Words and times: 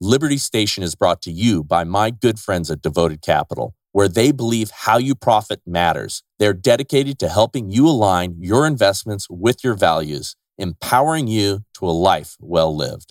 Liberty 0.00 0.36
Station 0.36 0.82
is 0.82 0.94
brought 0.94 1.22
to 1.22 1.30
you 1.32 1.64
by 1.64 1.82
my 1.82 2.10
good 2.10 2.38
friends 2.38 2.70
at 2.70 2.82
Devoted 2.82 3.22
Capital, 3.22 3.74
where 3.92 4.08
they 4.08 4.30
believe 4.30 4.70
how 4.70 4.98
you 4.98 5.14
profit 5.14 5.62
matters. 5.64 6.22
They're 6.38 6.52
dedicated 6.52 7.18
to 7.20 7.30
helping 7.30 7.70
you 7.70 7.88
align 7.88 8.36
your 8.38 8.66
investments 8.66 9.26
with 9.30 9.64
your 9.64 9.72
values, 9.72 10.36
empowering 10.58 11.28
you 11.28 11.60
to 11.78 11.86
a 11.86 11.96
life 11.96 12.36
well 12.40 12.76
lived. 12.76 13.10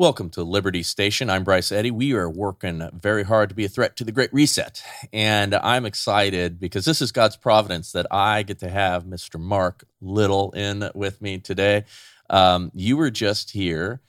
Welcome 0.00 0.30
to 0.30 0.44
Liberty 0.44 0.84
Station. 0.84 1.28
I'm 1.28 1.42
Bryce 1.42 1.72
Eddy. 1.72 1.90
We 1.90 2.12
are 2.12 2.30
working 2.30 2.88
very 2.92 3.24
hard 3.24 3.48
to 3.48 3.56
be 3.56 3.64
a 3.64 3.68
threat 3.68 3.96
to 3.96 4.04
the 4.04 4.12
Great 4.12 4.32
Reset. 4.32 4.80
And 5.12 5.56
I'm 5.56 5.84
excited 5.84 6.60
because 6.60 6.84
this 6.84 7.02
is 7.02 7.10
God's 7.10 7.36
providence 7.36 7.90
that 7.90 8.06
I 8.08 8.44
get 8.44 8.60
to 8.60 8.68
have 8.68 9.06
Mr. 9.06 9.40
Mark 9.40 9.88
Little 10.00 10.52
in 10.52 10.88
with 10.94 11.20
me 11.20 11.38
today. 11.40 11.84
Um, 12.30 12.70
you 12.76 12.96
were 12.96 13.10
just 13.10 13.50
here 13.50 14.00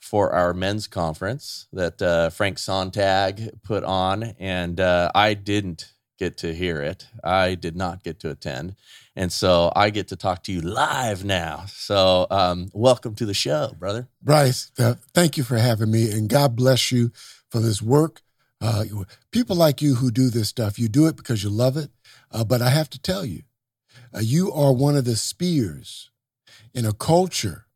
for 0.00 0.32
our 0.32 0.52
men's 0.52 0.88
conference 0.88 1.68
that 1.72 2.02
uh, 2.02 2.30
Frank 2.30 2.58
Sontag 2.58 3.62
put 3.62 3.84
on, 3.84 4.34
and 4.40 4.80
uh, 4.80 5.12
I 5.14 5.34
didn't 5.34 5.92
get 6.18 6.36
to 6.38 6.52
hear 6.52 6.82
it. 6.82 7.06
I 7.22 7.54
did 7.54 7.76
not 7.76 8.02
get 8.02 8.18
to 8.20 8.30
attend. 8.30 8.74
And 9.18 9.32
so 9.32 9.72
I 9.74 9.90
get 9.90 10.06
to 10.08 10.16
talk 10.16 10.44
to 10.44 10.52
you 10.52 10.60
live 10.60 11.24
now. 11.24 11.64
So 11.66 12.28
um, 12.30 12.70
welcome 12.72 13.16
to 13.16 13.26
the 13.26 13.34
show, 13.34 13.74
brother. 13.76 14.06
Bryce, 14.22 14.70
uh, 14.78 14.94
thank 15.12 15.36
you 15.36 15.42
for 15.42 15.58
having 15.58 15.90
me. 15.90 16.08
And 16.12 16.28
God 16.28 16.54
bless 16.54 16.92
you 16.92 17.10
for 17.50 17.58
this 17.58 17.82
work. 17.82 18.22
Uh, 18.60 18.84
people 19.32 19.56
like 19.56 19.82
you 19.82 19.96
who 19.96 20.12
do 20.12 20.30
this 20.30 20.48
stuff, 20.48 20.78
you 20.78 20.88
do 20.88 21.08
it 21.08 21.16
because 21.16 21.42
you 21.42 21.50
love 21.50 21.76
it. 21.76 21.90
Uh, 22.30 22.44
but 22.44 22.62
I 22.62 22.70
have 22.70 22.88
to 22.90 23.02
tell 23.02 23.24
you, 23.24 23.42
uh, 24.14 24.20
you 24.20 24.52
are 24.52 24.72
one 24.72 24.96
of 24.96 25.04
the 25.04 25.16
spears 25.16 26.10
in 26.72 26.84
a 26.84 26.92
culture 26.92 27.66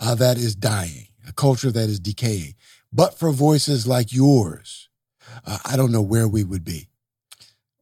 uh, 0.00 0.14
that 0.14 0.38
is 0.38 0.54
dying, 0.54 1.08
a 1.28 1.34
culture 1.34 1.70
that 1.70 1.90
is 1.90 2.00
decaying. 2.00 2.54
But 2.90 3.18
for 3.18 3.30
voices 3.30 3.86
like 3.86 4.10
yours, 4.10 4.88
uh, 5.44 5.58
I 5.66 5.76
don't 5.76 5.92
know 5.92 6.00
where 6.00 6.26
we 6.26 6.44
would 6.44 6.64
be. 6.64 6.88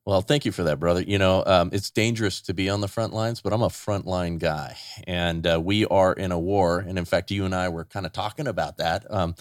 Well, 0.07 0.23
thank 0.23 0.45
you 0.47 0.53
for 0.53 0.65
that, 0.65 0.81
brother. 0.81 1.03
You 1.03 1.19
know, 1.19 1.45
um, 1.47 1.71
it's 1.73 1.91
dangerous 1.91 2.41
to 2.43 2.55
be 2.55 2.71
on 2.71 2.81
the 2.81 2.89
front 2.89 3.13
lines, 3.13 3.43
but 3.43 3.53
I'm 3.53 3.63
a 3.63 3.69
frontline 3.69 4.39
guy, 4.39 4.77
and 5.07 5.47
uh, 5.47 5.61
we 5.63 5.85
are 5.87 6.13
in 6.13 6.33
a 6.33 6.39
war. 6.39 6.79
And 6.79 6.99
in 6.99 7.05
fact, 7.05 7.31
you 7.31 7.45
and 7.45 7.55
I 7.55 7.69
were 7.69 7.85
kind 7.85 8.07
of 8.07 8.13
talking 8.13 8.47
about 8.47 8.79
that. 8.79 9.05
Um, 9.13 9.35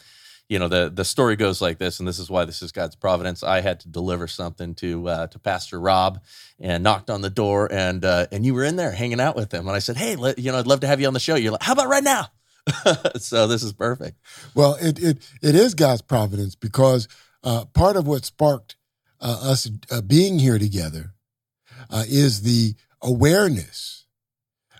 you 0.49 0.59
know, 0.59 0.67
the 0.67 0.91
the 0.93 1.05
story 1.05 1.37
goes 1.37 1.61
like 1.61 1.77
this, 1.77 1.99
and 1.99 2.07
this 2.07 2.19
is 2.19 2.29
why 2.29 2.43
this 2.43 2.61
is 2.61 2.71
God's 2.73 2.95
providence. 2.95 3.41
I 3.41 3.61
had 3.61 3.79
to 3.81 3.87
deliver 3.89 4.27
something 4.27 4.75
to 4.75 5.07
uh, 5.07 5.27
to 5.27 5.39
Pastor 5.39 5.79
Rob, 5.79 6.21
and 6.59 6.83
knocked 6.83 7.09
on 7.09 7.21
the 7.21 7.29
door, 7.29 7.71
and 7.71 8.03
uh, 8.03 8.27
and 8.31 8.45
you 8.45 8.53
were 8.53 8.63
in 8.65 8.75
there 8.75 8.91
hanging 8.91 9.21
out 9.21 9.35
with 9.35 9.53
him, 9.53 9.67
and 9.67 9.75
I 9.75 9.79
said, 9.79 9.95
"Hey, 9.95 10.15
let, 10.17 10.39
you 10.39 10.51
know, 10.51 10.59
I'd 10.59 10.67
love 10.67 10.81
to 10.81 10.87
have 10.87 10.99
you 10.99 11.07
on 11.07 11.13
the 11.13 11.19
show." 11.19 11.35
You're 11.35 11.53
like, 11.53 11.63
"How 11.63 11.73
about 11.73 11.87
right 11.87 12.03
now?" 12.03 12.27
so 13.17 13.47
this 13.47 13.63
is 13.63 13.71
perfect. 13.71 14.17
Well, 14.53 14.75
it 14.81 15.01
it 15.01 15.17
it 15.41 15.55
is 15.55 15.73
God's 15.73 16.01
providence 16.01 16.55
because 16.55 17.07
uh, 17.43 17.65
part 17.65 17.95
of 17.95 18.07
what 18.07 18.25
sparked 18.25 18.75
uh, 19.21 19.39
us 19.43 19.69
uh, 19.91 20.01
being 20.01 20.39
here 20.39 20.57
together 20.59 21.13
uh, 21.89 22.03
is 22.07 22.41
the 22.41 22.75
awareness 23.01 24.05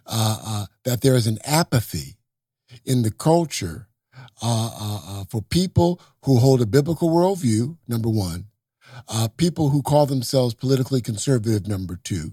uh, 0.05 0.37
uh, 0.43 0.65
that 0.83 1.01
there 1.01 1.15
is 1.15 1.27
an 1.27 1.37
apathy 1.45 2.17
in 2.85 3.03
the 3.03 3.11
culture 3.11 3.87
uh, 4.41 5.23
for 5.29 5.41
people 5.41 6.01
who 6.23 6.37
hold 6.37 6.61
a 6.61 6.65
biblical 6.65 7.09
worldview, 7.09 7.77
number 7.87 8.09
one, 8.09 8.45
people 9.37 9.69
who 9.69 9.81
call 9.81 10.05
themselves 10.05 10.53
politically 10.53 11.01
conservative, 11.01 11.67
number 11.67 11.99
two, 12.03 12.31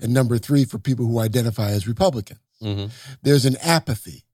and 0.00 0.12
number 0.12 0.38
three, 0.38 0.64
for 0.64 0.78
people 0.78 1.06
who 1.06 1.18
identify 1.18 1.70
as 1.70 1.86
Republicans. 1.86 2.40
Mm-hmm. 2.62 2.86
There's 3.22 3.44
an 3.44 3.56
apathy. 3.62 4.24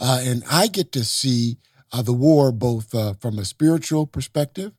and 0.00 0.44
I 0.50 0.68
get 0.68 0.92
to 0.92 1.04
see 1.04 1.58
the 1.92 2.12
war 2.12 2.52
both 2.52 2.90
from 3.20 3.38
a 3.38 3.44
spiritual 3.44 4.06
perspective 4.06 4.72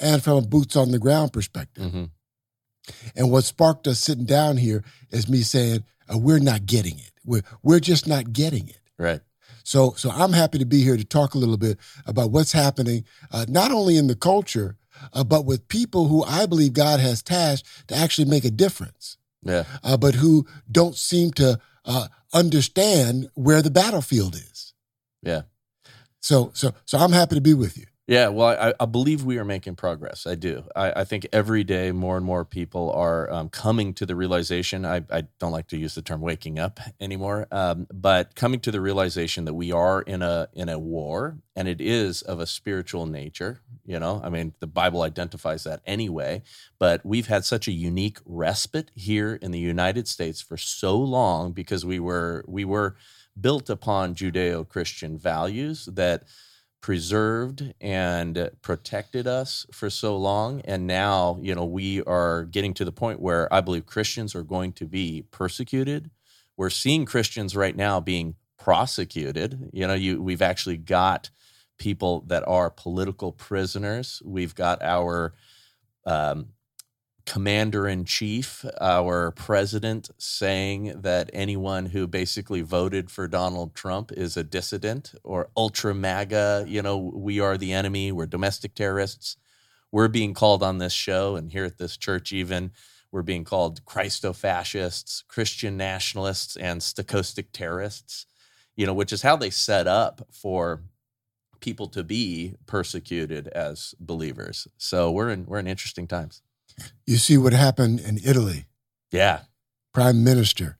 and 0.00 0.22
from 0.22 0.38
a 0.38 0.42
boots 0.42 0.76
on 0.76 0.90
the 0.90 0.98
ground 0.98 1.32
perspective. 1.32 1.84
Mm-hmm. 1.84 2.04
And 3.14 3.30
what 3.30 3.44
sparked 3.44 3.86
us 3.86 3.98
sitting 3.98 4.24
down 4.24 4.56
here 4.56 4.84
is 5.10 5.28
me 5.28 5.42
saying, 5.42 5.84
uh, 6.12 6.18
we're 6.18 6.40
not 6.40 6.66
getting 6.66 6.98
it. 6.98 7.12
We're, 7.24 7.42
we're 7.62 7.80
just 7.80 8.08
not 8.08 8.32
getting 8.32 8.68
it. 8.68 8.80
Right. 8.98 9.20
So, 9.64 9.94
so 9.96 10.10
I'm 10.10 10.32
happy 10.32 10.58
to 10.58 10.64
be 10.64 10.82
here 10.82 10.96
to 10.96 11.04
talk 11.04 11.34
a 11.34 11.38
little 11.38 11.56
bit 11.56 11.78
about 12.06 12.32
what's 12.32 12.52
happening, 12.52 13.04
uh, 13.30 13.46
not 13.48 13.70
only 13.70 13.96
in 13.96 14.08
the 14.08 14.16
culture, 14.16 14.76
uh, 15.12 15.22
but 15.22 15.46
with 15.46 15.68
people 15.68 16.08
who 16.08 16.24
I 16.24 16.46
believe 16.46 16.72
God 16.72 16.98
has 16.98 17.22
tasked 17.22 17.88
to 17.88 17.96
actually 17.96 18.28
make 18.28 18.44
a 18.44 18.50
difference. 18.50 19.16
Yeah. 19.44 19.64
Uh, 19.84 19.96
but 19.96 20.16
who 20.16 20.46
don't 20.70 20.96
seem 20.96 21.30
to 21.32 21.60
uh, 21.84 22.08
understand 22.32 23.28
where 23.34 23.62
the 23.62 23.70
battlefield 23.70 24.34
is. 24.34 24.74
Yeah. 25.22 25.42
So, 26.20 26.50
so, 26.54 26.72
so 26.84 26.98
I'm 26.98 27.12
happy 27.12 27.36
to 27.36 27.40
be 27.40 27.54
with 27.54 27.76
you. 27.78 27.86
Yeah, 28.12 28.28
well, 28.28 28.48
I, 28.48 28.74
I, 28.78 28.84
believe 28.84 29.24
we 29.24 29.38
are 29.38 29.44
making 29.44 29.76
progress. 29.76 30.26
I 30.26 30.34
do. 30.34 30.64
I, 30.76 31.00
I, 31.00 31.04
think 31.04 31.26
every 31.32 31.64
day 31.64 31.92
more 31.92 32.18
and 32.18 32.26
more 32.26 32.44
people 32.44 32.92
are 32.92 33.32
um, 33.32 33.48
coming 33.48 33.94
to 33.94 34.04
the 34.04 34.14
realization. 34.14 34.84
I, 34.84 35.02
I, 35.10 35.22
don't 35.38 35.50
like 35.50 35.68
to 35.68 35.78
use 35.78 35.94
the 35.94 36.02
term 36.02 36.20
"waking 36.20 36.58
up" 36.58 36.78
anymore, 37.00 37.48
um, 37.50 37.86
but 37.90 38.34
coming 38.34 38.60
to 38.60 38.70
the 38.70 38.82
realization 38.82 39.46
that 39.46 39.54
we 39.54 39.72
are 39.72 40.02
in 40.02 40.20
a 40.20 40.50
in 40.52 40.68
a 40.68 40.78
war, 40.78 41.38
and 41.56 41.66
it 41.66 41.80
is 41.80 42.20
of 42.20 42.38
a 42.38 42.46
spiritual 42.46 43.06
nature. 43.06 43.62
You 43.86 43.98
know, 43.98 44.20
I 44.22 44.28
mean, 44.28 44.52
the 44.60 44.66
Bible 44.66 45.00
identifies 45.00 45.64
that 45.64 45.80
anyway. 45.86 46.42
But 46.78 47.06
we've 47.06 47.28
had 47.28 47.46
such 47.46 47.66
a 47.66 47.72
unique 47.72 48.18
respite 48.26 48.90
here 48.94 49.36
in 49.36 49.52
the 49.52 49.58
United 49.58 50.06
States 50.06 50.42
for 50.42 50.58
so 50.58 50.98
long 50.98 51.52
because 51.52 51.86
we 51.86 51.98
were 51.98 52.44
we 52.46 52.66
were 52.66 52.94
built 53.40 53.70
upon 53.70 54.14
Judeo-Christian 54.14 55.16
values 55.16 55.88
that 55.90 56.24
preserved 56.82 57.72
and 57.80 58.50
protected 58.60 59.26
us 59.26 59.64
for 59.72 59.88
so 59.88 60.16
long. 60.16 60.60
And 60.62 60.86
now 60.86 61.38
you 61.40 61.54
know 61.54 61.64
we 61.64 62.02
are 62.02 62.44
getting 62.44 62.74
to 62.74 62.84
the 62.84 62.92
point 62.92 63.20
where 63.20 63.52
i 63.54 63.60
believe 63.60 63.86
christians 63.86 64.34
are 64.34 64.42
going 64.42 64.72
to 64.74 64.86
be 64.86 65.24
persecuted. 65.30 66.10
We're 66.56 66.70
seeing 66.70 67.06
christians 67.06 67.56
right 67.56 67.76
now 67.76 68.00
being 68.00 68.34
prosecuted. 68.58 69.70
You 69.72 69.86
know 69.86 69.94
you 69.94 70.20
we've 70.20 70.42
actually 70.42 70.76
got 70.76 71.30
people 71.78 72.24
that 72.26 72.46
are 72.46 72.68
political 72.68 73.32
prisoners. 73.32 74.20
We've 74.24 74.54
got 74.54 74.82
our 74.82 75.34
um, 76.04 76.48
commander 77.26 77.86
in 77.86 78.04
chief, 78.04 78.64
our 78.80 79.30
president, 79.32 80.10
saying 80.18 81.00
that 81.02 81.30
anyone 81.32 81.86
who 81.86 82.06
basically 82.06 82.62
voted 82.62 83.10
for 83.10 83.28
Donald 83.28 83.74
Trump 83.74 84.12
is 84.12 84.36
a 84.36 84.44
dissident 84.44 85.14
or 85.22 85.48
ultra 85.56 85.94
MAGA. 85.94 86.64
You 86.66 86.82
know, 86.82 86.98
we 86.98 87.40
are 87.40 87.56
the 87.56 87.72
enemy, 87.72 88.12
we're 88.12 88.26
domestic 88.26 88.74
terrorists. 88.74 89.36
We're 89.90 90.08
being 90.08 90.34
called 90.34 90.62
on 90.62 90.78
this 90.78 90.92
show 90.92 91.36
and 91.36 91.52
here 91.52 91.64
at 91.64 91.78
this 91.78 91.96
church, 91.96 92.32
even. 92.32 92.72
We're 93.10 93.22
being 93.22 93.44
called 93.44 93.84
Christo-fascists, 93.84 95.24
Christian 95.28 95.76
nationalists, 95.76 96.56
and 96.56 96.80
stochastic 96.80 97.48
terrorists, 97.52 98.24
you 98.74 98.86
know, 98.86 98.94
which 98.94 99.12
is 99.12 99.20
how 99.20 99.36
they 99.36 99.50
set 99.50 99.86
up 99.86 100.26
for 100.32 100.82
people 101.60 101.88
to 101.88 102.02
be 102.02 102.54
persecuted 102.66 103.48
as 103.48 103.94
believers. 104.00 104.66
So 104.78 105.10
we're 105.10 105.28
in 105.28 105.44
we're 105.44 105.58
in 105.58 105.66
interesting 105.66 106.06
times. 106.06 106.40
You 107.06 107.16
see 107.16 107.36
what 107.36 107.52
happened 107.52 108.00
in 108.00 108.18
Italy. 108.24 108.66
Yeah. 109.10 109.40
Prime 109.92 110.24
Minister. 110.24 110.78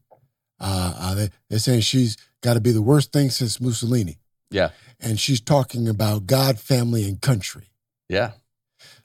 Uh, 0.58 0.94
uh, 0.96 1.14
they, 1.14 1.30
they're 1.50 1.58
saying 1.58 1.80
she's 1.80 2.16
got 2.40 2.54
to 2.54 2.60
be 2.60 2.72
the 2.72 2.82
worst 2.82 3.12
thing 3.12 3.30
since 3.30 3.60
Mussolini. 3.60 4.18
Yeah. 4.50 4.70
And 5.00 5.18
she's 5.18 5.40
talking 5.40 5.88
about 5.88 6.26
God, 6.26 6.58
family, 6.58 7.04
and 7.04 7.20
country. 7.20 7.70
Yeah. 8.08 8.32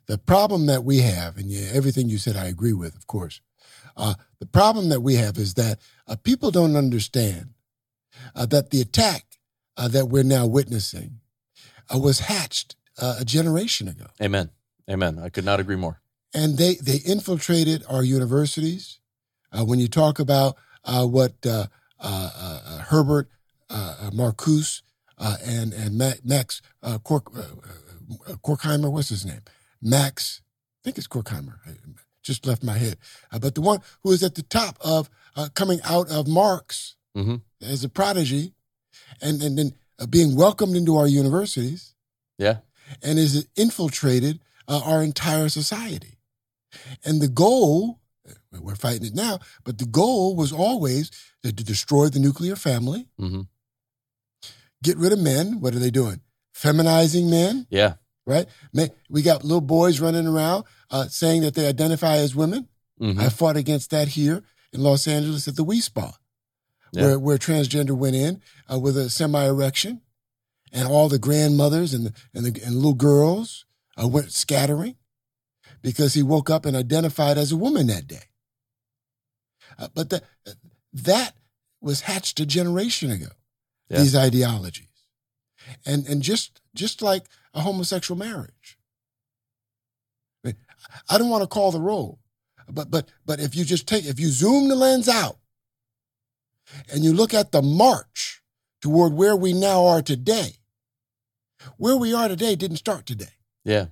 The 0.06 0.18
problem 0.18 0.68
that 0.68 0.84
we 0.84 1.00
have, 1.00 1.38
and 1.38 1.50
yeah, 1.50 1.70
everything 1.74 2.10
you 2.10 2.18
said 2.18 2.36
I 2.36 2.46
agree 2.46 2.74
with, 2.74 2.96
of 2.96 3.08
course. 3.08 3.42
Uh, 3.96 4.14
the 4.40 4.46
problem 4.46 4.90
that 4.90 5.02
we 5.02 5.16
have 5.16 5.38
is 5.38 5.56
that 5.56 5.80
uh, 6.08 6.16
people 6.16 6.52
don't 6.52 6.76
understand 6.76 7.50
uh, 8.36 8.46
that 8.46 8.70
the 8.70 8.80
attack 8.80 9.26
uh, 9.76 9.88
that 9.88 10.06
we're 10.08 10.24
now 10.24 10.46
witnessing 10.46 11.20
uh, 11.94 11.98
was 11.98 12.22
hatched 12.22 12.76
uh, 13.00 13.18
a 13.20 13.26
generation 13.26 13.88
ago. 13.88 14.06
Amen. 14.22 14.52
Amen. 14.90 15.20
I 15.20 15.30
could 15.30 15.46
not 15.46 15.60
agree 15.60 15.76
more 15.76 16.00
and 16.38 16.58
they 16.58 16.76
they 16.76 16.98
infiltrated 16.98 17.84
our 17.90 18.04
universities. 18.04 19.00
Uh, 19.52 19.66
when 19.66 19.80
you 19.80 19.88
talk 19.88 20.20
about 20.20 20.56
uh, 20.86 21.06
what 21.06 21.34
uh, 21.46 21.66
uh, 22.00 22.30
uh 22.40 22.78
Herbert 22.90 23.28
uh, 23.70 24.12
Marcuse 24.14 24.84
and 25.18 25.74
and 25.74 25.98
Max 25.98 26.62
Cork, 27.04 27.34
Korkheimer, 28.46 28.92
what's 28.92 29.10
his 29.10 29.26
name? 29.26 29.42
Max, 29.82 30.42
I 30.46 30.80
think 30.84 30.98
it's 30.98 31.08
Korkheimer. 31.08 31.56
just 32.22 32.46
left 32.46 32.64
my 32.64 32.78
head. 32.78 32.98
but 33.42 33.56
the 33.56 33.62
one 33.62 33.82
who 34.04 34.12
is 34.12 34.22
at 34.22 34.36
the 34.36 34.44
top 34.44 34.78
of 34.82 35.10
coming 35.56 35.80
out 35.86 36.10
of 36.12 36.28
Marx 36.28 36.96
mm-hmm. 37.16 37.38
as 37.62 37.84
a 37.84 37.90
prodigy, 37.90 38.54
and 39.22 39.42
and 39.42 39.58
then 39.58 39.74
being 40.10 40.36
welcomed 40.36 40.76
into 40.76 40.98
our 40.98 41.08
universities. 41.08 41.96
Yeah, 42.38 42.58
and 43.02 43.18
is 43.18 43.48
infiltrated 43.56 44.40
our 44.68 45.02
entire 45.02 45.50
society. 45.50 46.17
And 47.04 47.22
the 47.22 47.28
goal, 47.28 48.00
we're 48.60 48.76
fighting 48.76 49.06
it 49.08 49.16
now, 49.16 49.40
but 49.64 49.78
the 49.78 49.86
goal 49.86 50.36
was 50.36 50.52
always 50.52 51.10
to, 51.44 51.54
to 51.54 51.64
destroy 51.64 52.10
the 52.10 52.20
nuclear 52.20 52.56
family, 52.56 53.08
hmm 53.18 53.42
get 54.84 54.98
rid 54.98 55.12
of 55.12 55.20
men. 55.20 55.60
What 55.60 55.74
are 55.74 55.80
they 55.80 55.90
doing? 55.90 56.22
Feminizing 56.54 57.30
men, 57.30 57.68
Yeah. 57.70 57.96
right? 58.26 58.48
Men, 58.74 58.92
we 59.10 59.22
got 59.22 59.44
little 59.44 59.62
boys 59.62 60.00
running 60.00 60.28
around 60.28 60.66
uh, 60.92 61.08
saying 61.08 61.42
that 61.42 61.56
they 61.56 61.68
identify 61.68 62.18
as 62.18 62.36
women. 62.36 62.68
hmm 63.00 63.20
I 63.20 63.30
fought 63.30 63.58
against 63.58 63.90
that 63.92 64.10
here 64.10 64.44
in 64.74 64.82
Los 64.82 65.08
Angeles 65.08 65.48
at 65.48 65.56
the 65.56 65.64
Wi 65.64 65.80
Spa, 65.82 66.14
Yeah. 66.94 67.02
where, 67.04 67.20
where 67.20 67.38
transgender 67.38 67.92
went 67.98 68.16
in 68.16 68.42
uh, 68.72 68.80
with 68.80 68.98
a 68.98 69.10
semi 69.10 69.44
erection, 69.46 70.02
and 70.72 70.88
all 70.88 71.10
the 71.10 71.20
grandmothers 71.20 71.94
and 71.94 72.08
the, 72.08 72.14
and 72.34 72.46
the 72.46 72.64
and 72.64 72.76
little 72.76 72.94
girls 72.94 73.66
uh, 74.02 74.08
went 74.08 74.32
scattering 74.32 74.96
because 75.82 76.14
he 76.14 76.24
woke 76.24 76.50
up 76.50 76.66
and 76.66 76.76
identified 76.76 77.38
as 77.38 77.52
a 77.52 77.58
woman 77.58 77.88
that 77.88 78.08
day. 78.08 78.24
Uh, 79.78 79.88
but 79.94 80.10
that 80.10 80.24
that 80.94 81.34
was 81.82 82.02
hatched 82.02 82.40
a 82.40 82.46
generation 82.46 83.12
ago. 83.12 83.28
Yeah. 83.90 84.00
These 84.00 84.16
ideologies, 84.16 84.88
and 85.86 86.06
and 86.08 86.22
just 86.22 86.62
just 86.76 87.02
like 87.02 87.26
a 87.54 87.62
homosexual 87.62 88.18
marriage. 88.18 88.78
I, 90.44 90.48
mean, 90.48 90.56
I 91.10 91.18
don't 91.18 91.30
want 91.30 91.44
to 91.44 91.48
call 91.48 91.72
the 91.72 91.80
roll, 91.80 92.20
but 92.70 92.92
but 92.92 93.10
but 93.26 93.40
if 93.40 93.56
you 93.56 93.64
just 93.64 93.88
take 93.88 94.06
if 94.06 94.20
you 94.20 94.28
zoom 94.28 94.68
the 94.68 94.76
lens 94.76 95.08
out 95.08 95.38
and 96.92 97.04
you 97.04 97.14
look 97.14 97.34
at 97.34 97.52
the 97.52 97.62
march 97.62 98.42
toward 98.82 99.14
where 99.14 99.36
we 99.36 99.54
now 99.54 99.86
are 99.86 100.02
today, 100.02 100.56
where 101.78 101.96
we 101.96 102.14
are 102.14 102.28
today 102.28 102.56
didn't 102.56 102.78
start 102.78 103.06
today. 103.06 103.36
Yeah. 103.64 103.88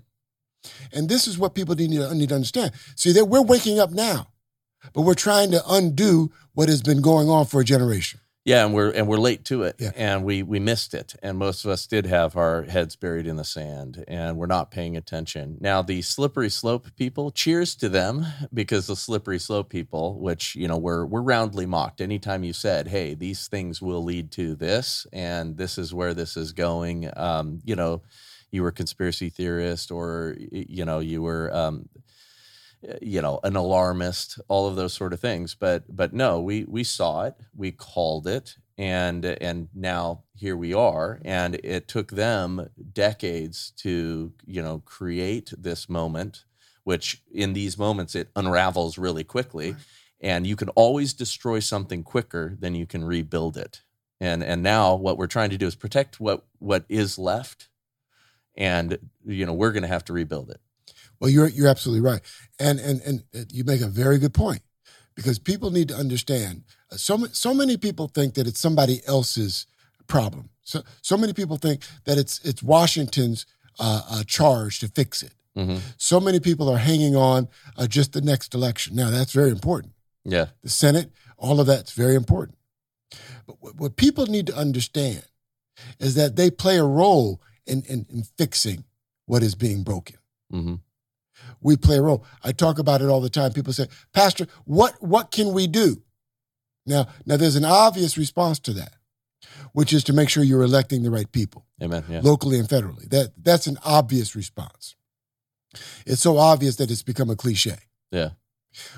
And 0.93 1.09
this 1.09 1.27
is 1.27 1.37
what 1.37 1.53
people 1.55 1.75
need 1.75 1.91
to, 1.91 2.13
need 2.13 2.29
to 2.29 2.35
understand. 2.35 2.71
See, 2.95 3.11
that 3.13 3.25
we're 3.25 3.41
waking 3.41 3.79
up 3.79 3.91
now, 3.91 4.27
but 4.93 5.01
we're 5.01 5.13
trying 5.13 5.51
to 5.51 5.61
undo 5.67 6.31
what 6.53 6.69
has 6.69 6.81
been 6.81 7.01
going 7.01 7.29
on 7.29 7.45
for 7.45 7.61
a 7.61 7.65
generation. 7.65 8.19
Yeah, 8.47 8.63
and 8.63 8.75
we're 8.75 8.91
and 8.91 9.07
we're 9.07 9.17
late 9.17 9.43
to 9.45 9.63
it, 9.63 9.77
Yeah. 9.79 9.89
and 9.95 10.23
we 10.23 10.43
we 10.43 10.59
missed 10.59 10.93
it, 10.93 11.15
and 11.23 11.35
most 11.35 11.65
of 11.65 11.71
us 11.71 11.87
did 11.87 12.05
have 12.05 12.37
our 12.37 12.61
heads 12.61 12.95
buried 12.95 13.25
in 13.25 13.37
the 13.37 13.43
sand, 13.43 14.05
and 14.07 14.37
we're 14.37 14.45
not 14.45 14.69
paying 14.69 14.95
attention. 14.95 15.57
Now, 15.59 15.81
the 15.81 16.03
slippery 16.03 16.51
slope 16.51 16.89
people, 16.95 17.31
cheers 17.31 17.73
to 17.77 17.89
them, 17.89 18.23
because 18.53 18.85
the 18.85 18.95
slippery 18.95 19.39
slope 19.39 19.69
people, 19.69 20.19
which 20.19 20.55
you 20.55 20.67
know, 20.67 20.77
we're 20.77 21.07
we're 21.07 21.23
roundly 21.23 21.65
mocked. 21.65 22.01
Anytime 22.01 22.43
you 22.43 22.53
said, 22.53 22.87
"Hey, 22.89 23.15
these 23.15 23.47
things 23.47 23.81
will 23.81 24.03
lead 24.03 24.29
to 24.33 24.53
this, 24.53 25.07
and 25.11 25.57
this 25.57 25.79
is 25.79 25.91
where 25.91 26.13
this 26.13 26.37
is 26.37 26.51
going," 26.51 27.09
um, 27.17 27.61
you 27.65 27.75
know, 27.75 28.03
you 28.55 28.63
were 28.63 28.69
a 28.69 28.73
conspiracy 28.83 29.29
theorist, 29.29 29.91
or 29.91 30.35
you 30.39 30.85
know, 30.85 30.99
you 30.99 31.21
were. 31.21 31.53
Um, 31.55 31.89
you 33.01 33.19
know 33.21 33.39
an 33.43 33.55
alarmist 33.55 34.39
all 34.47 34.67
of 34.67 34.75
those 34.75 34.93
sort 34.93 35.11
of 35.13 35.19
things 35.19 35.55
but 35.55 35.83
but 35.89 36.13
no 36.13 36.39
we 36.39 36.65
we 36.65 36.83
saw 36.83 37.23
it 37.23 37.33
we 37.55 37.71
called 37.71 38.27
it 38.27 38.57
and 38.77 39.25
and 39.25 39.69
now 39.73 40.23
here 40.35 40.55
we 40.55 40.71
are 40.73 41.19
and 41.25 41.55
it 41.63 41.87
took 41.87 42.11
them 42.11 42.69
decades 42.93 43.71
to 43.75 44.31
you 44.45 44.61
know 44.61 44.83
create 44.85 45.51
this 45.57 45.89
moment 45.89 46.45
which 46.83 47.23
in 47.33 47.53
these 47.53 47.75
moments 47.77 48.13
it 48.13 48.29
unravels 48.35 48.97
really 48.99 49.23
quickly 49.23 49.71
Right. 49.71 49.81
and 50.21 50.45
you 50.45 50.55
can 50.55 50.69
always 50.69 51.13
destroy 51.13 51.59
something 51.59 52.03
quicker 52.03 52.55
than 52.59 52.75
you 52.75 52.85
can 52.85 53.03
rebuild 53.03 53.57
it 53.57 53.81
and 54.19 54.43
and 54.43 54.61
now 54.61 54.93
what 54.93 55.17
we're 55.17 55.27
trying 55.27 55.49
to 55.49 55.57
do 55.57 55.65
is 55.65 55.75
protect 55.75 56.19
what 56.19 56.45
what 56.59 56.85
is 56.87 57.17
left 57.17 57.69
and 58.57 58.97
you 59.25 59.45
know 59.45 59.53
we're 59.53 59.71
going 59.71 59.83
to 59.83 59.87
have 59.89 60.05
to 60.05 60.13
rebuild 60.13 60.49
it 60.49 60.59
Well, 61.19 61.29
you're 61.29 61.47
you're 61.49 61.67
absolutely 61.67 62.01
right, 62.11 62.21
and 62.59 62.79
and 62.79 63.01
and 63.05 63.23
you 63.51 63.63
make 63.63 63.81
a 63.81 63.87
very 63.87 64.17
good 64.17 64.33
point 64.33 64.61
because 65.15 65.39
people 65.39 65.71
need 65.71 65.87
to 65.89 65.95
understand. 65.95 66.63
uh, 66.91 66.97
So 66.97 67.17
so 67.31 67.53
many 67.53 67.77
people 67.77 68.07
think 68.07 68.33
that 68.33 68.47
it's 68.47 68.59
somebody 68.59 69.01
else's 69.07 69.65
problem. 70.07 70.49
So 70.63 70.83
so 71.01 71.17
many 71.17 71.33
people 71.33 71.57
think 71.57 71.81
that 72.03 72.17
it's 72.17 72.39
it's 72.43 72.61
Washington's 72.63 73.45
uh, 73.79 74.01
uh, 74.09 74.23
charge 74.27 74.79
to 74.79 74.87
fix 74.87 75.23
it. 75.23 75.33
hmm 75.55 75.77
So 75.97 76.19
many 76.19 76.39
people 76.39 76.67
are 76.69 76.77
hanging 76.79 77.15
on 77.15 77.47
uh, 77.77 77.87
just 77.87 78.11
the 78.11 78.21
next 78.21 78.53
election. 78.53 78.95
Now 78.95 79.09
that's 79.09 79.33
very 79.33 79.51
important. 79.51 79.93
yeah 80.23 80.47
The 80.61 80.69
Senate, 80.69 81.11
all 81.37 81.59
of 81.59 81.67
that's 81.67 81.93
very 81.93 82.15
important. 82.15 82.57
But 83.47 83.55
what, 83.61 83.75
what 83.75 83.95
people 83.95 84.25
need 84.27 84.47
to 84.47 84.55
understand 84.55 85.23
is 85.99 86.13
that 86.15 86.35
they 86.35 86.51
play 86.51 86.77
a 86.77 86.83
role 86.83 87.41
in 87.65 87.83
in, 87.83 88.05
in 88.09 88.23
fixing 88.37 88.83
what 89.25 89.43
is 89.43 89.55
being 89.55 89.83
broken 89.83 90.17
hmm 90.51 90.75
we 91.61 91.75
play 91.75 91.97
a 91.97 92.01
role. 92.01 92.23
I 92.43 92.51
talk 92.51 92.79
about 92.79 93.01
it 93.01 93.09
all 93.09 93.19
the 93.19 93.29
time. 93.29 93.51
People 93.51 93.73
say, 93.73 93.87
Pastor, 94.13 94.47
what 94.63 94.93
what 95.01 95.31
can 95.31 95.53
we 95.53 95.67
do? 95.67 96.01
Now, 96.85 97.07
now 97.25 97.37
there's 97.37 97.55
an 97.55 97.65
obvious 97.65 98.17
response 98.17 98.59
to 98.59 98.73
that, 98.73 98.93
which 99.73 99.91
is 99.91 100.03
to 100.05 100.13
make 100.13 100.29
sure 100.29 100.43
you're 100.43 100.63
electing 100.63 101.03
the 101.03 101.11
right 101.11 101.31
people, 101.31 101.65
amen 101.81 102.03
yeah 102.09 102.21
locally 102.23 102.59
and 102.59 102.69
federally. 102.69 103.09
That 103.09 103.33
that's 103.41 103.67
an 103.67 103.77
obvious 103.83 104.35
response. 104.35 104.95
It's 106.05 106.21
so 106.21 106.37
obvious 106.37 106.77
that 106.77 106.89
it's 106.91 107.03
become 107.03 107.29
a 107.29 107.35
cliche. 107.35 107.77
Yeah. 108.11 108.29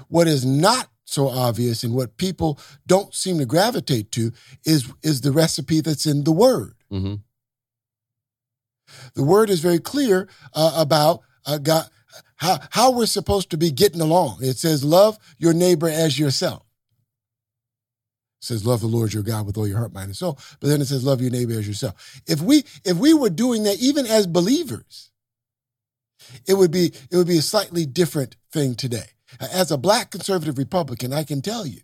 What 0.07 0.27
is 0.27 0.45
not 0.45 0.89
so 1.05 1.29
obvious 1.29 1.83
and 1.83 1.93
what 1.93 2.17
people 2.17 2.59
don't 2.85 3.13
seem 3.15 3.37
to 3.39 3.45
gravitate 3.45 4.11
to 4.13 4.31
is 4.65 4.91
is 5.01 5.21
the 5.21 5.31
recipe 5.31 5.81
that's 5.81 6.05
in 6.05 6.23
the 6.23 6.31
word. 6.31 6.75
hmm 6.89 7.15
The 9.13 9.23
word 9.23 9.49
is 9.49 9.59
very 9.59 9.79
clear 9.79 10.27
uh, 10.53 10.73
about 10.75 11.21
uh, 11.45 11.57
God, 11.57 11.87
how, 12.37 12.59
how 12.71 12.91
we're 12.91 13.05
supposed 13.05 13.49
to 13.51 13.57
be 13.57 13.71
getting 13.71 14.01
along. 14.01 14.39
It 14.41 14.57
says, 14.57 14.83
Love 14.83 15.17
your 15.37 15.53
neighbor 15.53 15.89
as 15.89 16.17
yourself. 16.19 16.63
It 18.41 18.45
says, 18.45 18.65
Love 18.65 18.81
the 18.81 18.87
Lord 18.87 19.13
your 19.13 19.23
God 19.23 19.45
with 19.45 19.57
all 19.57 19.67
your 19.67 19.77
heart, 19.77 19.93
mind, 19.93 20.07
and 20.07 20.15
soul. 20.15 20.39
But 20.59 20.67
then 20.67 20.81
it 20.81 20.85
says, 20.85 21.03
Love 21.03 21.21
your 21.21 21.31
neighbor 21.31 21.53
as 21.53 21.67
yourself. 21.67 22.21
If 22.27 22.41
we 22.41 22.63
if 22.85 22.97
we 22.97 23.13
were 23.13 23.29
doing 23.29 23.63
that, 23.63 23.79
even 23.79 24.05
as 24.05 24.27
believers, 24.27 25.11
it 26.47 26.53
would 26.55 26.71
be 26.71 26.93
it 27.11 27.17
would 27.17 27.27
be 27.27 27.37
a 27.37 27.43
slightly 27.43 27.85
different 27.85 28.35
thing 28.51 28.75
today. 28.75 29.05
As 29.39 29.71
a 29.71 29.77
black 29.77 30.11
conservative 30.11 30.57
Republican, 30.57 31.11
I 31.11 31.23
can 31.23 31.41
tell 31.41 31.65
you, 31.65 31.81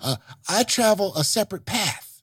uh, 0.00 0.16
I 0.48 0.62
travel 0.62 1.14
a 1.14 1.24
separate 1.24 1.66
path 1.66 2.22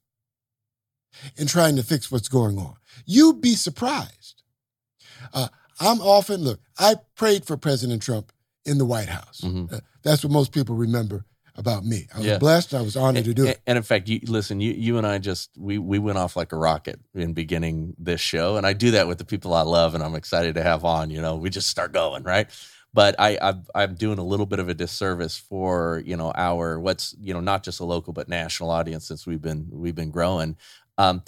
in 1.35 1.47
trying 1.47 1.75
to 1.75 1.83
fix 1.83 2.11
what's 2.11 2.29
going 2.29 2.57
on. 2.57 2.75
You'd 3.05 3.41
be 3.41 3.55
surprised. 3.55 4.43
Uh, 5.33 5.47
I'm 5.79 6.01
often, 6.01 6.41
look, 6.41 6.59
I 6.77 6.95
prayed 7.15 7.45
for 7.45 7.57
President 7.57 8.01
Trump 8.01 8.31
in 8.65 8.77
the 8.77 8.85
White 8.85 9.09
House. 9.09 9.41
Mhm. 9.43 9.71
Uh, 9.71 9.79
that's 10.03 10.23
what 10.23 10.31
most 10.31 10.51
people 10.51 10.75
remember 10.75 11.25
about 11.55 11.85
me. 11.85 12.07
I 12.13 12.17
was 12.19 12.27
Yeah. 12.27 12.37
blessed. 12.37 12.73
I 12.73 12.81
was 12.81 12.95
honored 12.95 13.25
to 13.25 13.33
do 13.33 13.41
and, 13.43 13.51
it. 13.51 13.61
and 13.67 13.77
in 13.77 13.83
fact, 13.83 14.07
you 14.07 14.19
listen. 14.27 14.61
You 14.61 14.71
you 14.73 14.97
and 14.97 15.05
I 15.05 15.17
just 15.17 15.49
we 15.57 15.77
we 15.77 15.99
went 15.99 16.17
off 16.17 16.35
like 16.37 16.51
a 16.53 16.57
rocket 16.57 16.99
in 17.13 17.33
beginning 17.33 17.95
this 17.97 18.21
show, 18.21 18.55
and 18.55 18.65
I 18.65 18.71
do 18.73 18.91
that 18.91 19.07
with 19.07 19.17
the 19.17 19.25
people 19.25 19.53
I 19.53 19.61
love, 19.63 19.93
and 19.93 20.01
I'm 20.03 20.15
excited 20.15 20.55
to 20.55 20.63
have 20.63 20.85
on. 20.85 21.09
You 21.09 21.21
know, 21.21 21.35
we 21.35 21.49
just 21.49 21.67
start 21.67 21.91
going 21.91 22.23
right. 22.23 22.47
But 22.93 23.15
I 23.19 23.37
I'm, 23.41 23.65
I'm 23.75 23.95
doing 23.95 24.19
a 24.19 24.23
little 24.23 24.45
bit 24.45 24.59
of 24.59 24.69
a 24.69 24.73
disservice 24.73 25.37
for 25.37 26.01
you 26.05 26.15
know 26.15 26.31
our 26.33 26.79
what's 26.79 27.13
you 27.19 27.33
know 27.33 27.41
not 27.41 27.63
just 27.63 27.79
a 27.81 27.85
local 27.85 28.13
but 28.13 28.29
national 28.29 28.69
audience 28.71 29.05
since 29.05 29.27
we've 29.27 29.41
been 29.41 29.67
we've 29.71 29.95
been 29.95 30.11
growing. 30.11 30.55
Um, 30.97 31.23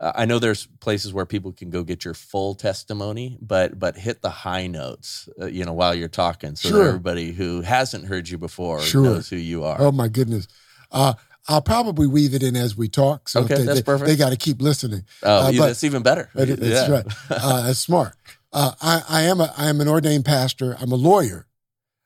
uh, 0.00 0.12
I 0.14 0.24
know 0.26 0.38
there's 0.38 0.66
places 0.80 1.12
where 1.14 1.24
people 1.26 1.52
can 1.52 1.70
go 1.70 1.82
get 1.82 2.04
your 2.04 2.14
full 2.14 2.54
testimony, 2.54 3.38
but 3.40 3.78
but 3.78 3.96
hit 3.96 4.22
the 4.22 4.30
high 4.30 4.66
notes, 4.66 5.28
uh, 5.40 5.46
you 5.46 5.64
know, 5.64 5.72
while 5.72 5.94
you're 5.94 6.08
talking, 6.08 6.54
so 6.56 6.68
Sure. 6.68 6.78
that 6.82 6.88
everybody 6.88 7.32
who 7.32 7.62
hasn't 7.62 8.04
heard 8.06 8.28
you 8.28 8.38
before 8.38 8.80
Sure. 8.82 9.02
knows 9.02 9.28
who 9.28 9.36
you 9.36 9.64
are. 9.64 9.76
Oh, 9.80 9.92
my 9.92 10.08
goodness. 10.08 10.46
Uh, 10.90 11.14
I'll 11.48 11.62
probably 11.62 12.06
weave 12.06 12.34
it 12.34 12.42
in 12.42 12.56
as 12.56 12.76
we 12.76 12.88
talk. 12.88 13.28
So 13.28 13.40
Okay, 13.42 13.54
they, 13.56 13.62
that's 13.64 13.78
they, 13.78 13.82
perfect. 13.84 14.08
They 14.08 14.16
got 14.16 14.30
to 14.30 14.36
keep 14.36 14.60
listening. 14.60 15.04
Oh, 15.22 15.30
Uh, 15.48 15.52
but- 15.52 15.66
that's 15.68 15.84
even 15.84 16.02
better. 16.02 16.28
But 16.34 16.48
it- 16.50 16.60
That's 16.60 16.88
Yeah. 16.88 16.94
right. 16.94 17.06
Uh, 17.30 17.62
that's 17.66 17.78
smart. 17.78 18.14
Uh, 18.52 18.72
I, 18.82 19.02
I 19.08 19.22
am 19.22 19.40
a 19.40 19.52
I 19.56 19.68
am 19.68 19.80
an 19.80 19.88
ordained 19.88 20.24
pastor. 20.24 20.76
I'm 20.80 20.90
a 20.92 20.96
lawyer, 20.96 21.46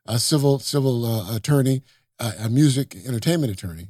a 0.07 0.19
civil 0.19 0.59
civil 0.59 1.05
uh, 1.07 1.35
attorney, 1.37 1.83
uh, 2.19 2.33
a 2.41 2.49
music 2.51 2.97
entertainment 3.07 3.53
attorney, 3.53 3.89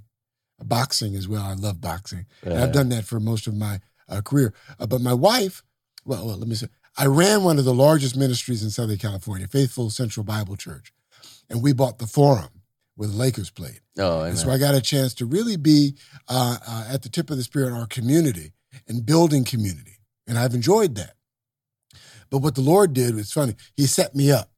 boxing 0.62 1.14
as 1.16 1.26
well. 1.26 1.42
I 1.42 1.54
love 1.54 1.80
boxing. 1.80 2.26
Yeah. 2.46 2.62
I've 2.62 2.72
done 2.72 2.88
that 2.90 3.04
for 3.04 3.18
most 3.18 3.46
of 3.46 3.54
my 3.54 3.80
uh, 4.10 4.20
career. 4.20 4.52
Uh, 4.78 4.86
but 4.86 5.00
my 5.00 5.14
wife, 5.14 5.62
well, 6.04 6.26
well, 6.26 6.36
let 6.36 6.48
me 6.48 6.54
say, 6.54 6.68
I 6.98 7.06
ran 7.06 7.44
one 7.44 7.58
of 7.58 7.64
the 7.64 7.74
largest 7.74 8.16
ministries 8.16 8.62
in 8.62 8.70
Southern 8.70 8.98
California, 8.98 9.46
Faithful 9.46 9.90
Central 9.90 10.24
Bible 10.24 10.56
Church, 10.56 10.92
and 11.48 11.62
we 11.62 11.72
bought 11.72 11.98
the 11.98 12.06
Forum 12.06 12.48
where 12.96 13.08
the 13.08 13.16
Lakers 13.16 13.50
played. 13.50 13.80
Oh, 13.98 14.22
And 14.22 14.38
so 14.38 14.50
I 14.50 14.58
got 14.58 14.74
a 14.74 14.80
chance 14.80 15.14
to 15.14 15.24
really 15.24 15.56
be 15.56 15.94
uh, 16.28 16.58
uh, 16.66 16.88
at 16.92 17.02
the 17.02 17.08
tip 17.08 17.30
of 17.30 17.38
the 17.38 17.42
spear 17.42 17.66
in 17.66 17.72
our 17.72 17.86
community 17.86 18.52
and 18.86 19.06
building 19.06 19.44
community. 19.44 19.98
And 20.26 20.38
I've 20.38 20.54
enjoyed 20.54 20.96
that. 20.96 21.14
But 22.28 22.38
what 22.38 22.54
the 22.54 22.60
Lord 22.60 22.92
did 22.92 23.14
was 23.14 23.32
funny. 23.32 23.56
He 23.74 23.86
set 23.86 24.14
me 24.14 24.30
up. 24.30 24.52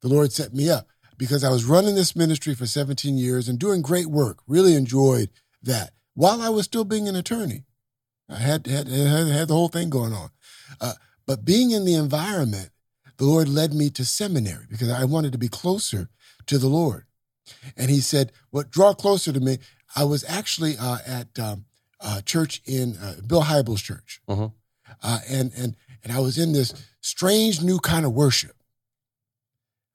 The 0.00 0.08
Lord 0.08 0.32
set 0.32 0.54
me 0.54 0.70
up 0.70 0.88
because 1.18 1.44
I 1.44 1.50
was 1.50 1.64
running 1.64 1.94
this 1.94 2.16
ministry 2.16 2.54
for 2.54 2.66
17 2.66 3.16
years 3.16 3.48
and 3.48 3.58
doing 3.58 3.82
great 3.82 4.06
work. 4.06 4.38
Really 4.46 4.74
enjoyed 4.74 5.30
that 5.62 5.90
while 6.14 6.40
I 6.40 6.48
was 6.48 6.64
still 6.64 6.84
being 6.84 7.08
an 7.08 7.16
attorney. 7.16 7.64
I 8.32 8.38
had 8.38 8.66
had, 8.66 8.88
had, 8.88 9.28
had 9.28 9.48
the 9.48 9.54
whole 9.54 9.68
thing 9.68 9.90
going 9.90 10.12
on. 10.12 10.30
Uh, 10.80 10.94
but 11.26 11.44
being 11.44 11.70
in 11.70 11.84
the 11.84 11.94
environment, 11.94 12.70
the 13.16 13.24
Lord 13.24 13.48
led 13.48 13.72
me 13.72 13.90
to 13.90 14.04
seminary 14.04 14.66
because 14.68 14.90
I 14.90 15.04
wanted 15.04 15.32
to 15.32 15.38
be 15.38 15.48
closer 15.48 16.08
to 16.46 16.58
the 16.58 16.68
Lord. 16.68 17.04
And 17.76 17.90
he 17.90 18.00
said, 18.00 18.32
What 18.50 18.70
draw 18.70 18.94
closer 18.94 19.32
to 19.32 19.40
me? 19.40 19.58
I 19.94 20.04
was 20.04 20.24
actually 20.26 20.76
uh, 20.78 20.98
at 21.06 21.38
um, 21.38 21.66
uh, 22.00 22.20
church 22.22 22.62
in 22.66 22.96
uh, 22.96 23.16
Bill 23.26 23.42
Hybels' 23.42 23.82
church. 23.82 24.20
Uh-huh. 24.26 24.48
Uh, 25.02 25.18
and, 25.28 25.52
and, 25.56 25.76
and 26.02 26.12
I 26.12 26.20
was 26.20 26.38
in 26.38 26.52
this 26.52 26.74
strange 27.00 27.62
new 27.62 27.78
kind 27.78 28.04
of 28.04 28.12
worship. 28.12 28.56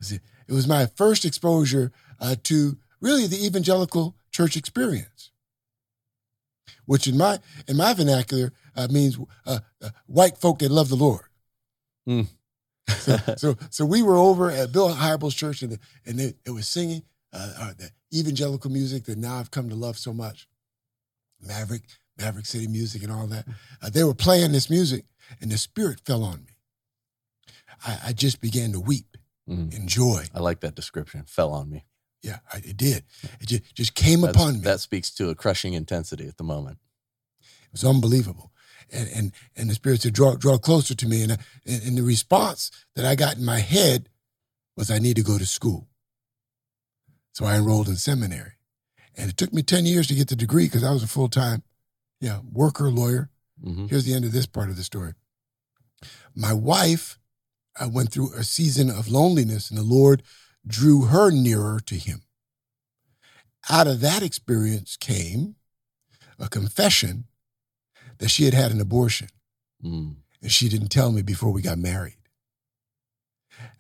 It 0.02 0.54
was 0.54 0.68
my 0.68 0.86
first 0.86 1.26
exposure 1.26 1.92
uh, 2.20 2.36
to 2.44 2.78
really 3.02 3.28
the 3.28 3.46
evangelical 3.46 4.16
church 4.32 4.56
experience, 4.56 5.32
which 6.88 7.08
in 7.08 7.16
my 7.18 7.38
in 7.68 7.78
my 7.78 7.94
vernacular 7.94 8.52
uh, 8.76 8.88
means 8.90 9.20
uh, 9.46 9.60
uh, 9.82 9.90
white 10.08 10.38
folk 10.40 10.60
that 10.60 10.72
love 10.72 10.90
the 10.90 10.96
Lord. 10.96 11.26
Mm. 12.10 12.28
so, 12.90 13.18
so, 13.38 13.56
so 13.70 13.86
we 13.86 14.02
were 14.02 14.18
over 14.18 14.50
at 14.50 14.72
Bill 14.72 14.90
Hybels' 14.90 15.36
church, 15.36 15.62
and 15.62 15.78
and 16.06 16.18
they, 16.20 16.34
it 16.46 16.50
was 16.52 16.68
singing 16.68 17.04
uh, 17.32 17.54
uh, 17.60 17.74
the 17.78 17.92
evangelical 18.18 18.72
music 18.72 19.04
that 19.06 19.18
now 19.20 19.36
I've 19.38 19.52
come 19.52 19.70
to 19.70 19.76
love 19.76 19.98
so 20.00 20.12
much, 20.14 20.48
Maverick, 21.40 21.84
Maverick 22.18 22.46
City 22.48 22.68
music, 22.68 23.04
and 23.04 23.12
all 23.12 23.28
that. 23.28 23.46
Uh, 23.82 23.90
they 23.92 24.04
were 24.04 24.16
playing 24.16 24.52
this 24.54 24.70
music, 24.70 25.06
and 25.42 25.52
the 25.52 25.58
Spirit 25.58 26.00
fell 26.06 26.24
on 26.24 26.46
me. 26.46 26.54
I, 27.86 28.00
I 28.08 28.14
just 28.14 28.42
began 28.42 28.72
to 28.72 28.80
weep 28.80 29.06
Mm. 29.50 29.74
in 29.74 29.88
joy. 29.88 30.26
I 30.36 30.42
like 30.42 30.60
that 30.60 30.76
description. 30.76 31.24
Fell 31.26 31.54
on 31.54 31.70
me. 31.70 31.86
Yeah, 32.24 32.40
I, 32.52 32.58
it 32.58 32.78
did. 32.78 33.04
It 33.40 33.48
just, 33.48 33.76
just 33.76 33.96
came 33.96 34.22
That's- 34.22 34.36
upon 34.36 34.56
me. 34.56 34.60
That 34.62 34.80
speaks 34.80 35.12
to 35.16 35.30
a 35.30 35.36
crushing 35.36 35.74
intensity 35.74 36.28
at 36.28 36.38
the 36.38 36.44
moment. 36.44 36.80
It 37.42 37.72
was 37.72 37.84
unbelievable. 37.86 38.52
And 38.92 39.10
and 39.14 39.32
and 39.56 39.70
the 39.70 39.74
spirit 39.76 40.02
said, 40.02 40.14
draw 40.14 40.36
draw 40.36 40.58
closer 40.58 40.96
to 40.96 41.08
me. 41.08 41.22
And, 41.24 41.34
I, 41.34 41.38
and 41.66 41.84
and 41.84 41.98
the 41.98 42.04
response 42.04 42.72
that 42.96 43.06
I 43.06 43.16
got 43.16 43.36
in 43.36 43.44
my 43.46 43.60
head 43.60 44.10
was, 44.78 44.90
I 44.90 45.00
need 45.00 45.18
to 45.18 45.24
go 45.24 45.38
to 45.38 45.46
school. 45.46 45.88
So 47.34 47.46
I 47.46 47.58
enrolled 47.58 47.88
in 47.90 47.98
seminary, 47.98 48.54
and 49.16 49.30
it 49.30 49.38
took 49.38 49.54
me 49.54 49.62
ten 49.62 49.86
years 49.86 50.08
to 50.08 50.16
get 50.16 50.30
the 50.30 50.36
degree 50.36 50.66
because 50.66 50.84
I 50.84 50.92
was 50.92 51.04
a 51.04 51.08
full 51.08 51.28
time, 51.28 51.64
yeah, 52.22 52.40
worker 52.52 52.90
lawyer. 52.90 53.30
hmm 53.64 53.88
Here's 53.88 54.06
the 54.06 54.14
end 54.14 54.24
of 54.26 54.32
this 54.32 54.46
part 54.46 54.70
of 54.70 54.76
the 54.78 54.84
story. 54.84 55.14
My 56.34 56.54
wife 56.54 57.20
uh, 57.80 57.90
went 57.92 58.12
through 58.12 58.34
a 58.34 58.44
season 58.44 58.90
of 58.90 59.08
loneliness, 59.10 59.70
and 59.70 59.78
the 59.78 59.84
Lord 59.84 60.24
drew 60.68 61.06
her 61.06 61.32
nearer 61.32 61.80
to 61.86 61.96
Him. 61.96 62.24
Out 63.70 63.88
of 63.88 64.02
that 64.02 64.22
experience 64.24 64.98
came 64.98 65.56
a 66.40 66.48
confession 66.50 67.26
that 68.20 68.30
she 68.30 68.46
had 68.46 68.54
had 68.54 68.72
an 68.72 68.82
abortion, 68.82 69.30
Mm. 69.84 70.18
and 70.42 70.52
she 70.52 70.70
didn't 70.70 70.90
tell 70.90 71.12
me 71.12 71.22
before 71.22 71.52
we 71.52 71.62
got 71.62 71.78
married. 71.78 72.18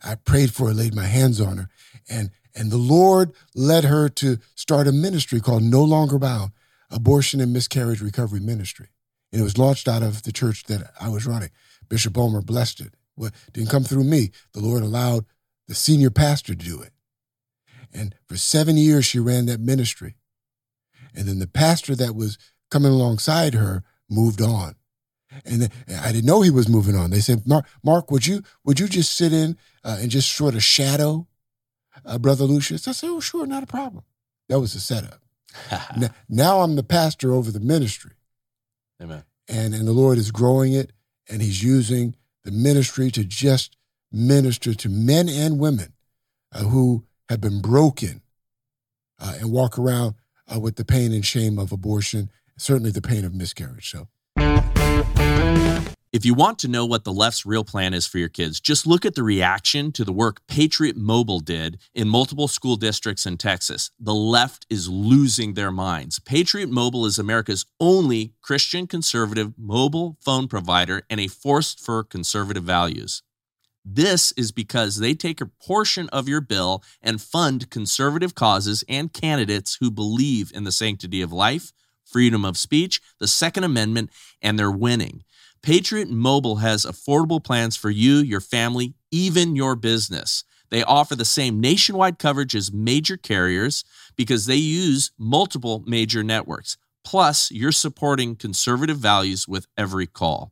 I 0.03 0.15
prayed 0.15 0.53
for 0.53 0.67
her, 0.67 0.73
laid 0.73 0.93
my 0.95 1.05
hands 1.05 1.39
on 1.41 1.57
her, 1.57 1.69
and 2.09 2.31
and 2.55 2.71
the 2.71 2.77
Lord 2.77 3.33
led 3.53 3.83
her 3.83 4.09
to 4.09 4.39
start 4.55 4.87
a 4.87 4.91
ministry 4.91 5.39
called 5.39 5.61
No 5.61 5.83
Longer 5.83 6.17
Bound, 6.17 6.51
Abortion 6.89 7.39
and 7.39 7.53
Miscarriage 7.53 8.01
Recovery 8.01 8.39
Ministry. 8.39 8.87
And 9.31 9.39
it 9.39 9.43
was 9.43 9.59
launched 9.59 9.87
out 9.87 10.01
of 10.01 10.23
the 10.23 10.31
church 10.31 10.63
that 10.63 10.91
I 10.99 11.07
was 11.09 11.27
running. 11.27 11.51
Bishop 11.87 12.17
Ulmer 12.17 12.41
blessed 12.41 12.79
it. 12.81 12.95
Well, 13.15 13.29
it 13.47 13.53
didn't 13.53 13.69
come 13.69 13.83
through 13.83 14.05
me. 14.05 14.31
The 14.53 14.61
Lord 14.61 14.81
allowed 14.81 15.25
the 15.67 15.75
senior 15.75 16.09
pastor 16.09 16.55
to 16.55 16.65
do 16.65 16.81
it. 16.81 16.91
And 17.93 18.15
for 18.27 18.37
seven 18.37 18.77
years, 18.77 19.05
she 19.05 19.19
ran 19.19 19.45
that 19.47 19.59
ministry. 19.59 20.15
And 21.15 21.27
then 21.27 21.39
the 21.39 21.47
pastor 21.47 21.95
that 21.95 22.15
was 22.15 22.37
coming 22.69 22.91
alongside 22.91 23.53
her 23.53 23.83
moved 24.09 24.41
on. 24.41 24.75
And 25.45 25.63
then, 25.63 25.71
I 26.01 26.11
didn't 26.11 26.25
know 26.25 26.41
he 26.41 26.49
was 26.49 26.69
moving 26.69 26.95
on. 26.95 27.11
They 27.11 27.19
said, 27.19 27.45
Mark, 27.45 27.65
Mark 27.83 28.11
would 28.11 28.25
you 28.25 28.43
would 28.63 28.79
you 28.79 28.87
just 28.87 29.15
sit 29.15 29.33
in 29.33 29.57
uh, 29.83 29.97
and 29.99 30.09
just 30.09 30.31
sort 30.31 30.55
of 30.55 30.63
shadow 30.63 31.27
uh, 32.05 32.17
Brother 32.17 32.45
Lucius? 32.45 32.87
I 32.87 32.91
said, 32.93 33.09
oh, 33.09 33.19
sure, 33.19 33.45
not 33.45 33.63
a 33.63 33.67
problem. 33.67 34.03
That 34.49 34.59
was 34.59 34.73
the 34.73 34.79
setup. 34.79 35.21
N- 35.95 36.13
now 36.29 36.61
I'm 36.61 36.75
the 36.75 36.83
pastor 36.83 37.33
over 37.33 37.51
the 37.51 37.59
ministry 37.59 38.13
Amen. 39.01 39.23
and 39.47 39.73
and 39.73 39.87
the 39.87 39.93
Lord 39.93 40.17
is 40.17 40.31
growing 40.31 40.73
it, 40.73 40.91
and 41.29 41.41
He's 41.41 41.63
using 41.63 42.15
the 42.43 42.51
ministry 42.51 43.11
to 43.11 43.23
just 43.23 43.75
minister 44.11 44.73
to 44.73 44.89
men 44.89 45.29
and 45.29 45.59
women 45.59 45.93
uh, 46.53 46.59
who 46.59 47.05
have 47.29 47.41
been 47.41 47.61
broken 47.61 48.21
uh, 49.19 49.35
and 49.39 49.51
walk 49.51 49.77
around 49.77 50.15
uh, 50.53 50.59
with 50.59 50.75
the 50.75 50.85
pain 50.85 51.11
and 51.11 51.25
shame 51.25 51.59
of 51.59 51.71
abortion, 51.71 52.29
certainly 52.57 52.91
the 52.91 53.01
pain 53.01 53.25
of 53.25 53.33
miscarriage. 53.33 53.91
So. 53.91 54.07
If 56.13 56.25
you 56.25 56.33
want 56.33 56.57
to 56.59 56.69
know 56.69 56.85
what 56.85 57.03
the 57.03 57.11
left's 57.11 57.45
real 57.45 57.65
plan 57.65 57.93
is 57.93 58.07
for 58.07 58.17
your 58.17 58.29
kids, 58.29 58.61
just 58.61 58.87
look 58.87 59.05
at 59.05 59.13
the 59.13 59.23
reaction 59.23 59.91
to 59.91 60.05
the 60.05 60.13
work 60.13 60.41
Patriot 60.47 60.95
Mobile 60.95 61.41
did 61.41 61.79
in 61.93 62.07
multiple 62.07 62.47
school 62.47 62.77
districts 62.77 63.25
in 63.25 63.37
Texas. 63.37 63.91
The 63.99 64.15
left 64.15 64.65
is 64.69 64.87
losing 64.87 65.53
their 65.53 65.71
minds. 65.71 66.19
Patriot 66.19 66.71
Mobile 66.71 67.05
is 67.05 67.19
America's 67.19 67.65
only 67.79 68.33
Christian 68.41 68.87
conservative 68.87 69.53
mobile 69.57 70.17
phone 70.21 70.47
provider 70.47 71.03
and 71.09 71.19
a 71.19 71.27
force 71.27 71.75
for 71.75 72.03
conservative 72.05 72.63
values. 72.63 73.21
This 73.89 74.33
is 74.33 74.51
because 74.51 74.97
they 74.97 75.13
take 75.13 75.39
a 75.39 75.45
portion 75.45 76.09
of 76.09 76.27
your 76.27 76.41
bill 76.41 76.83
and 77.01 77.21
fund 77.21 77.69
conservative 77.69 78.35
causes 78.35 78.83
and 78.89 79.13
candidates 79.13 79.77
who 79.79 79.89
believe 79.89 80.51
in 80.53 80.65
the 80.65 80.73
sanctity 80.73 81.21
of 81.21 81.31
life, 81.31 81.71
freedom 82.03 82.43
of 82.43 82.57
speech, 82.57 82.99
the 83.21 83.29
Second 83.29 83.63
Amendment, 83.63 84.09
and 84.41 84.59
they're 84.59 84.69
winning. 84.69 85.23
Patriot 85.61 86.09
Mobile 86.09 86.57
has 86.57 86.85
affordable 86.85 87.41
plans 87.41 87.77
for 87.77 87.89
you, 87.89 88.15
your 88.15 88.41
family, 88.41 88.93
even 89.09 89.55
your 89.55 89.73
business. 89.77 90.43
They 90.69 90.83
offer 90.83 91.15
the 91.15 91.23
same 91.23 91.61
nationwide 91.61 92.19
coverage 92.19 92.57
as 92.57 92.73
major 92.73 93.15
carriers 93.15 93.85
because 94.17 94.47
they 94.47 94.55
use 94.57 95.11
multiple 95.17 95.81
major 95.87 96.23
networks. 96.23 96.75
Plus, 97.05 97.51
you're 97.51 97.71
supporting 97.71 98.35
conservative 98.35 98.97
values 98.97 99.47
with 99.47 99.65
every 99.77 100.07
call. 100.07 100.51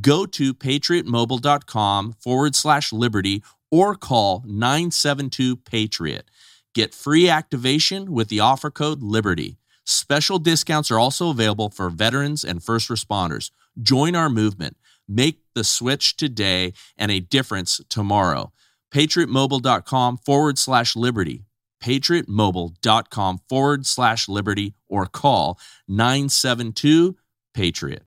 Go 0.00 0.26
to 0.26 0.54
patriotmobile.com 0.54 2.14
forward 2.20 2.54
slash 2.54 2.92
liberty 2.92 3.42
or 3.70 3.94
call 3.94 4.42
972 4.46 5.56
Patriot. 5.56 6.30
Get 6.74 6.94
free 6.94 7.28
activation 7.28 8.12
with 8.12 8.28
the 8.28 8.40
offer 8.40 8.70
code 8.70 9.02
LIBERTY. 9.02 9.58
Special 9.84 10.38
discounts 10.38 10.90
are 10.90 10.98
also 10.98 11.30
available 11.30 11.68
for 11.68 11.90
veterans 11.90 12.44
and 12.44 12.62
first 12.62 12.88
responders. 12.88 13.50
Join 13.80 14.14
our 14.14 14.30
movement. 14.30 14.76
Make 15.08 15.40
the 15.54 15.64
switch 15.64 16.16
today 16.16 16.72
and 16.96 17.10
a 17.10 17.20
difference 17.20 17.80
tomorrow. 17.88 18.52
PatriotMobile.com 18.94 20.18
forward 20.18 20.58
slash 20.58 20.96
liberty. 20.96 21.44
PatriotMobile.com 21.82 23.40
forward 23.48 23.86
slash 23.86 24.28
liberty 24.28 24.74
or 24.88 25.06
call 25.06 25.58
972 25.88 27.16
Patriot. 27.54 28.04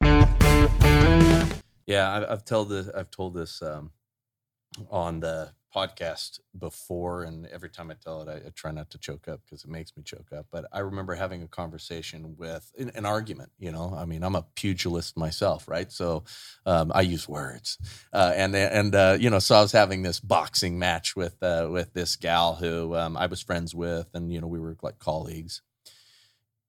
Yeah, 1.87 2.11
I've, 2.11 2.23
I've 2.29 2.45
told 2.45 2.69
this. 2.69 2.89
I've 2.89 3.11
told 3.11 3.35
this 3.35 3.61
um, 3.61 3.91
on 4.89 5.19
the 5.19 5.51
podcast 5.75 6.39
before, 6.57 7.23
and 7.23 7.45
every 7.47 7.69
time 7.69 7.91
I 7.91 7.95
tell 7.95 8.21
it, 8.21 8.29
I, 8.29 8.47
I 8.47 8.49
try 8.55 8.71
not 8.71 8.89
to 8.91 8.97
choke 8.97 9.27
up 9.27 9.41
because 9.45 9.63
it 9.63 9.69
makes 9.69 9.95
me 9.95 10.03
choke 10.03 10.31
up. 10.33 10.47
But 10.51 10.65
I 10.71 10.79
remember 10.79 11.13
having 11.15 11.43
a 11.43 11.47
conversation 11.47 12.35
with 12.37 12.71
an, 12.79 12.91
an 12.95 13.05
argument. 13.05 13.51
You 13.59 13.71
know, 13.71 13.93
I 13.95 14.05
mean, 14.05 14.23
I'm 14.23 14.35
a 14.35 14.45
pugilist 14.55 15.17
myself, 15.17 15.67
right? 15.67 15.91
So 15.91 16.23
um, 16.65 16.91
I 16.95 17.01
use 17.01 17.27
words, 17.27 17.77
uh, 18.13 18.33
and 18.35 18.55
and 18.55 18.95
uh, 18.95 19.17
you 19.19 19.29
know, 19.29 19.39
so 19.39 19.55
I 19.55 19.61
was 19.61 19.71
having 19.71 20.01
this 20.01 20.19
boxing 20.19 20.79
match 20.79 21.15
with 21.15 21.41
uh, 21.43 21.67
with 21.71 21.93
this 21.93 22.15
gal 22.15 22.55
who 22.55 22.95
um, 22.95 23.17
I 23.17 23.27
was 23.27 23.41
friends 23.41 23.75
with, 23.75 24.07
and 24.13 24.31
you 24.31 24.41
know, 24.41 24.47
we 24.47 24.59
were 24.59 24.77
like 24.81 24.99
colleagues 24.99 25.61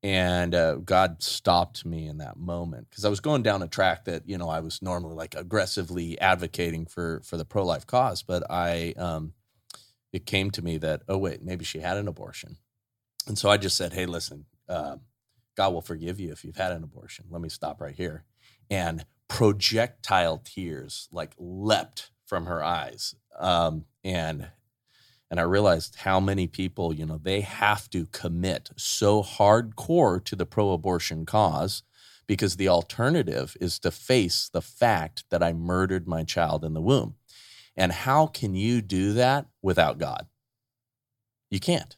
and 0.06 0.54
uh, 0.54 0.76
God 0.76 1.20
stopped 1.20 1.84
me 1.84 2.06
in 2.06 2.18
that 2.18 2.36
moment 2.36 2.88
because 2.88 3.04
I 3.04 3.08
was 3.08 3.18
going 3.18 3.42
down 3.42 3.60
a 3.64 3.66
track 3.66 4.04
that 4.04 4.22
you 4.28 4.38
know 4.38 4.48
I 4.48 4.60
was 4.60 4.80
normally 4.80 5.16
like 5.16 5.34
aggressively 5.34 6.16
advocating 6.20 6.86
for 6.86 7.20
for 7.24 7.36
the 7.36 7.44
pro 7.44 7.64
life 7.64 7.88
cause, 7.88 8.22
but 8.22 8.48
I 8.48 8.94
um, 8.96 9.32
it 10.12 10.24
came 10.24 10.52
to 10.52 10.62
me 10.62 10.78
that 10.78 11.02
oh 11.08 11.18
wait 11.18 11.42
maybe 11.42 11.64
she 11.64 11.80
had 11.80 11.96
an 11.96 12.06
abortion, 12.06 12.58
and 13.26 13.36
so 13.36 13.50
I 13.50 13.56
just 13.56 13.76
said 13.76 13.94
hey 13.94 14.06
listen 14.06 14.44
uh, 14.68 14.98
God 15.56 15.74
will 15.74 15.82
forgive 15.82 16.20
you 16.20 16.30
if 16.30 16.44
you've 16.44 16.56
had 16.56 16.70
an 16.70 16.84
abortion. 16.84 17.24
Let 17.28 17.42
me 17.42 17.48
stop 17.48 17.80
right 17.80 17.96
here, 17.96 18.22
and 18.70 19.04
projectile 19.26 20.38
tears 20.38 21.08
like 21.10 21.32
leapt 21.36 22.12
from 22.26 22.46
her 22.46 22.62
eyes, 22.62 23.16
um, 23.40 23.86
and 24.04 24.50
and 25.30 25.40
I 25.40 25.44
realized 25.44 25.96
how 25.96 26.20
many 26.20 26.46
people, 26.46 26.94
you 26.94 27.04
know, 27.04 27.18
they 27.18 27.40
have 27.40 27.90
to 27.90 28.06
commit 28.06 28.70
so 28.76 29.22
hardcore 29.22 30.24
to 30.24 30.36
the 30.36 30.46
pro 30.46 30.72
abortion 30.72 31.26
cause 31.26 31.82
because 32.26 32.56
the 32.56 32.68
alternative 32.68 33.56
is 33.60 33.78
to 33.80 33.90
face 33.90 34.48
the 34.52 34.62
fact 34.62 35.24
that 35.30 35.42
I 35.42 35.52
murdered 35.52 36.06
my 36.06 36.24
child 36.24 36.64
in 36.64 36.74
the 36.74 36.80
womb. 36.80 37.14
And 37.76 37.92
how 37.92 38.26
can 38.26 38.54
you 38.54 38.80
do 38.82 39.12
that 39.14 39.46
without 39.62 39.98
God? 39.98 40.26
You 41.50 41.60
can't. 41.60 41.96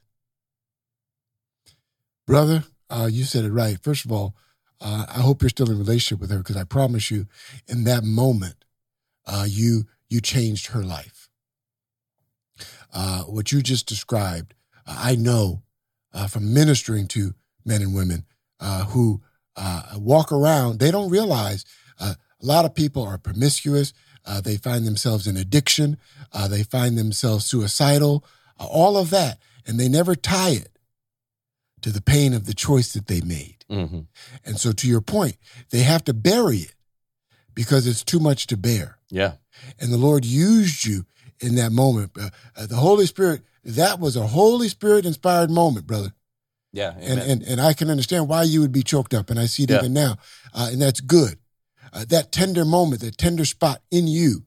Brother, 2.27 2.65
uh, 2.91 3.09
you 3.11 3.25
said 3.25 3.45
it 3.45 3.53
right. 3.53 3.79
First 3.83 4.05
of 4.05 4.13
all, 4.13 4.35
uh, 4.81 5.07
I 5.09 5.21
hope 5.21 5.43
you're 5.43 5.49
still 5.49 5.71
in 5.71 5.79
relationship 5.79 6.21
with 6.21 6.31
her 6.31 6.39
because 6.39 6.57
I 6.57 6.65
promise 6.65 7.11
you, 7.11 7.27
in 7.67 7.85
that 7.85 8.05
moment, 8.05 8.65
uh, 9.27 9.47
you 9.49 9.85
you 10.09 10.21
changed 10.21 10.69
her 10.69 10.83
life. 10.83 11.18
Uh, 12.93 13.23
what 13.23 13.53
you 13.53 13.63
just 13.63 13.87
described, 13.87 14.55
uh, 14.87 14.97
I 14.99 15.17
know 15.17 15.63
uh, 16.13 16.27
from 16.27 16.53
ministering 16.53 17.07
to 17.09 17.35
men 17.65 17.83
and 17.83 17.95
women 17.95 18.25
uh, 18.61 18.85
who 18.87 19.23
uh, 19.57 19.95
walk 19.97 20.33
around, 20.33 20.79
they 20.79 20.91
don't 20.91 21.11
realize 21.11 21.65
uh, 22.01 22.15
a 22.43 22.47
lot 22.47 22.65
of 22.65 22.75
people 22.75 23.03
are 23.03 23.19
promiscuous. 23.19 23.93
they 24.43 24.57
find 24.57 24.87
themselves 24.87 25.27
in 25.27 25.37
addiction. 25.37 25.99
they 26.49 26.63
find 26.63 26.97
themselves 26.97 27.45
suicidal, 27.45 28.25
all 28.59 28.97
of 28.97 29.11
that. 29.11 29.39
And 29.67 29.79
they 29.79 29.89
never 29.89 30.15
tie 30.15 30.51
it 30.51 30.79
to 31.83 31.91
the 31.91 32.01
pain 32.01 32.33
of 32.33 32.47
the 32.47 32.55
choice 32.55 32.93
that 32.95 33.07
they 33.07 33.21
made. 33.21 33.57
Mm-hmm. 33.71 34.01
And 34.45 34.59
so, 34.59 34.73
to 34.73 34.89
your 34.89 35.03
point, 35.03 35.37
they 35.71 35.81
have 35.81 36.05
to 36.05 36.15
bury 36.15 36.59
it 36.59 36.75
because 37.55 37.87
it's 37.87 38.03
too 38.03 38.19
much 38.19 38.47
to 38.47 38.57
bear. 38.57 38.99
Yeah. 39.11 39.33
And 39.79 39.93
the 39.93 39.99
Lord 39.99 40.25
used 40.25 40.85
you 40.85 41.05
in 41.41 41.55
that 41.57 41.73
moment. 41.73 42.13
Uh, 42.19 42.67
the 42.67 42.77
Holy 42.77 43.07
Spirit, 43.07 43.43
that 43.65 44.01
was 44.01 44.17
a 44.17 44.27
Holy 44.27 44.69
Spirit 44.69 45.07
inspired 45.07 45.51
moment, 45.51 45.87
brother. 45.87 46.13
Yeah. 46.73 46.95
And, 46.99 47.21
and, 47.21 47.43
and 47.43 47.61
I 47.61 47.73
can 47.73 47.91
understand 47.91 48.29
why 48.29 48.43
you 48.43 48.61
would 48.61 48.73
be 48.73 48.83
choked 48.83 49.15
up. 49.15 49.31
And 49.31 49.39
I 49.39 49.47
see 49.47 49.65
it 49.65 49.71
yeah. 49.71 49.79
even 49.79 49.93
now. 49.93 50.17
Uh, 50.53 50.69
and 50.73 50.83
that's 50.83 51.01
good. 51.01 51.39
Uh, 51.93 52.05
that 52.09 52.33
tender 52.33 52.65
moment, 52.65 53.01
that 53.01 53.17
tender 53.17 53.45
spot 53.45 53.83
in 53.91 54.07
you 54.07 54.45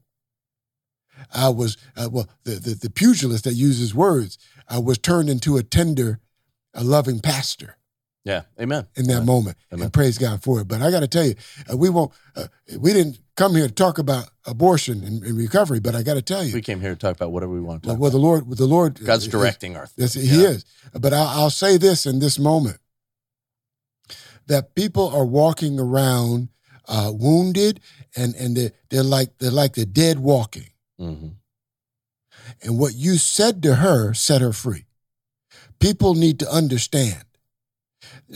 uh, 1.34 1.52
was, 1.56 1.78
uh, 1.98 2.10
well, 2.12 2.30
the, 2.44 2.52
the, 2.52 2.76
the, 2.76 2.90
pugilist 2.90 3.44
that 3.46 3.54
uses 3.54 3.96
words 3.96 4.38
I 4.68 4.80
was 4.80 4.98
turned 4.98 5.30
into 5.30 5.58
a 5.58 5.64
tender, 5.64 6.20
a 6.74 6.84
loving 6.84 7.20
pastor. 7.20 7.78
Yeah, 8.24 8.44
amen. 8.60 8.88
In 8.96 9.06
that 9.08 9.14
amen. 9.14 9.26
moment, 9.26 9.58
amen. 9.74 9.86
and 9.86 9.94
praise 9.94 10.18
God 10.20 10.44
for 10.44 10.62
it. 10.62 10.68
But 10.68 10.82
I 10.82 10.92
got 10.92 11.00
to 11.00 11.08
tell 11.08 11.26
you, 11.26 11.34
uh, 11.72 11.76
we 11.76 11.90
won't. 11.90 12.12
Uh, 12.36 12.48
we 12.80 12.94
didn't 12.94 13.20
come 13.36 13.56
here 13.56 13.68
to 13.68 13.74
talk 13.74 13.98
about 13.98 14.30
abortion 14.46 15.04
and, 15.04 15.24
and 15.24 15.36
recovery, 15.38 15.80
but 15.80 15.96
I 15.96 16.04
got 16.04 16.14
to 16.14 16.22
tell 16.22 16.44
you, 16.44 16.54
we 16.54 16.62
came 16.62 16.80
here 16.80 16.92
to 16.92 16.96
talk 16.96 17.16
about 17.16 17.32
whatever 17.32 17.52
we 17.52 17.62
want 17.62 17.82
to. 17.84 17.90
Talk 17.90 18.00
well, 18.00 18.04
well 18.04 18.12
the 18.12 18.20
Lord, 18.20 18.58
the 18.58 18.68
Lord, 18.68 19.04
God's 19.04 19.28
directing 19.28 19.76
our. 19.76 19.88
Yes, 19.98 20.14
He 20.14 20.44
yeah. 20.44 20.50
is. 20.50 20.66
But 20.94 21.14
I'll, 21.14 21.28
I'll 21.28 21.50
say 21.50 21.78
this 21.78 22.06
in 22.06 22.20
this 22.20 22.38
moment 22.38 22.78
that 24.46 24.76
people 24.76 25.10
are 25.10 25.26
walking 25.26 25.80
around 25.80 26.50
uh, 26.88 27.12
wounded, 27.14 27.80
and 28.16 28.36
and 28.36 28.56
they're, 28.56 28.72
they're 28.90 29.04
like 29.04 29.36
they're 29.40 29.50
like 29.50 29.74
the 29.74 29.86
dead 29.86 30.20
walking. 30.20 30.70
Mm-hmm. 31.00 31.30
And 32.64 32.78
what 32.78 32.94
you 32.94 33.18
said 33.18 33.64
to 33.64 33.76
her 33.76 34.14
set 34.14 34.42
her 34.42 34.54
free. 34.54 34.86
People 35.80 36.14
need 36.14 36.38
to 36.40 36.52
understand 36.52 37.24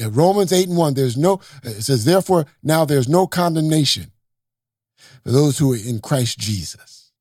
Romans 0.09 0.53
8 0.53 0.67
and 0.67 0.77
1, 0.77 0.93
there's 0.93 1.17
no, 1.17 1.39
it 1.63 1.81
says, 1.81 2.05
therefore, 2.05 2.45
now 2.63 2.85
there's 2.85 3.09
no 3.09 3.27
condemnation 3.27 4.11
for 5.23 5.31
those 5.31 5.57
who 5.57 5.73
are 5.73 5.77
in 5.77 5.99
Christ 5.99 6.37
Jesus. 6.37 7.11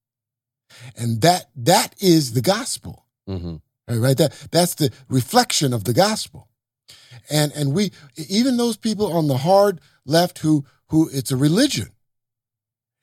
And 0.96 1.22
that 1.22 1.46
that 1.56 1.94
is 2.00 2.34
the 2.34 2.42
gospel. 2.42 3.06
Mm-hmm. 3.28 3.56
Right? 4.02 4.16
That 4.16 4.32
that's 4.50 4.74
the 4.74 4.90
reflection 5.08 5.72
of 5.72 5.84
the 5.84 5.94
gospel. 5.94 6.48
And 7.30 7.52
and 7.52 7.72
we 7.72 7.92
even 8.28 8.56
those 8.56 8.76
people 8.76 9.12
on 9.12 9.28
the 9.28 9.38
hard 9.38 9.80
left 10.04 10.38
who 10.38 10.64
who 10.88 11.08
it's 11.12 11.30
a 11.30 11.36
religion. 11.36 11.88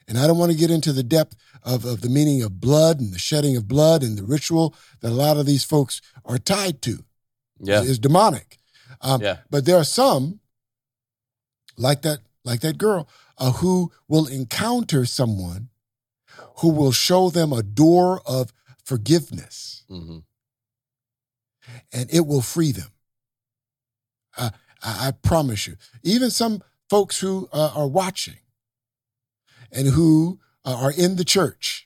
And 0.08 0.18
I 0.18 0.28
don't 0.28 0.38
want 0.38 0.52
to 0.52 0.58
get 0.58 0.72
into 0.72 0.92
the 0.92 1.04
depth 1.04 1.36
of, 1.64 1.86
of 1.86 2.02
the 2.02 2.10
meaning 2.10 2.44
of 2.44 2.60
blood 2.60 3.00
and 3.00 3.14
the 3.14 3.20
shedding 3.20 3.56
of 3.56 3.68
blood 3.68 4.04
and 4.04 4.18
the 4.18 4.24
ritual 4.24 4.76
that 5.00 5.10
a 5.10 5.14
lot 5.14 5.38
of 5.38 5.46
these 5.46 5.64
folks 5.64 6.02
are 6.26 6.38
tied 6.38 6.82
to. 6.84 7.04
Yeah. 7.60 7.82
Is 7.82 8.00
demonic. 8.00 8.58
Um, 9.00 9.22
yeah. 9.22 9.38
But 9.50 9.66
there 9.66 9.78
are 9.78 9.86
some, 9.86 10.40
like 11.78 12.02
that, 12.02 12.20
like 12.44 12.62
that 12.62 12.78
girl, 12.78 13.08
uh, 13.38 13.52
who 13.54 13.92
will 14.08 14.28
encounter 14.28 15.06
someone 15.06 15.70
who 16.58 16.70
will 16.70 16.92
show 16.92 17.30
them 17.30 17.54
a 17.54 17.64
door 17.64 18.22
of 18.26 18.54
forgiveness, 18.84 19.84
mm-hmm. 19.90 20.20
and 21.92 22.14
it 22.14 22.26
will 22.26 22.42
free 22.42 22.72
them. 22.72 22.90
Uh, 24.38 24.50
I, 24.84 25.08
I, 25.08 25.12
promise 25.12 25.68
you. 25.68 25.76
Even 26.04 26.30
some 26.30 26.64
folks 26.90 27.20
who 27.20 27.50
uh, 27.52 27.72
are 27.76 27.88
watching 27.88 28.38
and 29.72 29.88
who 29.88 30.40
uh, 30.66 30.76
are 30.76 30.92
in 30.92 31.16
the 31.16 31.26
church 31.26 31.86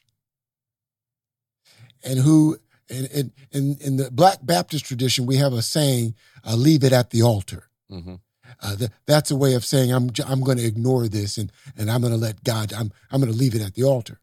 and 2.03 2.19
who 2.19 2.57
in, 2.89 3.31
in, 3.51 3.77
in 3.81 3.97
the 3.97 4.11
Black 4.11 4.39
Baptist 4.43 4.85
tradition, 4.85 5.25
we 5.25 5.37
have 5.37 5.53
a 5.53 5.61
saying, 5.61 6.15
uh, 6.47 6.55
leave 6.55 6.83
it 6.83 6.93
at 6.93 7.09
the 7.09 7.23
altar. 7.23 7.69
Mm-hmm. 7.91 8.15
Uh, 8.61 8.75
that's 9.05 9.31
a 9.31 9.35
way 9.35 9.53
of 9.53 9.65
saying 9.65 9.91
I'm 9.91 10.09
I'm 10.25 10.41
going 10.41 10.57
to 10.57 10.65
ignore 10.65 11.07
this 11.07 11.37
and 11.37 11.51
and 11.77 11.89
I'm 11.89 12.01
going 12.01 12.13
to 12.13 12.19
let 12.19 12.43
God 12.43 12.71
I'm 12.73 12.91
I'm 13.11 13.19
going 13.19 13.31
to 13.31 13.37
leave 13.37 13.55
it 13.55 13.61
at 13.61 13.73
the 13.73 13.83
altar. 13.83 14.19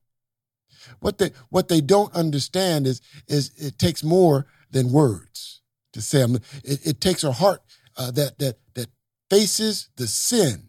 What 1.00 1.18
they 1.18 1.32
what 1.50 1.68
they 1.68 1.80
don't 1.80 2.14
understand 2.14 2.86
is 2.86 3.00
is 3.28 3.50
it 3.56 3.78
takes 3.78 4.02
more 4.02 4.46
than 4.70 4.92
words 4.92 5.60
to 5.92 6.00
say. 6.00 6.22
I'm, 6.22 6.36
it, 6.36 6.86
it 6.86 7.00
takes 7.00 7.24
a 7.24 7.32
heart 7.32 7.62
uh, 7.96 8.10
that 8.12 8.38
that 8.38 8.58
that 8.74 8.88
faces 9.30 9.88
the 9.96 10.06
sin. 10.06 10.68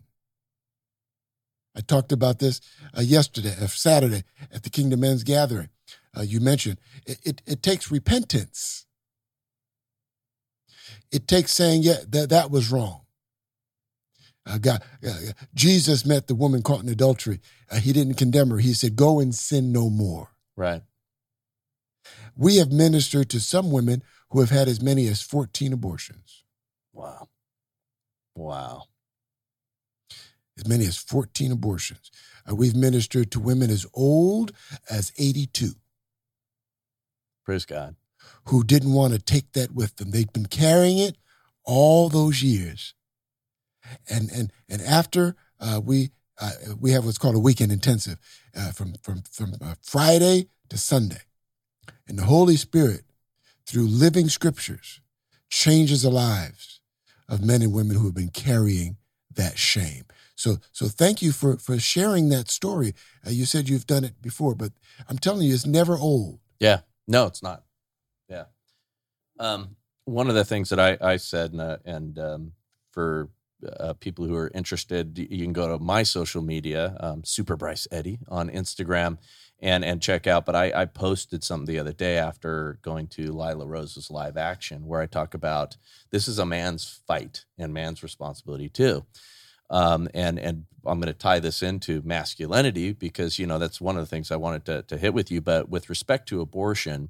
I 1.75 1.81
talked 1.81 2.11
about 2.11 2.39
this 2.39 2.61
uh, 2.95 3.01
yesterday, 3.01 3.55
uh, 3.59 3.67
Saturday 3.67 4.23
at 4.51 4.63
the 4.63 4.69
Kingdom 4.69 4.99
Men's 4.99 5.23
Gathering 5.23 5.69
uh, 6.17 6.21
you 6.21 6.39
mentioned, 6.39 6.79
it, 7.05 7.19
it, 7.23 7.41
it, 7.45 7.63
takes 7.63 7.91
repentance. 7.91 8.85
It 11.11 11.27
takes 11.27 11.51
saying, 11.51 11.83
yeah, 11.83 11.97
that, 12.09 12.29
that 12.29 12.51
was 12.51 12.71
wrong. 12.71 13.01
Uh, 14.45 14.57
God, 14.57 14.83
uh, 15.07 15.17
Jesus 15.53 16.05
met 16.05 16.27
the 16.27 16.35
woman 16.35 16.61
caught 16.61 16.83
in 16.83 16.89
adultery. 16.89 17.39
Uh, 17.71 17.77
he 17.77 17.93
didn't 17.93 18.15
condemn 18.15 18.49
her. 18.49 18.57
He 18.57 18.73
said, 18.73 18.95
go 18.95 19.19
and 19.19 19.33
sin 19.33 19.71
no 19.71 19.89
more. 19.89 20.29
Right. 20.55 20.81
We 22.35 22.57
have 22.57 22.71
ministered 22.71 23.29
to 23.29 23.39
some 23.39 23.71
women 23.71 24.03
who 24.31 24.39
have 24.41 24.49
had 24.49 24.67
as 24.67 24.81
many 24.81 25.07
as 25.07 25.21
14 25.21 25.71
abortions. 25.71 26.43
Wow. 26.91 27.29
Wow. 28.35 28.83
As 30.57 30.67
many 30.67 30.85
as 30.85 30.97
14 30.97 31.51
abortions. 31.51 32.11
Uh, 32.49 32.55
we've 32.55 32.75
ministered 32.75 33.31
to 33.31 33.39
women 33.39 33.71
as 33.71 33.85
old 33.93 34.51
as 34.89 35.13
82. 35.17 35.73
Praise 37.43 37.65
God. 37.65 37.95
Who 38.45 38.63
didn't 38.63 38.93
want 38.93 39.13
to 39.13 39.19
take 39.19 39.53
that 39.53 39.71
with 39.73 39.97
them. 39.97 40.11
They'd 40.11 40.33
been 40.33 40.45
carrying 40.45 40.97
it 40.97 41.17
all 41.65 42.09
those 42.09 42.41
years. 42.41 42.93
And 44.09 44.29
and 44.31 44.51
and 44.69 44.81
after 44.81 45.35
uh, 45.59 45.81
we 45.83 46.11
uh, 46.39 46.51
we 46.79 46.91
have 46.91 47.05
what's 47.05 47.17
called 47.17 47.35
a 47.35 47.39
weekend 47.39 47.71
intensive 47.71 48.17
uh, 48.55 48.71
from 48.71 48.93
from 49.01 49.23
from 49.29 49.53
uh, 49.61 49.75
Friday 49.81 50.47
to 50.69 50.77
Sunday, 50.77 51.21
and 52.07 52.17
the 52.17 52.23
Holy 52.23 52.55
Spirit, 52.55 53.03
through 53.65 53.87
living 53.87 54.29
scriptures, 54.29 55.01
changes 55.49 56.03
the 56.03 56.09
lives 56.09 56.79
of 57.29 57.43
men 57.43 57.61
and 57.61 57.73
women 57.73 57.97
who 57.97 58.05
have 58.05 58.15
been 58.15 58.29
carrying 58.29 58.97
that 59.35 59.57
shame. 59.57 60.05
So 60.35 60.57
so 60.71 60.87
thank 60.87 61.21
you 61.21 61.31
for 61.31 61.57
for 61.57 61.77
sharing 61.79 62.29
that 62.29 62.49
story. 62.49 62.93
Uh, 63.25 63.31
you 63.31 63.45
said 63.45 63.69
you've 63.69 63.87
done 63.87 64.03
it 64.03 64.21
before, 64.21 64.55
but 64.55 64.71
I'm 65.09 65.17
telling 65.17 65.47
you, 65.47 65.53
it's 65.53 65.65
never 65.65 65.97
old. 65.97 66.39
Yeah, 66.59 66.79
no, 67.07 67.25
it's 67.25 67.43
not. 67.43 67.63
Yeah. 68.29 68.45
Um, 69.39 69.75
one 70.05 70.29
of 70.29 70.35
the 70.35 70.45
things 70.45 70.69
that 70.69 70.79
I, 70.79 70.97
I 71.01 71.17
said, 71.17 71.51
and, 71.51 71.61
uh, 71.61 71.77
and 71.85 72.19
um, 72.19 72.51
for 72.91 73.29
uh, 73.79 73.93
people 73.93 74.25
who 74.25 74.35
are 74.35 74.51
interested, 74.53 75.17
you 75.17 75.43
can 75.43 75.53
go 75.53 75.67
to 75.69 75.83
my 75.83 76.03
social 76.03 76.41
media, 76.41 76.97
um, 76.99 77.23
Super 77.23 77.55
Bryce 77.55 77.87
Eddy 77.91 78.19
on 78.27 78.49
Instagram, 78.49 79.17
and 79.59 79.85
and 79.85 80.01
check 80.01 80.27
out. 80.27 80.45
But 80.45 80.55
I, 80.55 80.81
I 80.81 80.85
posted 80.85 81.43
something 81.43 81.65
the 81.65 81.79
other 81.79 81.93
day 81.93 82.17
after 82.17 82.79
going 82.81 83.07
to 83.07 83.31
Lila 83.31 83.65
Rose's 83.65 84.11
live 84.11 84.35
action, 84.37 84.85
where 84.85 85.01
I 85.01 85.05
talk 85.05 85.33
about 85.33 85.77
this 86.11 86.27
is 86.27 86.39
a 86.39 86.45
man's 86.45 87.01
fight 87.07 87.45
and 87.57 87.73
man's 87.73 88.03
responsibility 88.03 88.69
too. 88.69 89.05
Um, 89.73 90.07
and 90.13 90.39
and 90.39 90.65
I'm 90.85 90.99
going 91.01 91.13
to 91.13 91.19
tie 91.19 91.39
this 91.39 91.63
into 91.63 92.01
masculinity 92.03 92.93
because 92.93 93.39
you 93.39 93.47
know 93.47 93.59
that's 93.59 93.81
one 93.81 93.97
of 93.97 94.03
the 94.03 94.07
things 94.07 94.31
I 94.31 94.37
wanted 94.37 94.65
to 94.67 94.83
to 94.83 94.97
hit 94.97 95.13
with 95.15 95.31
you. 95.31 95.41
But 95.41 95.69
with 95.69 95.89
respect 95.89 96.29
to 96.29 96.41
abortion, 96.41 97.09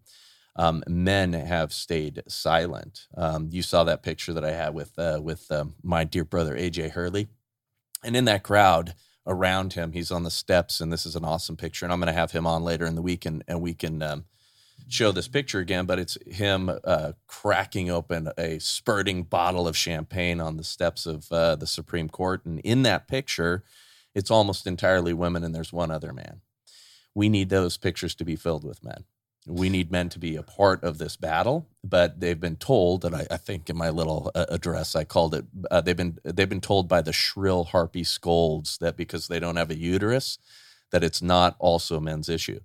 um, 0.55 0.83
men 0.87 1.33
have 1.33 1.73
stayed 1.73 2.23
silent. 2.27 3.07
Um, 3.17 3.49
you 3.51 3.63
saw 3.63 3.83
that 3.83 4.03
picture 4.03 4.33
that 4.33 4.45
I 4.45 4.53
had 4.53 4.73
with 4.73 4.97
uh, 4.97 5.19
with 5.21 5.51
um, 5.51 5.75
my 5.83 6.05
dear 6.05 6.25
brother 6.25 6.57
AJ 6.57 6.91
Hurley, 6.91 7.27
and 8.03 8.15
in 8.15 8.25
that 8.25 8.43
crowd 8.43 8.95
around 9.27 9.73
him, 9.73 9.93
he's 9.93 10.11
on 10.11 10.23
the 10.23 10.31
steps, 10.31 10.81
and 10.81 10.91
this 10.91 11.05
is 11.05 11.15
an 11.15 11.25
awesome 11.25 11.57
picture. 11.57 11.85
And 11.85 11.93
I'm 11.93 11.99
going 11.99 12.13
to 12.13 12.19
have 12.19 12.31
him 12.31 12.47
on 12.47 12.63
later 12.63 12.85
in 12.85 12.95
the 12.95 13.01
week, 13.01 13.25
and, 13.25 13.43
and 13.47 13.61
we 13.61 13.73
can 13.73 14.01
um, 14.01 14.25
show 14.89 15.11
this 15.11 15.27
picture 15.27 15.59
again, 15.59 15.85
but 15.85 15.99
it's 15.99 16.17
him 16.27 16.69
uh, 16.83 17.13
cracking 17.27 17.89
open 17.89 18.29
a 18.37 18.59
spurting 18.59 19.23
bottle 19.23 19.67
of 19.67 19.75
champagne 19.75 20.39
on 20.39 20.57
the 20.57 20.63
steps 20.63 21.05
of 21.05 21.31
uh, 21.31 21.55
the 21.55 21.67
Supreme 21.67 22.09
Court. 22.09 22.45
And 22.45 22.59
in 22.59 22.83
that 22.83 23.07
picture, 23.07 23.63
it's 24.13 24.31
almost 24.31 24.67
entirely 24.67 25.13
women, 25.13 25.43
and 25.43 25.53
there's 25.53 25.73
one 25.73 25.91
other 25.91 26.13
man. 26.13 26.41
We 27.15 27.29
need 27.29 27.49
those 27.49 27.77
pictures 27.77 28.15
to 28.15 28.25
be 28.25 28.35
filled 28.35 28.63
with 28.63 28.83
men. 28.83 29.05
We 29.45 29.69
need 29.69 29.91
men 29.91 30.07
to 30.09 30.19
be 30.19 30.37
a 30.37 30.43
part 30.43 30.83
of 30.83 30.99
this 30.99 31.17
battle, 31.17 31.67
but 31.83 32.21
they've 32.21 32.39
been 32.39 32.55
told, 32.55 33.03
and 33.03 33.13
I, 33.13 33.27
I 33.29 33.37
think 33.37 33.69
in 33.69 33.77
my 33.77 33.89
little 33.89 34.31
uh, 34.33 34.45
address 34.47 34.95
I 34.95 35.03
called 35.03 35.35
it. 35.35 35.45
Uh, 35.69 35.81
they've 35.81 35.97
been 35.97 36.17
they've 36.23 36.47
been 36.47 36.61
told 36.61 36.87
by 36.87 37.01
the 37.01 37.11
shrill 37.11 37.65
harpy 37.65 38.05
scolds 38.05 38.77
that 38.77 38.95
because 38.95 39.27
they 39.27 39.41
don't 39.41 39.57
have 39.57 39.69
a 39.69 39.77
uterus, 39.77 40.37
that 40.91 41.03
it's 41.03 41.21
not 41.21 41.57
also 41.59 41.99
men's 41.99 42.29
issue 42.29 42.61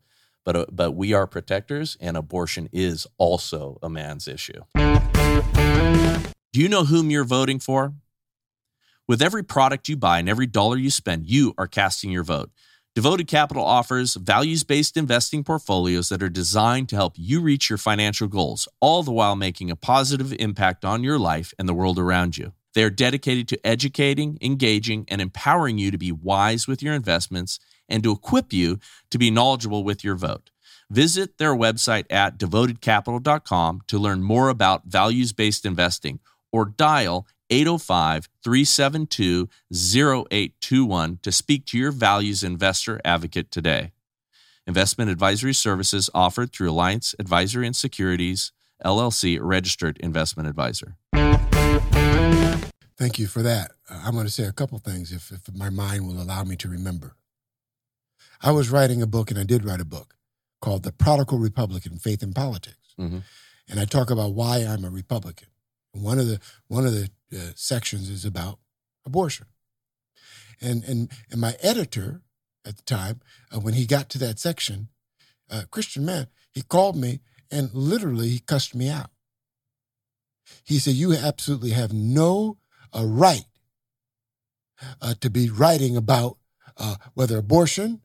but 0.48 0.56
uh, 0.56 0.64
but 0.72 0.92
we 0.92 1.12
are 1.12 1.26
protectors, 1.26 1.98
and 2.00 2.16
abortion 2.16 2.70
is 2.72 3.06
also 3.18 3.78
a 3.82 3.90
man's 3.90 4.26
issue. 4.26 4.62
Do 4.74 6.62
you 6.62 6.70
know 6.70 6.86
whom 6.86 7.10
you're 7.10 7.24
voting 7.24 7.58
for? 7.58 7.92
With 9.06 9.20
every 9.20 9.42
product 9.42 9.90
you 9.90 9.96
buy 9.98 10.20
and 10.20 10.26
every 10.26 10.46
dollar 10.46 10.78
you 10.78 10.88
spend, 10.88 11.26
you 11.26 11.52
are 11.58 11.66
casting 11.66 12.10
your 12.10 12.24
vote. 12.24 12.50
Devoted 12.94 13.26
Capital 13.26 13.62
offers 13.62 14.14
values 14.14 14.64
based 14.64 14.96
investing 14.96 15.44
portfolios 15.44 16.08
that 16.08 16.22
are 16.22 16.30
designed 16.30 16.88
to 16.88 16.96
help 16.96 17.12
you 17.16 17.42
reach 17.42 17.68
your 17.68 17.76
financial 17.76 18.26
goals, 18.26 18.66
all 18.80 19.02
the 19.02 19.12
while 19.12 19.36
making 19.36 19.70
a 19.70 19.76
positive 19.76 20.32
impact 20.38 20.82
on 20.82 21.04
your 21.04 21.18
life 21.18 21.52
and 21.58 21.68
the 21.68 21.74
world 21.74 21.98
around 21.98 22.38
you. 22.38 22.54
They 22.72 22.84
are 22.84 22.90
dedicated 22.90 23.48
to 23.48 23.66
educating, 23.66 24.38
engaging, 24.40 25.04
and 25.08 25.20
empowering 25.20 25.76
you 25.76 25.90
to 25.90 25.98
be 25.98 26.10
wise 26.10 26.66
with 26.66 26.82
your 26.82 26.94
investments 26.94 27.60
and 27.88 28.02
to 28.02 28.12
equip 28.12 28.52
you 28.52 28.78
to 29.10 29.18
be 29.18 29.30
knowledgeable 29.30 29.84
with 29.84 30.04
your 30.04 30.14
vote. 30.14 30.50
Visit 30.90 31.38
their 31.38 31.54
website 31.54 32.06
at 32.10 32.38
devotedcapital.com 32.38 33.82
to 33.86 33.98
learn 33.98 34.22
more 34.22 34.48
about 34.48 34.86
values 34.86 35.32
based 35.32 35.66
investing 35.66 36.20
or 36.50 36.64
dial 36.64 37.26
805 37.50 38.28
372 38.42 39.48
0821 39.72 41.18
to 41.22 41.32
speak 41.32 41.66
to 41.66 41.78
your 41.78 41.92
values 41.92 42.42
investor 42.42 43.00
advocate 43.04 43.50
today. 43.50 43.92
Investment 44.66 45.10
advisory 45.10 45.54
services 45.54 46.10
offered 46.14 46.52
through 46.52 46.70
Alliance 46.70 47.14
Advisory 47.18 47.66
and 47.66 47.74
Securities, 47.74 48.52
LLC, 48.84 49.38
registered 49.40 49.96
investment 49.98 50.48
advisor. 50.48 50.96
Thank 52.98 53.18
you 53.18 53.26
for 53.28 53.42
that. 53.42 53.72
Uh, 53.88 54.02
I'm 54.04 54.12
going 54.12 54.26
to 54.26 54.32
say 54.32 54.44
a 54.44 54.52
couple 54.52 54.78
things 54.78 55.12
if, 55.12 55.30
if 55.30 55.54
my 55.54 55.70
mind 55.70 56.06
will 56.06 56.20
allow 56.20 56.44
me 56.44 56.56
to 56.56 56.68
remember. 56.68 57.14
I 58.40 58.52
was 58.52 58.70
writing 58.70 59.02
a 59.02 59.06
book, 59.06 59.30
and 59.30 59.38
I 59.38 59.44
did 59.44 59.64
write 59.64 59.80
a 59.80 59.84
book 59.84 60.14
called 60.60 60.82
The 60.82 60.92
Prodigal 60.92 61.38
Republican 61.38 61.98
Faith 61.98 62.22
in 62.22 62.32
Politics. 62.32 62.94
Mm-hmm. 62.98 63.18
And 63.68 63.80
I 63.80 63.84
talk 63.84 64.10
about 64.10 64.34
why 64.34 64.58
I'm 64.58 64.84
a 64.84 64.90
Republican. 64.90 65.48
One 65.92 66.18
of 66.18 66.26
the 66.26 66.40
one 66.68 66.86
of 66.86 66.92
the 66.92 67.10
uh, 67.34 67.52
sections 67.54 68.08
is 68.08 68.24
about 68.24 68.58
abortion. 69.04 69.46
And, 70.60 70.84
and, 70.84 71.10
and 71.30 71.40
my 71.40 71.56
editor 71.62 72.22
at 72.64 72.76
the 72.76 72.82
time, 72.82 73.20
uh, 73.54 73.60
when 73.60 73.74
he 73.74 73.86
got 73.86 74.08
to 74.10 74.18
that 74.18 74.38
section, 74.38 74.88
uh, 75.50 75.62
Christian 75.70 76.04
man, 76.04 76.28
he 76.50 76.62
called 76.62 76.96
me 76.96 77.20
and 77.50 77.72
literally 77.72 78.28
he 78.28 78.38
cussed 78.40 78.74
me 78.74 78.88
out. 78.88 79.10
He 80.64 80.78
said, 80.78 80.94
You 80.94 81.14
absolutely 81.14 81.70
have 81.70 81.92
no 81.92 82.58
uh, 82.94 83.04
right 83.04 83.44
uh, 85.00 85.14
to 85.20 85.30
be 85.30 85.48
writing 85.48 85.96
about 85.96 86.38
uh, 86.76 86.96
whether 87.14 87.38
abortion 87.38 88.00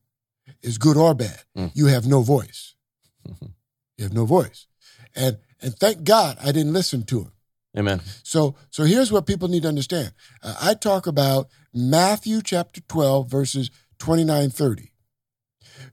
is 0.61 0.77
good 0.77 0.97
or 0.97 1.13
bad. 1.13 1.41
Mm. 1.57 1.71
You 1.73 1.87
have 1.87 2.05
no 2.05 2.21
voice. 2.21 2.75
Mm-hmm. 3.27 3.47
You 3.97 4.03
have 4.03 4.13
no 4.13 4.25
voice. 4.25 4.67
And, 5.15 5.37
and 5.61 5.75
thank 5.75 6.03
God 6.03 6.37
I 6.41 6.51
didn't 6.51 6.73
listen 6.73 7.03
to 7.03 7.21
him. 7.21 7.31
Amen. 7.77 8.01
So, 8.21 8.55
so 8.69 8.83
here's 8.83 9.11
what 9.11 9.25
people 9.25 9.47
need 9.47 9.63
to 9.63 9.67
understand. 9.69 10.11
Uh, 10.43 10.55
I 10.61 10.73
talk 10.75 11.07
about 11.07 11.49
Matthew 11.73 12.41
chapter 12.41 12.81
12, 12.81 13.29
verses 13.29 13.71
29, 13.99 14.49
30. 14.51 14.91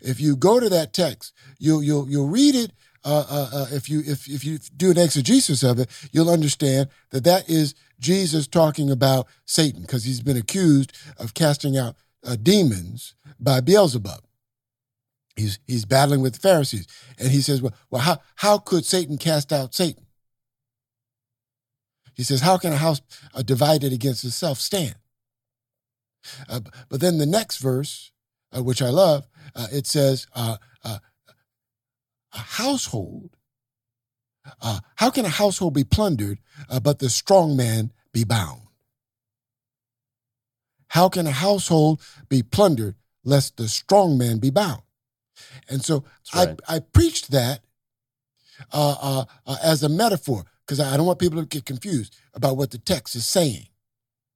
If 0.00 0.20
you 0.20 0.36
go 0.36 0.60
to 0.60 0.68
that 0.68 0.92
text, 0.92 1.32
you'll 1.58 1.82
you'll 1.82 2.08
you'll 2.08 2.28
read 2.28 2.54
it. 2.54 2.72
Uh, 3.04 3.24
uh, 3.30 3.50
uh, 3.52 3.66
if 3.72 3.88
you 3.88 4.02
if 4.06 4.28
if 4.28 4.44
you 4.44 4.58
do 4.76 4.90
an 4.90 4.98
exegesis 4.98 5.62
of 5.62 5.78
it, 5.78 5.88
you'll 6.12 6.30
understand 6.30 6.88
that 7.10 7.24
that 7.24 7.48
is 7.48 7.74
Jesus 7.98 8.46
talking 8.46 8.90
about 8.90 9.26
Satan 9.46 9.82
because 9.82 10.04
he's 10.04 10.20
been 10.20 10.36
accused 10.36 10.92
of 11.18 11.34
casting 11.34 11.76
out 11.76 11.96
uh, 12.24 12.36
demons 12.40 13.14
by 13.38 13.60
Beelzebub. 13.60 14.20
He's 15.36 15.58
he's 15.66 15.84
battling 15.84 16.20
with 16.20 16.34
the 16.34 16.40
Pharisees, 16.40 16.86
and 17.18 17.30
he 17.30 17.40
says, 17.40 17.62
"Well, 17.62 17.74
well, 17.90 18.02
how 18.02 18.18
how 18.36 18.58
could 18.58 18.84
Satan 18.84 19.16
cast 19.16 19.52
out 19.52 19.74
Satan?" 19.74 20.06
He 22.20 22.24
says, 22.24 22.42
How 22.42 22.58
can 22.58 22.74
a 22.74 22.76
house 22.76 23.00
uh, 23.32 23.40
divided 23.40 23.94
against 23.94 24.26
itself 24.26 24.58
stand? 24.58 24.96
Uh, 26.50 26.60
but 26.90 27.00
then 27.00 27.16
the 27.16 27.24
next 27.24 27.56
verse, 27.56 28.12
uh, 28.54 28.62
which 28.62 28.82
I 28.82 28.90
love, 28.90 29.26
uh, 29.54 29.68
it 29.72 29.86
says, 29.86 30.26
uh, 30.34 30.58
uh, 30.84 30.98
A 32.34 32.38
household, 32.38 33.30
how 34.96 35.08
can 35.08 35.24
a 35.24 35.30
household 35.30 35.72
be 35.72 35.84
plundered, 35.84 36.40
but 36.82 36.98
the 36.98 37.08
strong 37.08 37.56
man 37.56 37.90
be 38.12 38.24
bound? 38.24 38.60
How 40.88 41.08
can 41.08 41.26
a 41.26 41.30
household 41.32 42.02
be 42.28 42.42
plundered 42.42 42.96
lest 43.24 43.56
the 43.56 43.66
strong 43.66 44.18
man 44.18 44.40
be 44.40 44.50
bound? 44.50 44.82
And 45.68 45.84
so 45.84 46.04
right. 46.34 46.60
I, 46.68 46.76
I 46.76 46.78
preached 46.80 47.30
that 47.30 47.60
as 49.62 49.82
a 49.82 49.88
metaphor 49.88 50.44
because 50.66 50.80
I 50.80 50.96
don't 50.96 51.06
want 51.06 51.18
people 51.18 51.40
to 51.40 51.46
get 51.46 51.64
confused 51.64 52.16
about 52.34 52.56
what 52.56 52.70
the 52.70 52.78
text 52.78 53.16
is 53.16 53.26
saying. 53.26 53.66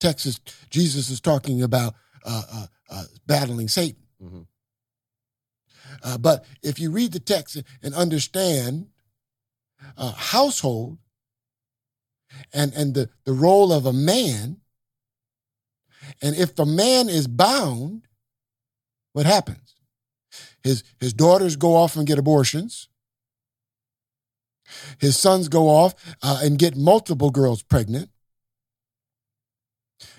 Text 0.01 0.27
is 0.27 0.41
Jesus 0.71 1.09
is 1.09 1.21
talking 1.21 1.63
about 1.63 1.95
uh, 2.25 2.43
uh, 2.53 2.67
uh, 2.91 3.05
battling 3.27 3.69
Satan. 3.69 4.03
Mm-hmm. 4.23 4.41
Uh, 6.03 6.19
but 6.19 6.45
if 6.63 6.79
you 6.79 6.91
read 6.91 7.13
the 7.13 7.21
text 7.21 7.63
and 7.83 7.95
understand 7.95 8.89
uh, 9.97 10.13
household 10.13 10.99
and 12.53 12.75
and 12.75 12.95
the, 12.95 13.09
the 13.25 13.33
role 13.33 13.73
of 13.73 13.87
a 13.87 13.93
man, 13.93 14.57
and 16.21 16.35
if 16.37 16.57
the 16.57 16.67
man 16.67 17.09
is 17.09 17.27
bound, 17.27 18.09
what 19.13 19.27
happens? 19.27 19.74
His 20.65 20.83
his 20.99 21.13
daughters 21.13 21.57
go 21.57 21.77
off 21.77 21.95
and 21.95 22.07
get 22.07 22.19
abortions. 22.19 22.89
His 24.99 25.17
sons 25.17 25.49
go 25.49 25.69
off 25.69 25.95
uh, 26.23 26.41
and 26.43 26.59
get 26.59 26.77
multiple 26.77 27.31
girls 27.31 27.63
pregnant. 27.63 28.09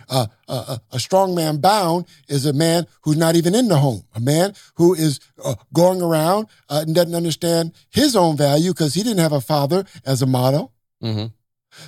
Uh, 0.07 0.27
uh, 0.47 0.65
uh, 0.67 0.77
a 0.91 0.99
strong 0.99 1.33
man 1.33 1.57
bound 1.57 2.05
is 2.27 2.45
a 2.45 2.53
man 2.53 2.85
who's 3.01 3.17
not 3.17 3.35
even 3.35 3.55
in 3.55 3.67
the 3.67 3.77
home, 3.77 4.03
a 4.13 4.19
man 4.19 4.53
who 4.75 4.93
is 4.93 5.19
uh, 5.43 5.55
going 5.73 5.99
around 5.99 6.47
uh, 6.69 6.83
and 6.85 6.93
doesn't 6.93 7.15
understand 7.15 7.73
his 7.89 8.15
own 8.15 8.37
value 8.37 8.71
because 8.71 8.93
he 8.93 9.01
didn't 9.01 9.19
have 9.19 9.31
a 9.33 9.41
father 9.41 9.83
as 10.05 10.21
a 10.21 10.27
model. 10.27 10.71
Mm-hmm. 11.03 11.27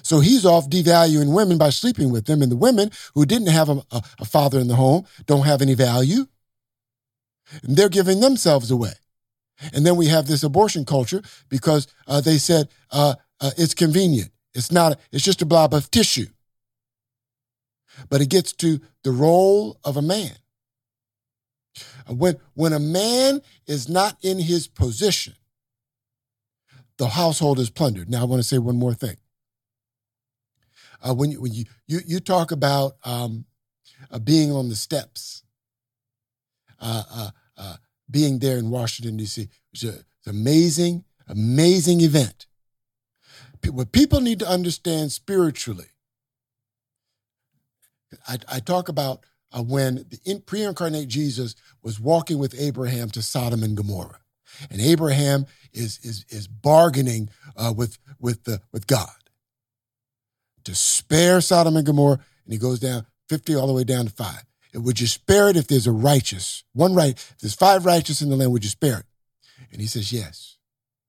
So 0.02 0.20
he's 0.20 0.46
off 0.46 0.68
devaluing 0.70 1.34
women 1.34 1.58
by 1.58 1.70
sleeping 1.70 2.12
with 2.12 2.26
them. 2.26 2.42
And 2.42 2.52
the 2.52 2.58
women 2.58 2.92
who 3.14 3.26
didn't 3.26 3.50
have 3.50 3.70
a, 3.70 3.84
a, 3.92 4.02
a 4.20 4.26
father 4.26 4.60
in 4.60 4.68
the 4.68 4.76
home 4.76 5.06
don't 5.28 5.46
have 5.46 5.62
any 5.62 5.76
value. 5.76 6.26
And 7.64 7.76
they're 7.76 7.90
giving 7.90 8.20
themselves 8.20 8.72
away. 8.72 8.94
And 9.74 9.86
then 9.86 9.96
we 9.96 10.08
have 10.08 10.28
this 10.28 10.44
abortion 10.44 10.86
culture 10.86 11.22
because 11.50 11.88
uh, 12.08 12.22
they 12.22 12.38
said 12.38 12.70
uh, 12.92 13.16
uh, 13.40 13.52
it's 13.58 13.74
convenient. 13.74 14.32
It's 14.54 14.72
not. 14.72 15.00
It's 15.12 15.24
just 15.24 15.42
a 15.42 15.46
blob 15.46 15.74
of 15.74 15.90
tissue. 15.92 16.28
But 18.10 18.22
it 18.22 18.30
gets 18.30 18.54
to 18.54 18.80
the 19.04 19.12
role 19.12 19.80
of 19.84 19.98
a 19.98 20.02
man. 20.02 20.32
Uh, 22.10 22.14
when 22.14 22.38
when 22.54 22.74
a 22.74 22.80
man 22.80 23.42
is 23.66 23.90
not 23.90 24.18
in 24.22 24.40
his 24.40 24.68
position, 24.68 25.34
the 26.98 27.08
household 27.10 27.60
is 27.60 27.70
plundered. 27.70 28.10
Now 28.10 28.22
I 28.22 28.26
want 28.26 28.42
to 28.42 28.48
say 28.48 28.58
one 28.58 28.78
more 28.78 28.94
thing. 28.94 29.18
Uh, 31.02 31.14
when 31.14 31.32
you, 31.32 31.42
when 31.42 31.54
you 31.54 31.66
you 31.88 32.00
you 32.06 32.20
talk 32.20 32.52
about 32.52 32.98
um, 33.04 33.46
uh, 34.12 34.20
being 34.20 34.52
on 34.52 34.70
the 34.70 34.76
steps, 34.76 35.44
uh, 36.80 37.32
being 38.10 38.40
there 38.40 38.58
in 38.58 38.70
Washington, 38.70 39.18
D.C. 39.18 39.44
It 39.44 39.50
was 39.72 39.84
an 39.84 40.04
amazing, 40.28 41.04
amazing 41.28 42.02
event. 42.02 42.48
What 43.70 43.92
people 43.92 44.22
need 44.22 44.40
to 44.40 44.48
understand 44.48 45.12
spiritually, 45.12 45.88
I, 48.28 48.38
I 48.48 48.60
talk 48.60 48.88
about 48.88 49.26
uh, 49.52 49.62
when 49.62 50.06
the 50.10 50.40
pre 50.46 50.64
incarnate 50.64 51.08
Jesus 51.08 51.56
was 51.82 52.00
walking 52.00 52.38
with 52.38 52.56
Abraham 52.60 53.10
to 53.12 53.22
Sodom 53.22 53.64
and 53.64 53.76
Gomorrah. 53.76 54.20
And 54.70 54.80
Abraham 54.82 55.46
is, 55.74 56.00
is, 56.04 56.26
is 56.30 56.48
bargaining 56.48 57.30
uh, 57.56 57.74
with, 57.76 57.98
with, 58.20 58.44
the, 58.46 58.62
with 58.72 58.88
God 58.88 59.10
to 60.64 60.74
spare 60.74 61.42
Sodom 61.42 61.76
and 61.76 61.86
Gomorrah. 61.86 62.20
And 62.46 62.54
he 62.54 62.58
goes 62.58 62.80
down 62.80 63.06
50 63.30 63.56
all 63.56 63.68
the 63.68 63.74
way 63.74 63.84
down 63.84 64.06
to 64.06 64.12
five. 64.12 64.44
Would 64.78 65.00
you 65.00 65.08
spare 65.08 65.50
it 65.50 65.58
if 65.58 65.68
there's 65.68 65.88
a 65.88 65.92
righteous, 65.92 66.64
one 66.74 66.94
right, 66.94 67.14
if 67.14 67.38
there's 67.40 67.56
five 67.56 67.86
righteous 67.86 68.22
in 68.22 68.30
the 68.30 68.36
land, 68.36 68.52
would 68.52 68.64
you 68.64 68.70
spare 68.70 69.00
it? 69.00 69.06
And 69.72 69.82
he 69.82 69.88
says, 69.88 70.14
yes. 70.14 70.58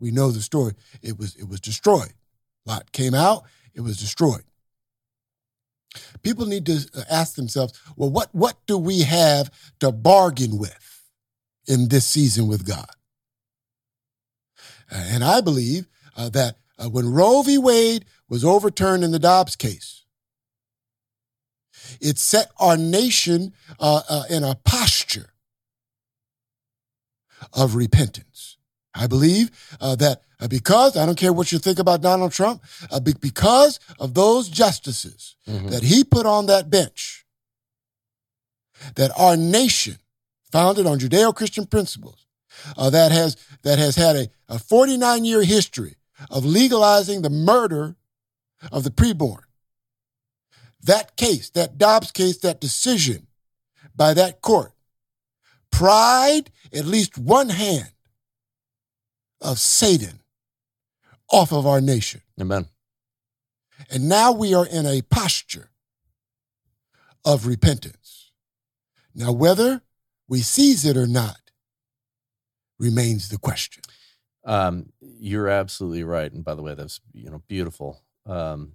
We 0.01 0.11
know 0.11 0.31
the 0.31 0.41
story. 0.41 0.75
It 1.03 1.19
was, 1.19 1.35
it 1.37 1.49
was 1.49 1.61
destroyed. 1.61 2.13
Lot 2.65 2.93
came 2.93 3.15
out, 3.15 3.45
it 3.75 3.81
was 3.81 3.99
destroyed. 3.99 4.43
People 6.23 6.47
need 6.47 6.67
to 6.67 6.87
uh, 6.95 7.03
ask 7.11 7.35
themselves, 7.35 7.81
well, 7.97 8.11
what, 8.11 8.29
what 8.33 8.57
do 8.67 8.79
we 8.79 9.01
have 9.01 9.51
to 9.81 9.91
bargain 9.91 10.59
with 10.59 11.03
in 11.67 11.89
this 11.89 12.07
season 12.07 12.47
with 12.47 12.67
God? 12.67 12.91
And 14.91 15.25
I 15.25 15.41
believe 15.41 15.89
uh, 16.17 16.29
that 16.31 16.57
uh, 16.79 16.89
when 16.89 17.13
Roe 17.13 17.43
v. 17.43 17.59
Wade 17.59 18.05
was 18.29 18.45
overturned 18.45 19.05
in 19.05 19.11
the 19.11 19.19
Dobbs 19.19 19.57
case, 19.57 20.05
it 22.01 22.19
set 22.19 22.51
our 22.59 22.77
nation 22.77 23.53
uh, 23.79 24.03
uh, 24.09 24.23
in 24.31 24.45
a 24.45 24.55
posture 24.65 25.31
of 27.53 27.75
repentance. 27.75 28.57
I 28.95 29.07
believe 29.07 29.51
uh, 29.81 29.95
that 29.97 30.23
uh, 30.41 30.49
because, 30.49 30.97
I 30.97 31.05
don't 31.07 31.19
care 31.19 31.33
what 31.33 31.51
you 31.53 31.59
think 31.59 31.79
about 31.79 32.01
Donald 32.01 32.33
Trump, 32.33 32.63
uh, 32.91 33.01
be- 33.01 33.15
because 33.21 33.81
of 33.99 34.15
those 34.15 34.49
justices 34.49 35.37
Mhm. 35.49 35.71
that 35.71 35.83
he 35.83 36.05
put 36.05 36.27
on 36.27 36.47
that 36.47 36.71
bench, 36.71 37.25
that 38.95 39.11
our 39.17 39.37
nation, 39.37 39.99
founded 40.53 40.87
on 40.87 40.99
Judeo 40.99 41.35
Christian 41.35 41.67
principles, 41.67 42.27
uh, 42.77 42.91
that, 42.91 43.13
has, 43.13 43.37
that 43.63 43.79
has 43.79 43.97
had 43.97 44.17
a, 44.17 44.29
a 44.49 44.59
49 44.59 45.25
year 45.25 45.43
history 45.43 45.97
of 46.31 46.45
legalizing 46.45 47.23
the 47.23 47.31
murder 47.31 47.97
of 48.73 48.83
the 48.85 48.91
preborn. 48.91 49.43
That 50.83 51.17
case, 51.17 51.51
that 51.51 51.79
Dobbs 51.79 52.13
case, 52.13 52.39
that 52.39 52.61
decision 52.61 53.27
by 53.95 54.15
that 54.15 54.41
court, 54.43 54.73
pried 55.71 56.51
at 56.73 56.85
least 56.85 57.19
one 57.19 57.49
hand 57.49 57.91
of 59.41 59.59
Satan 59.59 60.21
off 61.31 61.53
of 61.53 61.67
our 61.67 61.81
nation. 61.81 62.23
Amen. 62.41 62.67
And 63.91 64.09
now 64.09 64.33
we 64.33 64.55
are 64.55 64.67
in 64.67 64.87
a 64.87 65.03
posture 65.03 65.71
of 67.25 67.47
repentance. 67.47 68.33
Now, 69.15 69.33
whether 69.33 69.83
we 70.29 70.41
seize 70.41 70.85
it 70.85 70.97
or 70.97 71.07
not 71.07 71.49
remains 72.79 73.29
the 73.29 73.39
question. 73.39 73.83
Um, 74.45 74.93
you're 75.01 75.49
absolutely 75.49 76.05
right. 76.05 76.31
And 76.33 76.45
by 76.45 76.55
the 76.55 76.63
way, 76.63 76.75
that's 76.75 77.01
you 77.13 77.31
know 77.31 77.43
beautiful 77.49 78.03
um, 78.27 78.73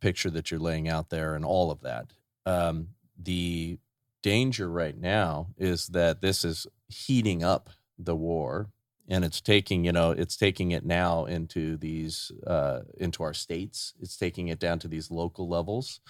picture 0.00 0.30
that 0.30 0.50
you're 0.50 0.60
laying 0.60 0.88
out 0.88 1.10
there, 1.10 1.34
and 1.34 1.44
all 1.44 1.70
of 1.70 1.80
that. 1.82 2.12
Um, 2.44 2.88
the 3.18 3.78
danger 4.22 4.68
right 4.68 4.96
now 4.98 5.48
is 5.56 5.88
that 5.88 6.20
this 6.20 6.44
is 6.44 6.66
heating 6.88 7.42
up 7.42 7.70
the 7.98 8.16
war, 8.16 8.68
and 9.08 9.24
it's 9.24 9.40
taking 9.40 9.84
you 9.84 9.92
know 9.92 10.10
it's 10.10 10.36
taking 10.36 10.70
it 10.72 10.84
now 10.84 11.24
into 11.24 11.76
these 11.76 12.32
uh, 12.46 12.80
into 12.98 13.22
our 13.22 13.34
states. 13.34 13.94
It's 14.00 14.16
taking 14.16 14.48
it 14.48 14.58
down 14.58 14.78
to 14.80 14.88
these 14.88 15.10
local 15.10 15.48
levels. 15.48 16.00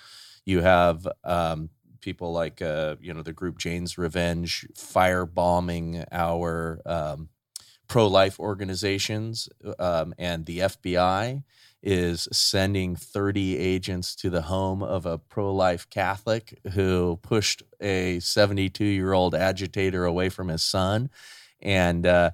You 0.44 0.60
have 0.60 1.06
um, 1.24 1.70
people 2.00 2.32
like 2.32 2.62
uh, 2.62 2.96
you 3.00 3.12
know 3.12 3.22
the 3.22 3.32
group 3.32 3.58
Jane's 3.58 3.98
Revenge 3.98 4.66
firebombing 4.74 6.06
our 6.12 6.80
um, 6.86 7.28
pro-life 7.88 8.38
organizations 8.40 9.48
um, 9.78 10.14
and 10.18 10.46
the 10.46 10.60
FBI 10.60 11.42
is 11.86 12.26
sending 12.32 12.96
30 12.96 13.56
agents 13.56 14.16
to 14.16 14.28
the 14.28 14.42
home 14.42 14.82
of 14.82 15.06
a 15.06 15.18
pro-life 15.18 15.88
Catholic 15.88 16.58
who 16.72 17.16
pushed 17.22 17.62
a 17.80 18.16
72-year-old 18.16 19.36
agitator 19.36 20.04
away 20.04 20.28
from 20.28 20.48
his 20.48 20.64
son, 20.64 21.08
and 21.62 22.04
uh, 22.04 22.32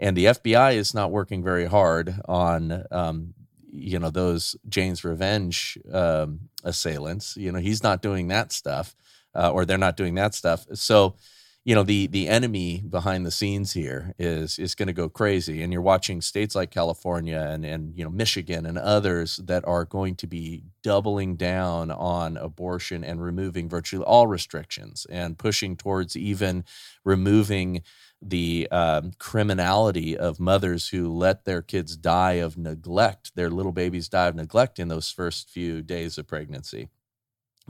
and 0.00 0.16
the 0.16 0.26
FBI 0.26 0.74
is 0.74 0.94
not 0.94 1.12
working 1.12 1.44
very 1.44 1.66
hard 1.66 2.20
on 2.26 2.84
um, 2.90 3.34
you 3.70 4.00
know 4.00 4.10
those 4.10 4.56
Jane's 4.68 5.04
Revenge 5.04 5.78
um, 5.92 6.40
assailants. 6.64 7.36
You 7.36 7.52
know 7.52 7.60
he's 7.60 7.84
not 7.84 8.02
doing 8.02 8.26
that 8.28 8.50
stuff, 8.50 8.96
uh, 9.32 9.52
or 9.52 9.64
they're 9.64 9.78
not 9.78 9.96
doing 9.96 10.16
that 10.16 10.34
stuff. 10.34 10.66
So 10.74 11.14
you 11.64 11.74
know 11.74 11.82
the 11.82 12.06
the 12.06 12.28
enemy 12.28 12.82
behind 12.88 13.26
the 13.26 13.30
scenes 13.30 13.72
here 13.72 14.14
is 14.18 14.58
is 14.58 14.74
going 14.74 14.86
to 14.86 14.92
go 14.92 15.08
crazy 15.08 15.62
and 15.62 15.72
you're 15.72 15.82
watching 15.82 16.20
states 16.20 16.54
like 16.54 16.70
California 16.70 17.38
and 17.50 17.64
and 17.64 17.96
you 17.96 18.04
know 18.04 18.10
Michigan 18.10 18.64
and 18.64 18.78
others 18.78 19.36
that 19.44 19.66
are 19.66 19.84
going 19.84 20.14
to 20.16 20.26
be 20.26 20.62
doubling 20.82 21.36
down 21.36 21.90
on 21.90 22.36
abortion 22.36 23.04
and 23.04 23.22
removing 23.22 23.68
virtually 23.68 24.04
all 24.04 24.26
restrictions 24.26 25.06
and 25.10 25.38
pushing 25.38 25.76
towards 25.76 26.16
even 26.16 26.64
removing 27.04 27.82
the 28.22 28.66
um, 28.72 29.12
criminality 29.18 30.16
of 30.16 30.40
mothers 30.40 30.88
who 30.88 31.12
let 31.12 31.44
their 31.44 31.62
kids 31.62 31.96
die 31.96 32.34
of 32.34 32.56
neglect 32.56 33.32
their 33.36 33.50
little 33.50 33.72
babies 33.72 34.08
die 34.08 34.26
of 34.26 34.34
neglect 34.34 34.78
in 34.78 34.88
those 34.88 35.10
first 35.10 35.50
few 35.50 35.82
days 35.82 36.18
of 36.18 36.26
pregnancy 36.26 36.88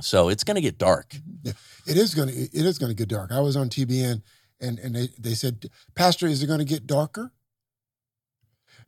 so 0.01 0.29
it's 0.29 0.45
going 0.45 0.55
to 0.55 0.61
get 0.61 0.79
dark 0.79 1.17
It 1.45 1.97
is 1.97 2.15
going 2.15 2.29
to 2.29 2.35
it 2.35 2.67
is 2.67 2.79
going 2.79 2.91
to 2.91 2.95
get 2.97 3.09
dark. 3.09 3.33
I 3.33 3.41
was 3.41 3.57
on 3.57 3.69
TBN 3.71 4.23
and 4.61 4.79
and 4.79 4.95
they, 4.95 5.09
they 5.19 5.35
said, 5.35 5.67
Pastor, 5.95 6.27
is 6.27 6.43
it 6.43 6.47
going 6.47 6.59
to 6.59 6.65
get 6.65 6.87
darker? 6.87 7.33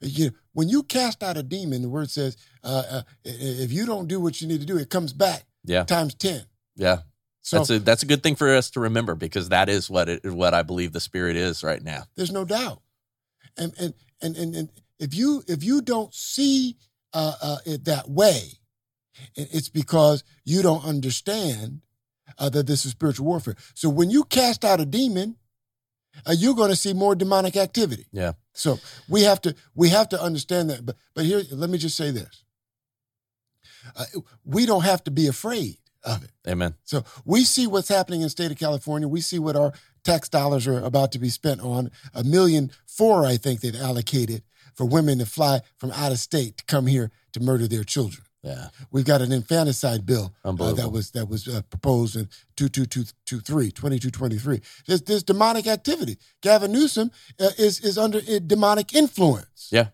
You, 0.03 0.33
when 0.53 0.69
you 0.69 0.83
cast 0.83 1.23
out 1.23 1.37
a 1.37 1.43
demon, 1.43 1.83
the 1.83 1.89
word 1.89 2.11
says, 2.11 2.37
uh, 2.65 2.83
uh, 2.91 3.03
if 3.25 3.71
you 3.71 3.85
don't 3.85 4.09
do 4.09 4.19
what 4.19 4.41
you 4.41 4.49
need 4.49 4.61
to 4.61 4.67
do, 4.67 4.79
it 4.79 4.91
comes 4.91 5.13
back 5.13 5.45
yeah 5.65 5.85
times 5.85 6.15
ten. 6.15 6.43
yeah 6.77 6.99
So 7.43 7.57
that's 7.57 7.71
a 7.71 7.79
that's 7.79 8.03
a 8.03 8.07
good 8.07 8.23
thing 8.23 8.35
for 8.35 8.55
us 8.55 8.71
to 8.71 8.81
remember 8.81 9.15
because 9.15 9.51
that 9.51 9.69
is 9.69 9.91
what 9.91 10.09
it 10.09 10.25
what 10.25 10.55
I 10.55 10.63
believe 10.63 10.93
the 10.93 11.01
spirit 11.01 11.37
is 11.37 11.63
right 11.63 11.83
now. 11.83 12.05
there's 12.17 12.33
no 12.33 12.45
doubt. 12.45 12.83
And 13.57 13.75
and 13.79 13.95
and 14.23 14.37
and, 14.37 14.55
and 14.55 14.69
if 14.99 15.15
you 15.15 15.43
if 15.49 15.63
you 15.65 15.81
don't 15.83 16.15
see 16.15 16.77
uh, 17.13 17.35
uh, 17.43 17.59
it 17.67 17.85
that 17.87 18.09
way, 18.09 18.60
it's 19.35 19.69
because 19.69 20.25
you 20.45 20.63
don't 20.63 20.85
understand 20.85 21.83
uh, 22.39 22.49
that 22.51 22.67
this 22.67 22.85
is 22.85 22.93
spiritual 22.93 23.27
warfare. 23.27 23.57
So 23.75 23.89
when 23.89 24.11
you 24.11 24.25
cast 24.25 24.65
out 24.65 24.81
a 24.81 24.87
demon, 24.87 25.37
uh, 26.27 26.35
you're 26.37 26.55
going 26.55 26.71
to 26.71 26.77
see 26.77 26.93
more 26.93 27.15
demonic 27.15 27.57
activity. 27.57 28.07
Yeah. 28.13 28.33
So 28.53 28.79
we 29.09 29.23
have 29.23 29.41
to 29.43 29.55
we 29.75 29.91
have 29.91 30.09
to 30.11 30.21
understand 30.21 30.71
that. 30.71 30.85
But 30.85 30.97
but 31.15 31.25
here, 31.25 31.43
let 31.53 31.71
me 31.71 31.79
just 31.79 31.97
say 31.97 32.11
this: 32.11 32.45
uh, 33.97 34.05
we 34.45 34.67
don't 34.67 34.85
have 34.85 35.05
to 35.05 35.11
be 35.11 35.27
afraid 35.27 35.79
of 36.03 36.25
it. 36.25 36.31
Amen. 36.49 36.75
So 36.85 37.05
we 37.25 37.45
see 37.45 37.67
what's 37.67 37.89
happening 37.89 38.21
in 38.21 38.27
the 38.27 38.31
state 38.31 38.51
of 38.51 38.59
California. 38.59 39.07
We 39.09 39.21
see 39.21 39.39
what 39.39 39.57
our 39.57 39.73
tax 40.03 40.29
dollars 40.29 40.67
are 40.67 40.81
about 40.81 41.13
to 41.13 41.19
be 41.19 41.29
spent 41.29 41.61
on. 41.61 41.91
A 42.15 42.25
million 42.25 42.71
four, 42.87 43.25
I 43.25 43.37
think, 43.37 43.61
they've 43.61 43.75
allocated 43.81 44.43
for 44.75 44.85
women 44.85 45.19
to 45.19 45.27
fly 45.27 45.61
from 45.77 45.91
out 45.93 46.13
of 46.13 46.19
state 46.19 46.59
to 46.59 46.65
come 46.65 46.87
here 46.87 47.11
to 47.33 47.41
murder 47.41 47.69
their 47.69 47.85
children. 47.85 48.25
Yeah. 48.43 48.69
We've 48.91 49.05
got 49.05 49.21
an 49.21 49.33
infanticide 49.33 50.07
bill 50.07 50.35
uh, 50.45 50.53
that 50.73 50.91
was 50.91 51.11
that 51.11 51.29
was 51.29 51.47
uh, 51.47 51.61
proposed 51.69 52.17
in 52.17 52.29
2223, 52.57 53.71
2223. 53.71 54.61
There's, 54.87 55.03
there's 55.03 55.23
demonic 55.23 55.67
activity. 55.67 56.17
Gavin 56.41 56.73
Newsom 56.73 57.11
uh, 57.39 57.51
is 57.59 57.81
is 57.81 57.99
under 57.99 58.19
uh, 58.19 58.39
demonic 58.47 58.95
influence. 58.95 59.69
Yeah. 59.71 59.89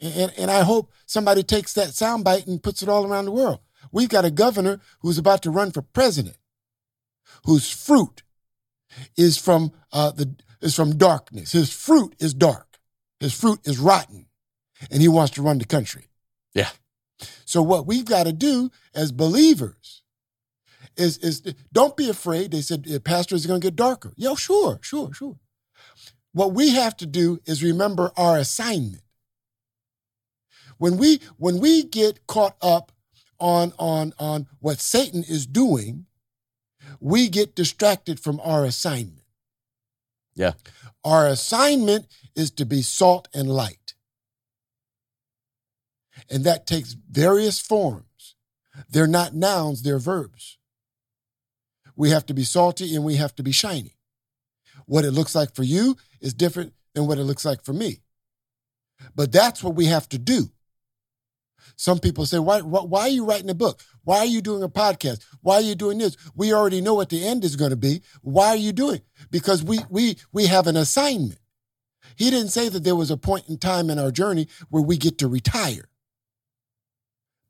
And, 0.00 0.32
and 0.38 0.50
I 0.50 0.62
hope 0.62 0.92
somebody 1.04 1.42
takes 1.42 1.74
that 1.74 1.88
soundbite 1.88 2.46
and 2.46 2.62
puts 2.62 2.82
it 2.82 2.88
all 2.88 3.06
around 3.06 3.26
the 3.26 3.32
world. 3.32 3.60
We've 3.92 4.08
got 4.08 4.24
a 4.24 4.30
governor 4.30 4.80
who's 5.00 5.18
about 5.18 5.42
to 5.42 5.50
run 5.50 5.70
for 5.70 5.82
president, 5.82 6.36
whose 7.44 7.70
fruit 7.70 8.22
is 9.16 9.36
from 9.36 9.72
uh, 9.92 10.12
the 10.12 10.34
is 10.62 10.74
from 10.74 10.96
darkness. 10.96 11.52
His 11.52 11.70
fruit 11.70 12.14
is 12.18 12.32
dark. 12.32 12.78
His 13.18 13.34
fruit 13.34 13.60
is 13.64 13.78
rotten, 13.78 14.26
and 14.90 15.02
he 15.02 15.08
wants 15.08 15.32
to 15.32 15.42
run 15.42 15.58
the 15.58 15.66
country. 15.66 16.06
Yeah. 16.54 16.70
So 17.44 17.62
what 17.62 17.86
we've 17.86 18.04
got 18.04 18.24
to 18.24 18.32
do 18.32 18.70
as 18.94 19.12
believers 19.12 20.02
is 20.96 21.18
is 21.18 21.42
don't 21.72 21.96
be 21.96 22.08
afraid. 22.08 22.50
They 22.50 22.62
said 22.62 22.86
"Uh, 22.92 22.98
pastor 22.98 23.34
is 23.34 23.46
going 23.46 23.60
to 23.60 23.66
get 23.66 23.76
darker. 23.76 24.12
Yeah, 24.16 24.34
sure, 24.34 24.78
sure, 24.82 25.12
sure. 25.12 25.36
What 26.32 26.52
we 26.52 26.70
have 26.70 26.96
to 26.98 27.06
do 27.06 27.40
is 27.44 27.62
remember 27.62 28.12
our 28.16 28.38
assignment. 28.38 29.02
When 30.78 30.96
we 30.96 31.20
when 31.36 31.58
we 31.58 31.82
get 31.82 32.26
caught 32.26 32.56
up 32.62 32.92
on 33.38 33.72
on 33.78 34.12
on 34.18 34.46
what 34.60 34.80
Satan 34.80 35.24
is 35.24 35.46
doing, 35.46 36.06
we 37.00 37.28
get 37.28 37.54
distracted 37.54 38.20
from 38.20 38.40
our 38.42 38.64
assignment. 38.64 39.24
Yeah. 40.34 40.52
Our 41.04 41.26
assignment 41.26 42.06
is 42.34 42.50
to 42.52 42.64
be 42.64 42.82
salt 42.82 43.28
and 43.34 43.50
light. 43.50 43.79
And 46.30 46.44
that 46.44 46.66
takes 46.66 46.92
various 47.10 47.58
forms. 47.60 48.36
They're 48.88 49.06
not 49.06 49.34
nouns, 49.34 49.82
they're 49.82 49.98
verbs. 49.98 50.58
We 51.96 52.10
have 52.10 52.24
to 52.26 52.34
be 52.34 52.44
salty 52.44 52.94
and 52.94 53.04
we 53.04 53.16
have 53.16 53.34
to 53.36 53.42
be 53.42 53.52
shiny. 53.52 53.96
What 54.86 55.04
it 55.04 55.10
looks 55.10 55.34
like 55.34 55.54
for 55.54 55.64
you 55.64 55.96
is 56.20 56.32
different 56.32 56.72
than 56.94 57.06
what 57.06 57.18
it 57.18 57.24
looks 57.24 57.44
like 57.44 57.64
for 57.64 57.72
me. 57.72 58.00
But 59.14 59.32
that's 59.32 59.62
what 59.62 59.74
we 59.74 59.86
have 59.86 60.08
to 60.10 60.18
do. 60.18 60.50
Some 61.76 61.98
people 61.98 62.26
say, 62.26 62.38
why, 62.38 62.60
why, 62.60 62.80
why 62.80 63.00
are 63.02 63.08
you 63.08 63.24
writing 63.24 63.50
a 63.50 63.54
book? 63.54 63.80
Why 64.04 64.18
are 64.18 64.26
you 64.26 64.40
doing 64.40 64.62
a 64.62 64.68
podcast? 64.68 65.24
Why 65.42 65.56
are 65.56 65.60
you 65.60 65.74
doing 65.74 65.98
this? 65.98 66.16
We 66.34 66.52
already 66.52 66.80
know 66.80 66.94
what 66.94 67.08
the 67.08 67.26
end 67.26 67.44
is 67.44 67.56
going 67.56 67.70
to 67.70 67.76
be. 67.76 68.02
Why 68.22 68.48
are 68.48 68.56
you 68.56 68.72
doing? 68.72 68.96
it? 68.96 69.04
Because 69.30 69.62
we, 69.62 69.80
we, 69.88 70.16
we 70.32 70.46
have 70.46 70.66
an 70.66 70.76
assignment. 70.76 71.38
He 72.16 72.30
didn't 72.30 72.48
say 72.48 72.68
that 72.68 72.84
there 72.84 72.96
was 72.96 73.10
a 73.10 73.16
point 73.16 73.48
in 73.48 73.58
time 73.58 73.90
in 73.90 73.98
our 73.98 74.10
journey 74.10 74.48
where 74.68 74.82
we 74.82 74.96
get 74.96 75.18
to 75.18 75.28
retire. 75.28 75.89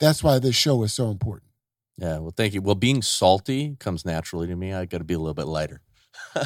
That's 0.01 0.25
why 0.25 0.39
this 0.39 0.57
show 0.57 0.83
is 0.83 0.93
so 0.93 1.11
important. 1.11 1.51
Yeah. 1.99 2.19
Well, 2.19 2.33
thank 2.35 2.55
you. 2.55 2.63
Well, 2.63 2.75
being 2.75 3.03
salty 3.03 3.77
comes 3.79 4.05
naturally 4.07 4.47
to 4.47 4.57
me. 4.57 4.73
I 4.73 4.87
got 4.87 4.99
to 4.99 5.05
be 5.05 5.15
a 5.15 5.19
little 5.19 5.35
bit 5.35 5.47
lighter. 5.47 5.83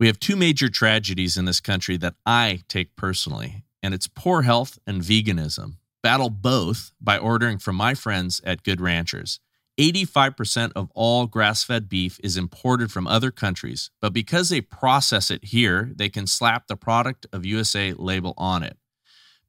we 0.00 0.08
have 0.08 0.18
two 0.18 0.34
major 0.34 0.68
tragedies 0.68 1.36
in 1.36 1.44
this 1.44 1.60
country 1.60 1.96
that 1.98 2.14
I 2.26 2.62
take 2.68 2.96
personally, 2.96 3.64
and 3.82 3.94
it's 3.94 4.08
poor 4.08 4.42
health 4.42 4.78
and 4.86 5.00
veganism. 5.00 5.76
Battle 6.02 6.30
both 6.30 6.92
by 7.00 7.16
ordering 7.16 7.58
from 7.58 7.76
my 7.76 7.94
friends 7.94 8.40
at 8.44 8.64
Good 8.64 8.80
Ranchers. 8.80 9.38
85% 9.78 10.72
of 10.76 10.90
all 10.94 11.26
grass 11.26 11.64
fed 11.64 11.88
beef 11.88 12.20
is 12.22 12.36
imported 12.36 12.92
from 12.92 13.06
other 13.06 13.30
countries, 13.30 13.90
but 14.00 14.12
because 14.12 14.48
they 14.48 14.60
process 14.60 15.30
it 15.30 15.46
here, 15.46 15.90
they 15.94 16.08
can 16.08 16.26
slap 16.26 16.66
the 16.66 16.76
product 16.76 17.26
of 17.32 17.46
USA 17.46 17.92
label 17.92 18.34
on 18.36 18.62
it. 18.62 18.76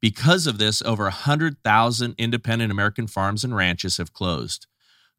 Because 0.06 0.46
of 0.46 0.58
this, 0.58 0.82
over 0.82 1.02
100,000 1.02 2.14
independent 2.16 2.70
American 2.70 3.08
farms 3.08 3.42
and 3.42 3.56
ranches 3.56 3.96
have 3.96 4.12
closed. 4.12 4.68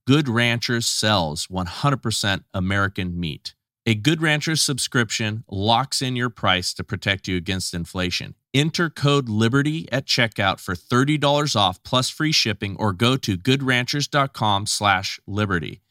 Good 0.05 0.29
Ranchers 0.29 0.85
sells 0.85 1.47
100% 1.47 2.43
American 2.53 3.19
meat. 3.19 3.53
A 3.85 3.95
Good 3.95 4.21
Ranchers 4.21 4.61
subscription 4.61 5.43
locks 5.51 6.01
in 6.01 6.15
your 6.15 6.29
price 6.29 6.73
to 6.73 6.85
protect 6.85 7.27
you 7.27 7.35
against 7.35 7.73
inflation. 7.73 8.35
Enter 8.53 8.89
code 8.89 9.27
LIBERTY 9.27 9.91
at 9.91 10.05
checkout 10.05 10.61
for 10.61 10.73
$30 10.73 11.53
off 11.57 11.83
plus 11.83 12.09
free 12.09 12.31
shipping 12.31 12.77
or 12.79 12.93
go 12.93 13.17
to 13.17 13.37
goodranchers.com 13.37 14.65
slash 14.67 15.19
liberty. 15.27 15.81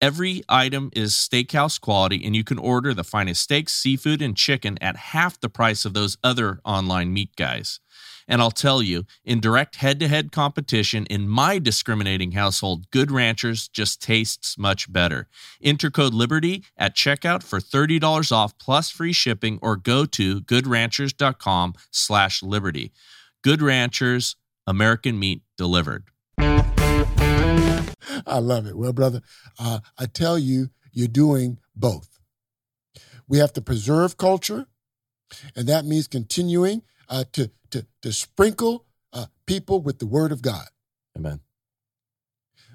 Every 0.00 0.42
item 0.48 0.90
is 0.94 1.12
steakhouse 1.12 1.80
quality 1.80 2.24
and 2.24 2.36
you 2.36 2.44
can 2.44 2.58
order 2.58 2.92
the 2.92 3.04
finest 3.04 3.42
steaks, 3.42 3.74
seafood, 3.74 4.20
and 4.20 4.36
chicken 4.36 4.76
at 4.80 4.96
half 4.96 5.40
the 5.40 5.48
price 5.48 5.84
of 5.84 5.94
those 5.94 6.18
other 6.22 6.60
online 6.64 7.12
meat 7.12 7.36
guys. 7.36 7.80
And 8.26 8.40
I'll 8.40 8.50
tell 8.50 8.82
you, 8.82 9.04
in 9.24 9.40
direct 9.40 9.76
head 9.76 10.00
to 10.00 10.08
head 10.08 10.32
competition 10.32 11.06
in 11.06 11.28
my 11.28 11.58
discriminating 11.58 12.32
household, 12.32 12.90
Good 12.90 13.10
Ranchers 13.10 13.68
just 13.68 14.02
tastes 14.02 14.56
much 14.56 14.92
better. 14.92 15.28
Enter 15.62 15.90
code 15.90 16.14
LIBERTY 16.14 16.64
at 16.76 16.96
checkout 16.96 17.42
for 17.42 17.60
$30 17.60 18.32
off 18.32 18.56
plus 18.58 18.90
free 18.90 19.12
shipping 19.12 19.58
or 19.62 19.76
go 19.76 20.06
to 20.06 20.40
goodranchers.com 20.40 21.74
slash 21.90 22.42
liberty. 22.42 22.92
Good 23.42 23.60
Ranchers, 23.60 24.36
American 24.66 25.18
meat 25.18 25.42
delivered. 25.58 26.04
I 28.26 28.38
love 28.38 28.66
it. 28.66 28.76
Well, 28.76 28.92
brother, 28.92 29.22
uh, 29.58 29.80
I 29.98 30.06
tell 30.06 30.38
you, 30.38 30.70
you're 30.92 31.08
doing 31.08 31.58
both. 31.74 32.18
We 33.28 33.38
have 33.38 33.52
to 33.54 33.60
preserve 33.60 34.16
culture, 34.16 34.66
and 35.56 35.66
that 35.68 35.84
means 35.84 36.06
continuing 36.06 36.82
uh, 37.08 37.24
to, 37.32 37.50
to, 37.70 37.86
to 38.02 38.12
sprinkle 38.12 38.84
uh, 39.12 39.26
people 39.46 39.80
with 39.80 39.98
the 39.98 40.06
word 40.06 40.30
of 40.32 40.42
God. 40.42 40.66
Amen. 41.16 41.40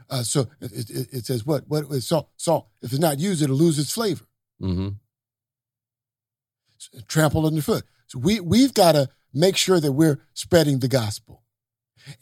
Uh, 0.10 0.24
so 0.24 0.48
it, 0.60 0.90
it, 0.90 1.08
it, 1.12 1.26
says 1.26 1.46
what? 1.46 1.68
What 1.68 1.86
is 1.92 2.08
salt? 2.08 2.30
Salt. 2.36 2.68
If 2.82 2.92
it's 2.92 3.02
not 3.02 3.20
used, 3.20 3.44
it'll 3.44 3.56
lose 3.56 3.78
its 3.78 3.94
flavor. 3.94 4.26
Mm-hmm. 4.62 4.90
Trample 7.08 7.46
underfoot. 7.46 7.84
So 8.08 8.18
we 8.18 8.40
we've 8.40 8.74
got 8.74 8.94
to 8.94 9.10
make 9.34 9.56
sure 9.56 9.80
that 9.80 9.92
we're 9.92 10.20
spreading 10.34 10.80
the 10.80 10.88
gospel, 10.88 11.39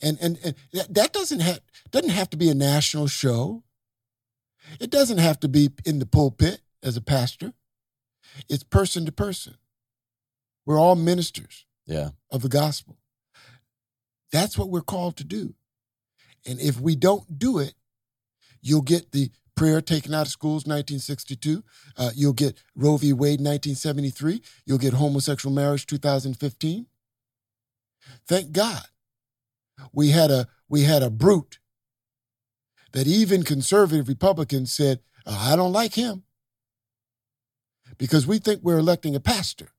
and 0.01 0.17
and, 0.21 0.39
and 0.43 0.55
that, 0.89 1.13
doesn't 1.13 1.39
have 1.39 1.61
doesn't 1.91 2.09
have 2.09 2.29
to 2.31 2.37
be 2.37 2.49
a 2.49 2.55
national 2.55 3.07
show. 3.07 3.63
It 4.79 4.89
doesn't 4.89 5.19
have 5.19 5.39
to 5.41 5.47
be 5.47 5.69
in 5.85 5.99
the 5.99 6.05
pulpit 6.05 6.61
as 6.83 6.97
a 6.97 7.01
pastor. 7.01 7.53
It's 8.49 8.63
person 8.63 9.05
to 9.05 9.11
person. 9.11 9.55
We're 10.65 10.79
all 10.79 10.95
ministers 10.95 11.65
yeah. 11.85 12.09
of 12.29 12.41
the 12.41 12.49
gospel. 12.49 12.97
That's 14.31 14.57
what 14.57 14.69
we're 14.69 14.81
called 14.81 15.15
to 15.17 15.23
do. 15.23 15.55
And 16.45 16.59
if 16.59 16.79
we 16.79 16.95
don't 16.95 17.39
do 17.39 17.59
it, 17.59 17.73
you'll 18.61 18.81
get 18.81 19.13
the 19.13 19.31
prayer 19.55 19.79
taken 19.79 20.13
out 20.13 20.27
of 20.27 20.31
schools 20.31 20.65
1962. 20.65 21.63
Uh, 21.95 22.11
you'll 22.13 22.33
get 22.33 22.61
Roe 22.75 22.97
v. 22.97 23.13
Wade 23.13 23.39
1973. 23.39 24.41
You'll 24.65 24.77
get 24.77 24.93
homosexual 24.93 25.55
marriage 25.55 25.85
2015. 25.85 26.85
Thank 28.27 28.51
God 28.51 28.83
we 29.93 30.09
had 30.09 30.31
a 30.31 30.47
we 30.69 30.83
had 30.83 31.03
a 31.03 31.09
brute 31.09 31.59
that 32.93 33.07
even 33.07 33.43
conservative 33.43 34.07
Republicans 34.07 34.73
said, 34.73 34.99
I 35.25 35.55
don't 35.55 35.73
like 35.73 35.95
him 35.95 36.23
because 37.97 38.25
we 38.25 38.39
think 38.39 38.61
we're 38.63 38.79
electing 38.79 39.15
a 39.15 39.19
pastor. 39.19 39.69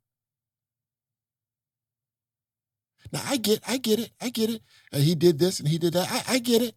Now 3.11 3.23
I 3.27 3.39
get, 3.39 3.61
I 3.67 3.79
get 3.79 3.99
it, 3.99 4.11
I 4.21 4.29
get 4.31 4.51
it. 4.51 4.63
Uh, 4.93 4.99
he 4.99 5.15
did 5.15 5.39
this 5.39 5.59
and 5.61 5.69
he 5.69 5.79
did 5.79 5.95
that. 5.95 6.11
I, 6.11 6.35
I 6.35 6.39
get 6.39 6.63
it. 6.63 6.75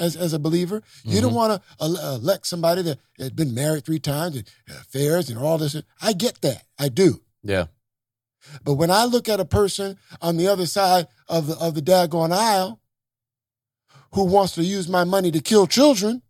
As 0.00 0.14
as 0.14 0.32
a 0.32 0.38
believer, 0.38 0.80
mm-hmm. 0.80 1.10
you 1.10 1.20
don't 1.20 1.34
want 1.34 1.60
to 1.60 1.84
elect 1.84 2.46
somebody 2.46 2.82
that 2.82 3.00
has 3.18 3.30
been 3.30 3.52
married 3.52 3.84
three 3.84 3.98
times 3.98 4.36
and 4.36 4.48
affairs 4.68 5.28
and 5.28 5.36
all 5.36 5.58
this. 5.58 5.76
I 6.00 6.12
get 6.12 6.40
that. 6.42 6.62
I 6.78 6.88
do. 6.88 7.20
Yeah. 7.42 7.66
But 8.64 8.74
when 8.74 8.90
I 8.90 9.04
look 9.04 9.28
at 9.28 9.40
a 9.40 9.44
person 9.44 9.98
on 10.20 10.36
the 10.36 10.48
other 10.48 10.66
side 10.66 11.08
of 11.28 11.46
the 11.46 11.56
of 11.58 11.74
the 11.74 11.82
daggone 11.82 12.32
aisle 12.32 12.80
who 14.14 14.24
wants 14.24 14.54
to 14.54 14.64
use 14.64 14.88
my 14.88 15.04
money 15.04 15.30
to 15.30 15.40
kill 15.40 15.66
children, 15.66 16.22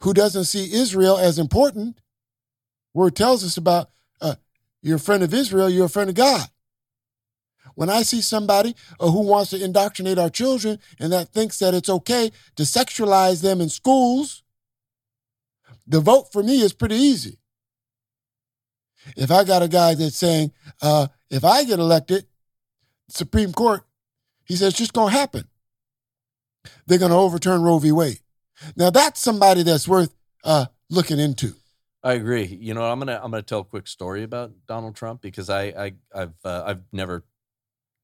who 0.00 0.14
doesn't 0.14 0.44
see 0.44 0.72
Israel 0.72 1.18
as 1.18 1.38
important, 1.38 2.00
word 2.94 3.14
tells 3.16 3.44
us 3.44 3.56
about 3.56 3.90
uh, 4.20 4.36
you're 4.82 4.96
a 4.96 5.00
friend 5.00 5.22
of 5.22 5.34
Israel, 5.34 5.68
you're 5.68 5.86
a 5.86 5.90
friend 5.90 6.10
of 6.10 6.16
God. 6.16 6.46
When 7.74 7.90
I 7.90 8.02
see 8.02 8.20
somebody 8.20 8.74
uh, 8.98 9.10
who 9.10 9.20
wants 9.20 9.50
to 9.50 9.62
indoctrinate 9.62 10.18
our 10.18 10.30
children 10.30 10.80
and 10.98 11.12
that 11.12 11.28
thinks 11.28 11.58
that 11.58 11.74
it's 11.74 11.88
okay 11.88 12.32
to 12.56 12.64
sexualize 12.64 13.40
them 13.40 13.60
in 13.60 13.68
schools, 13.68 14.42
the 15.86 16.00
vote 16.00 16.32
for 16.32 16.42
me 16.42 16.60
is 16.60 16.72
pretty 16.72 16.96
easy. 16.96 17.38
If 19.16 19.30
I 19.30 19.44
got 19.44 19.62
a 19.62 19.68
guy 19.68 19.94
that's 19.94 20.16
saying, 20.16 20.52
uh, 20.82 21.08
if 21.30 21.44
I 21.44 21.64
get 21.64 21.78
elected, 21.78 22.26
Supreme 23.08 23.52
Court, 23.52 23.82
he 24.44 24.56
says, 24.56 24.68
it's 24.68 24.78
just 24.78 24.92
going 24.92 25.12
to 25.12 25.18
happen. 25.18 25.44
They're 26.86 26.98
going 26.98 27.10
to 27.10 27.16
overturn 27.16 27.62
Roe 27.62 27.78
v. 27.78 27.92
Wade. 27.92 28.20
Now, 28.76 28.90
that's 28.90 29.20
somebody 29.20 29.62
that's 29.62 29.86
worth 29.86 30.14
uh, 30.44 30.66
looking 30.90 31.18
into. 31.18 31.54
I 32.02 32.12
agree. 32.14 32.44
You 32.44 32.74
know, 32.74 32.84
I'm 32.84 33.00
gonna 33.00 33.20
I'm 33.22 33.30
gonna 33.32 33.42
tell 33.42 33.60
a 33.60 33.64
quick 33.64 33.88
story 33.88 34.22
about 34.22 34.52
Donald 34.66 34.94
Trump 34.94 35.20
because 35.20 35.50
I, 35.50 35.64
I 35.64 35.92
I've 36.14 36.34
uh, 36.44 36.62
I've 36.64 36.82
never 36.92 37.24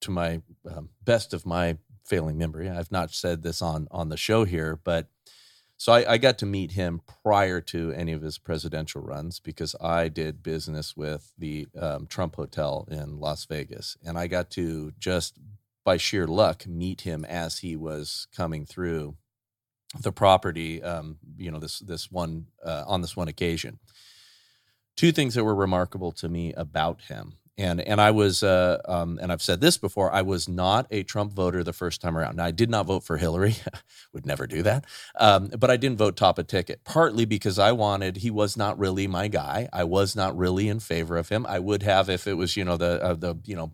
to 0.00 0.10
my 0.10 0.42
um, 0.68 0.90
best 1.02 1.32
of 1.32 1.46
my 1.46 1.78
failing 2.04 2.36
memory. 2.36 2.68
I've 2.68 2.90
not 2.90 3.12
said 3.12 3.42
this 3.42 3.62
on 3.62 3.86
on 3.90 4.08
the 4.08 4.16
show 4.16 4.44
here, 4.44 4.80
but 4.82 5.08
so 5.84 5.92
I, 5.92 6.14
I, 6.14 6.16
got 6.16 6.38
to 6.38 6.46
meet 6.46 6.72
him 6.72 7.02
prior 7.22 7.60
to 7.60 7.92
any 7.92 8.12
of 8.12 8.22
his 8.22 8.38
presidential 8.38 9.02
runs 9.02 9.38
because 9.38 9.76
I 9.82 10.08
did 10.08 10.42
business 10.42 10.96
with 10.96 11.34
the 11.36 11.66
um, 11.78 12.06
Trump 12.06 12.36
Hotel 12.36 12.88
in 12.90 13.20
Las 13.20 13.44
Vegas, 13.44 13.98
and 14.02 14.16
I 14.16 14.26
got 14.26 14.48
to 14.52 14.94
just 14.98 15.38
by 15.84 15.98
sheer 15.98 16.26
luck 16.26 16.66
meet 16.66 17.02
him 17.02 17.22
as 17.26 17.58
he 17.58 17.76
was 17.76 18.28
coming 18.34 18.64
through 18.64 19.16
the 20.00 20.10
property. 20.10 20.82
Um, 20.82 21.18
you 21.36 21.50
know, 21.50 21.58
this 21.58 21.80
this 21.80 22.10
one 22.10 22.46
uh, 22.64 22.84
on 22.86 23.02
this 23.02 23.14
one 23.14 23.28
occasion. 23.28 23.78
Two 24.96 25.12
things 25.12 25.34
that 25.34 25.44
were 25.44 25.54
remarkable 25.54 26.12
to 26.12 26.30
me 26.30 26.54
about 26.54 27.02
him 27.08 27.34
and 27.56 27.80
and 27.80 28.00
I 28.00 28.10
was 28.10 28.42
uh, 28.42 28.80
um, 28.86 29.18
and 29.22 29.30
I've 29.30 29.42
said 29.42 29.60
this 29.60 29.78
before. 29.78 30.12
I 30.12 30.22
was 30.22 30.48
not 30.48 30.86
a 30.90 31.02
Trump 31.02 31.32
voter 31.32 31.62
the 31.62 31.72
first 31.72 32.00
time 32.00 32.16
around. 32.16 32.36
Now 32.36 32.44
I 32.46 32.50
did 32.50 32.70
not 32.70 32.86
vote 32.86 33.04
for 33.04 33.16
Hillary. 33.16 33.56
Would 34.12 34.26
never 34.26 34.46
do 34.46 34.62
that. 34.62 34.84
Um, 35.18 35.48
but 35.58 35.70
I 35.70 35.76
didn't 35.76 35.98
vote 35.98 36.16
top 36.16 36.38
a 36.38 36.44
ticket, 36.44 36.84
partly 36.84 37.24
because 37.24 37.58
I 37.58 37.72
wanted. 37.72 38.18
He 38.18 38.30
was 38.30 38.56
not 38.56 38.78
really 38.78 39.06
my 39.06 39.28
guy. 39.28 39.68
I 39.72 39.84
was 39.84 40.16
not 40.16 40.36
really 40.36 40.68
in 40.68 40.80
favor 40.80 41.16
of 41.16 41.28
him. 41.28 41.46
I 41.46 41.58
would 41.60 41.82
have 41.82 42.08
if 42.10 42.26
it 42.26 42.34
was 42.34 42.56
you 42.56 42.64
know 42.64 42.76
the 42.76 43.02
uh, 43.02 43.14
the 43.14 43.36
you 43.44 43.56
know. 43.56 43.72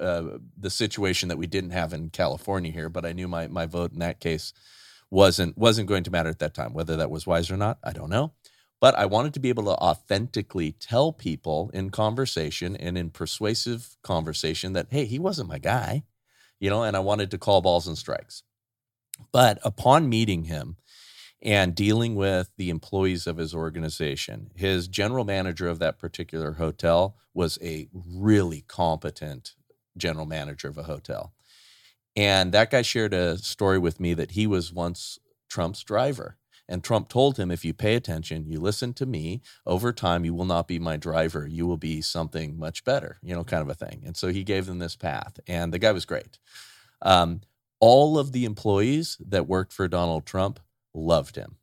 Uh, 0.00 0.38
the 0.56 0.70
situation 0.70 1.28
that 1.28 1.36
we 1.36 1.48
didn't 1.48 1.70
have 1.70 1.92
in 1.92 2.10
California 2.10 2.70
here, 2.70 2.88
but 2.88 3.04
I 3.04 3.12
knew 3.12 3.26
my 3.26 3.48
my 3.48 3.66
vote 3.66 3.92
in 3.92 3.98
that 3.98 4.20
case 4.20 4.52
wasn't 5.10 5.58
wasn't 5.58 5.88
going 5.88 6.04
to 6.04 6.12
matter 6.12 6.28
at 6.30 6.38
that 6.38 6.54
time. 6.54 6.72
Whether 6.74 6.96
that 6.96 7.10
was 7.10 7.26
wise 7.26 7.50
or 7.50 7.56
not, 7.56 7.78
I 7.82 7.92
don't 7.92 8.10
know. 8.10 8.32
But 8.80 8.94
I 8.94 9.06
wanted 9.06 9.34
to 9.34 9.40
be 9.40 9.50
able 9.50 9.64
to 9.64 9.76
authentically 9.76 10.72
tell 10.72 11.12
people 11.12 11.70
in 11.74 11.90
conversation 11.90 12.76
and 12.76 12.96
in 12.96 13.10
persuasive 13.10 13.96
conversation 14.02 14.72
that, 14.72 14.86
hey, 14.90 15.04
he 15.04 15.18
wasn't 15.18 15.50
my 15.50 15.58
guy, 15.58 16.04
you 16.58 16.70
know, 16.70 16.82
and 16.82 16.96
I 16.96 17.00
wanted 17.00 17.30
to 17.32 17.38
call 17.38 17.60
balls 17.60 17.86
and 17.86 17.98
strikes. 17.98 18.42
But 19.32 19.58
upon 19.62 20.08
meeting 20.08 20.44
him 20.44 20.76
and 21.42 21.74
dealing 21.74 22.14
with 22.14 22.50
the 22.56 22.70
employees 22.70 23.26
of 23.26 23.36
his 23.36 23.54
organization, 23.54 24.50
his 24.56 24.88
general 24.88 25.24
manager 25.24 25.68
of 25.68 25.78
that 25.80 25.98
particular 25.98 26.52
hotel 26.52 27.16
was 27.34 27.58
a 27.62 27.88
really 27.92 28.62
competent 28.62 29.54
general 29.96 30.26
manager 30.26 30.68
of 30.68 30.78
a 30.78 30.84
hotel. 30.84 31.34
And 32.16 32.52
that 32.52 32.70
guy 32.70 32.82
shared 32.82 33.14
a 33.14 33.38
story 33.38 33.78
with 33.78 34.00
me 34.00 34.14
that 34.14 34.32
he 34.32 34.46
was 34.46 34.72
once 34.72 35.18
Trump's 35.48 35.82
driver. 35.82 36.38
And 36.70 36.82
Trump 36.82 37.08
told 37.08 37.36
him, 37.36 37.50
if 37.50 37.64
you 37.64 37.74
pay 37.74 37.96
attention, 37.96 38.46
you 38.46 38.60
listen 38.60 38.94
to 38.94 39.04
me, 39.04 39.42
over 39.66 39.92
time, 39.92 40.24
you 40.24 40.32
will 40.32 40.44
not 40.44 40.68
be 40.68 40.78
my 40.78 40.96
driver. 40.96 41.46
You 41.46 41.66
will 41.66 41.76
be 41.76 42.00
something 42.00 42.58
much 42.58 42.84
better, 42.84 43.18
you 43.22 43.34
know, 43.34 43.44
kind 43.44 43.60
of 43.60 43.68
a 43.68 43.74
thing. 43.74 44.02
And 44.06 44.16
so 44.16 44.28
he 44.28 44.44
gave 44.44 44.66
them 44.66 44.78
this 44.78 44.96
path. 44.96 45.38
And 45.46 45.74
the 45.74 45.78
guy 45.78 45.92
was 45.92 46.06
great. 46.06 46.38
Um, 47.02 47.40
all 47.80 48.18
of 48.18 48.32
the 48.32 48.44
employees 48.44 49.18
that 49.26 49.48
worked 49.48 49.72
for 49.72 49.88
Donald 49.88 50.26
Trump 50.26 50.60
loved 50.94 51.36
him. 51.36 51.56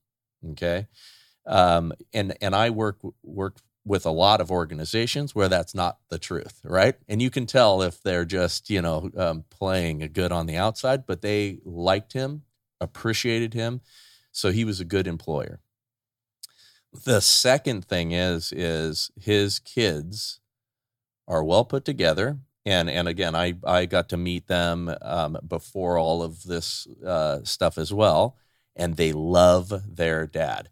Okay. 0.52 0.88
Um, 1.46 1.94
and 2.14 2.36
and 2.42 2.54
I 2.54 2.70
work 2.70 2.98
work 3.24 3.58
with 3.86 4.06
a 4.06 4.12
lot 4.12 4.42
of 4.42 4.52
organizations 4.52 5.34
where 5.34 5.48
that's 5.48 5.74
not 5.74 6.00
the 6.10 6.20
truth, 6.20 6.60
right? 6.66 6.96
And 7.08 7.22
you 7.22 7.30
can 7.30 7.46
tell 7.46 7.82
if 7.82 8.04
they're 8.04 8.26
just 8.26 8.70
you 8.70 8.82
know 8.82 9.10
um, 9.16 9.46
playing 9.50 10.04
a 10.04 10.10
good 10.10 10.34
on 10.34 10.46
the 10.46 10.58
outside, 10.58 11.06
but 11.06 11.22
they 11.22 11.60
liked 11.64 12.14
him 12.14 12.44
appreciated 12.80 13.54
him. 13.54 13.82
So 14.38 14.52
he 14.52 14.66
was 14.66 14.80
a 14.80 14.86
good 14.86 15.08
employer. 15.08 15.62
The 16.94 17.22
second 17.22 17.86
thing 17.86 18.12
is 18.12 18.54
is 18.56 19.10
his 19.20 19.58
kids 19.58 20.40
are 21.28 21.44
well 21.44 21.66
put 21.66 21.84
together. 21.86 22.38
And, 22.64 22.88
and 22.88 23.08
again, 23.08 23.34
I, 23.34 23.56
I 23.66 23.88
got 23.88 24.10
to 24.10 24.18
meet 24.18 24.48
them 24.48 24.94
um, 25.02 25.40
before 25.48 25.98
all 25.98 26.22
of 26.22 26.44
this 26.44 26.86
uh, 27.04 27.40
stuff 27.46 27.80
as 27.80 27.92
well. 27.92 28.38
And 28.76 28.96
they 28.96 29.12
love 29.12 29.74
their 29.88 30.28
dad 30.28 30.70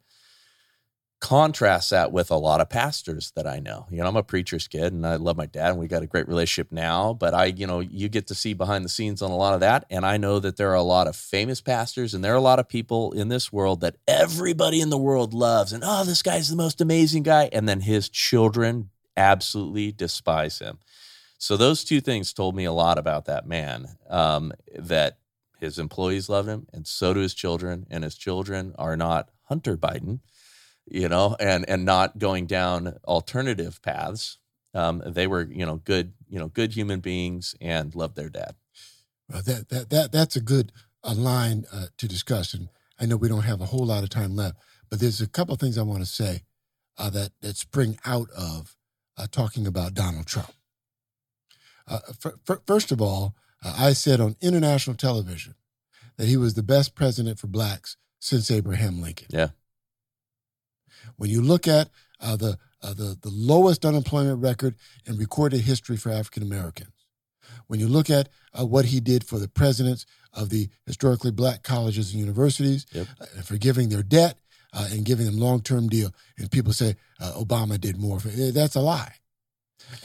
contrast 1.21 1.89
that 1.89 2.11
with 2.11 2.29
a 2.29 2.35
lot 2.35 2.61
of 2.61 2.69
pastors 2.69 3.31
that 3.35 3.47
I 3.47 3.59
know. 3.59 3.87
You 3.89 3.99
know, 3.99 4.07
I'm 4.07 4.15
a 4.15 4.23
preacher's 4.23 4.67
kid 4.67 4.93
and 4.93 5.07
I 5.07 5.15
love 5.15 5.37
my 5.37 5.45
dad 5.45 5.71
and 5.71 5.79
we 5.79 5.87
got 5.87 6.03
a 6.03 6.07
great 6.07 6.27
relationship 6.27 6.71
now, 6.71 7.13
but 7.13 7.33
I, 7.33 7.45
you 7.45 7.65
know, 7.65 7.79
you 7.79 8.09
get 8.09 8.27
to 8.27 8.35
see 8.35 8.53
behind 8.53 8.85
the 8.85 8.89
scenes 8.89 9.21
on 9.21 9.31
a 9.31 9.35
lot 9.35 9.53
of 9.53 9.61
that. 9.61 9.85
And 9.89 10.05
I 10.05 10.17
know 10.17 10.39
that 10.39 10.57
there 10.57 10.69
are 10.71 10.75
a 10.75 10.83
lot 10.83 11.07
of 11.07 11.15
famous 11.15 11.61
pastors 11.61 12.13
and 12.13 12.23
there 12.23 12.33
are 12.33 12.37
a 12.37 12.41
lot 12.41 12.59
of 12.59 12.67
people 12.67 13.11
in 13.13 13.29
this 13.29 13.51
world 13.51 13.81
that 13.81 13.95
everybody 14.07 14.81
in 14.81 14.89
the 14.89 14.97
world 14.97 15.33
loves. 15.33 15.73
And 15.73 15.83
oh, 15.85 16.03
this 16.03 16.21
guy's 16.21 16.49
the 16.49 16.55
most 16.55 16.81
amazing 16.81 17.23
guy. 17.23 17.49
And 17.51 17.67
then 17.67 17.81
his 17.81 18.09
children 18.09 18.89
absolutely 19.17 19.91
despise 19.91 20.59
him. 20.59 20.79
So 21.37 21.57
those 21.57 21.83
two 21.83 22.01
things 22.01 22.33
told 22.33 22.55
me 22.55 22.65
a 22.65 22.71
lot 22.71 22.97
about 22.97 23.25
that 23.25 23.47
man. 23.47 23.97
Um, 24.09 24.51
that 24.77 25.17
his 25.59 25.79
employees 25.79 26.29
love 26.29 26.47
him, 26.47 26.67
and 26.73 26.85
so 26.85 27.13
do 27.13 27.21
his 27.21 27.33
children, 27.33 27.85
and 27.89 28.03
his 28.03 28.15
children 28.15 28.73
are 28.77 28.97
not 28.97 29.29
Hunter 29.43 29.77
Biden 29.77 30.19
you 30.87 31.09
know, 31.09 31.35
and 31.39 31.67
and 31.67 31.85
not 31.85 32.17
going 32.17 32.45
down 32.45 32.97
alternative 33.05 33.81
paths. 33.81 34.37
Um, 34.73 35.01
they 35.05 35.25
were, 35.25 35.43
you 35.43 35.65
know, 35.65 35.77
good, 35.77 36.13
you 36.27 36.37
know, 36.37 36.49
good 36.49 36.73
human 36.73 36.99
beings 36.99 37.55
and 37.61 37.95
loved 37.95 38.15
their 38.15 38.29
dad. 38.29 38.55
Well, 39.29 39.41
that 39.43 39.69
that 39.69 39.89
that 39.89 40.11
that's 40.11 40.35
a 40.35 40.41
good 40.41 40.71
uh, 41.03 41.13
line 41.13 41.65
uh, 41.71 41.87
to 41.97 42.07
discuss, 42.07 42.53
and 42.53 42.69
I 42.99 43.05
know 43.05 43.17
we 43.17 43.29
don't 43.29 43.43
have 43.43 43.61
a 43.61 43.67
whole 43.67 43.85
lot 43.85 44.03
of 44.03 44.09
time 44.09 44.35
left, 44.35 44.57
but 44.89 44.99
there's 44.99 45.21
a 45.21 45.27
couple 45.27 45.53
of 45.53 45.59
things 45.59 45.77
I 45.77 45.83
want 45.83 46.01
to 46.01 46.05
say 46.05 46.43
uh, 46.97 47.09
that 47.11 47.31
that 47.41 47.57
spring 47.57 47.97
out 48.05 48.29
of 48.37 48.75
uh, 49.17 49.27
talking 49.31 49.65
about 49.65 49.93
Donald 49.93 50.27
Trump. 50.27 50.51
Uh, 51.87 51.99
first 52.65 52.91
of 52.91 53.01
all, 53.01 53.35
uh, 53.63 53.75
I 53.77 53.93
said 53.93 54.19
on 54.19 54.35
international 54.41 54.95
television 54.95 55.55
that 56.17 56.27
he 56.27 56.37
was 56.37 56.55
the 56.55 56.63
best 56.63 56.95
president 56.95 57.39
for 57.39 57.47
blacks 57.47 57.97
since 58.19 58.49
Abraham 58.49 59.01
Lincoln. 59.01 59.27
Yeah. 59.29 59.49
When 61.17 61.29
you 61.29 61.41
look 61.41 61.67
at 61.67 61.89
uh, 62.19 62.35
the, 62.35 62.57
uh, 62.81 62.93
the, 62.93 63.17
the 63.21 63.29
lowest 63.29 63.85
unemployment 63.85 64.41
record 64.41 64.75
in 65.05 65.17
recorded 65.17 65.61
history 65.61 65.97
for 65.97 66.11
African 66.11 66.43
Americans, 66.43 66.91
when 67.67 67.79
you 67.79 67.87
look 67.87 68.09
at 68.09 68.29
uh, 68.57 68.65
what 68.65 68.85
he 68.85 68.99
did 68.99 69.23
for 69.23 69.39
the 69.39 69.47
presidents 69.47 70.05
of 70.33 70.49
the 70.49 70.69
historically 70.85 71.31
black 71.31 71.63
colleges 71.63 72.11
and 72.11 72.19
universities, 72.19 72.85
yep. 72.91 73.07
Uh, 73.19 73.41
for 73.41 73.57
giving 73.57 73.89
their 73.89 74.03
debt 74.03 74.37
uh, 74.73 74.87
and 74.91 75.05
giving 75.05 75.25
them 75.25 75.37
long 75.37 75.61
term 75.61 75.87
deal, 75.87 76.13
and 76.37 76.51
people 76.51 76.73
say 76.73 76.95
uh, 77.19 77.31
Obama 77.33 77.79
did 77.79 77.97
more. 77.97 78.19
For, 78.19 78.29
that's 78.29 78.75
a 78.75 78.81
lie. 78.81 79.13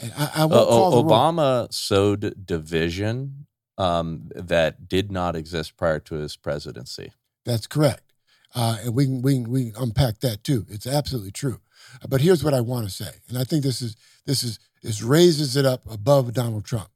And 0.01 0.11
I, 0.17 0.25
I 0.35 0.39
Obama 0.47 1.71
sowed 1.73 2.45
division 2.45 3.47
um, 3.77 4.29
that 4.35 4.87
did 4.87 5.11
not 5.11 5.35
exist 5.35 5.77
prior 5.77 5.99
to 5.99 6.15
his 6.15 6.35
presidency. 6.35 7.11
That's 7.45 7.67
correct. 7.67 8.10
Uh, 8.53 8.77
and 8.83 8.95
we 8.95 9.05
can, 9.05 9.21
we, 9.21 9.33
can, 9.35 9.49
we 9.49 9.71
can 9.71 9.83
unpack 9.83 10.19
that 10.19 10.43
too. 10.43 10.65
It's 10.69 10.87
absolutely 10.87 11.31
true. 11.31 11.61
But 12.07 12.21
here's 12.21 12.43
what 12.43 12.53
I 12.53 12.61
want 12.61 12.85
to 12.85 12.91
say, 12.91 13.11
and 13.27 13.37
I 13.37 13.43
think 13.43 13.63
this 13.63 13.81
is 13.81 13.97
this 14.25 14.43
is 14.43 14.59
this 14.81 15.01
raises 15.01 15.55
it 15.55 15.65
up 15.65 15.81
above 15.91 16.33
Donald 16.33 16.63
Trump. 16.63 16.89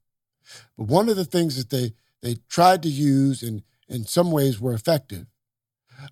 But 0.77 0.87
one 0.87 1.09
of 1.09 1.15
the 1.15 1.25
things 1.25 1.57
that 1.57 1.69
they 1.69 1.93
they 2.21 2.37
tried 2.49 2.81
to 2.83 2.89
use 2.89 3.43
and 3.43 3.63
in 3.87 4.05
some 4.05 4.31
ways 4.31 4.59
were 4.59 4.73
effective 4.73 5.27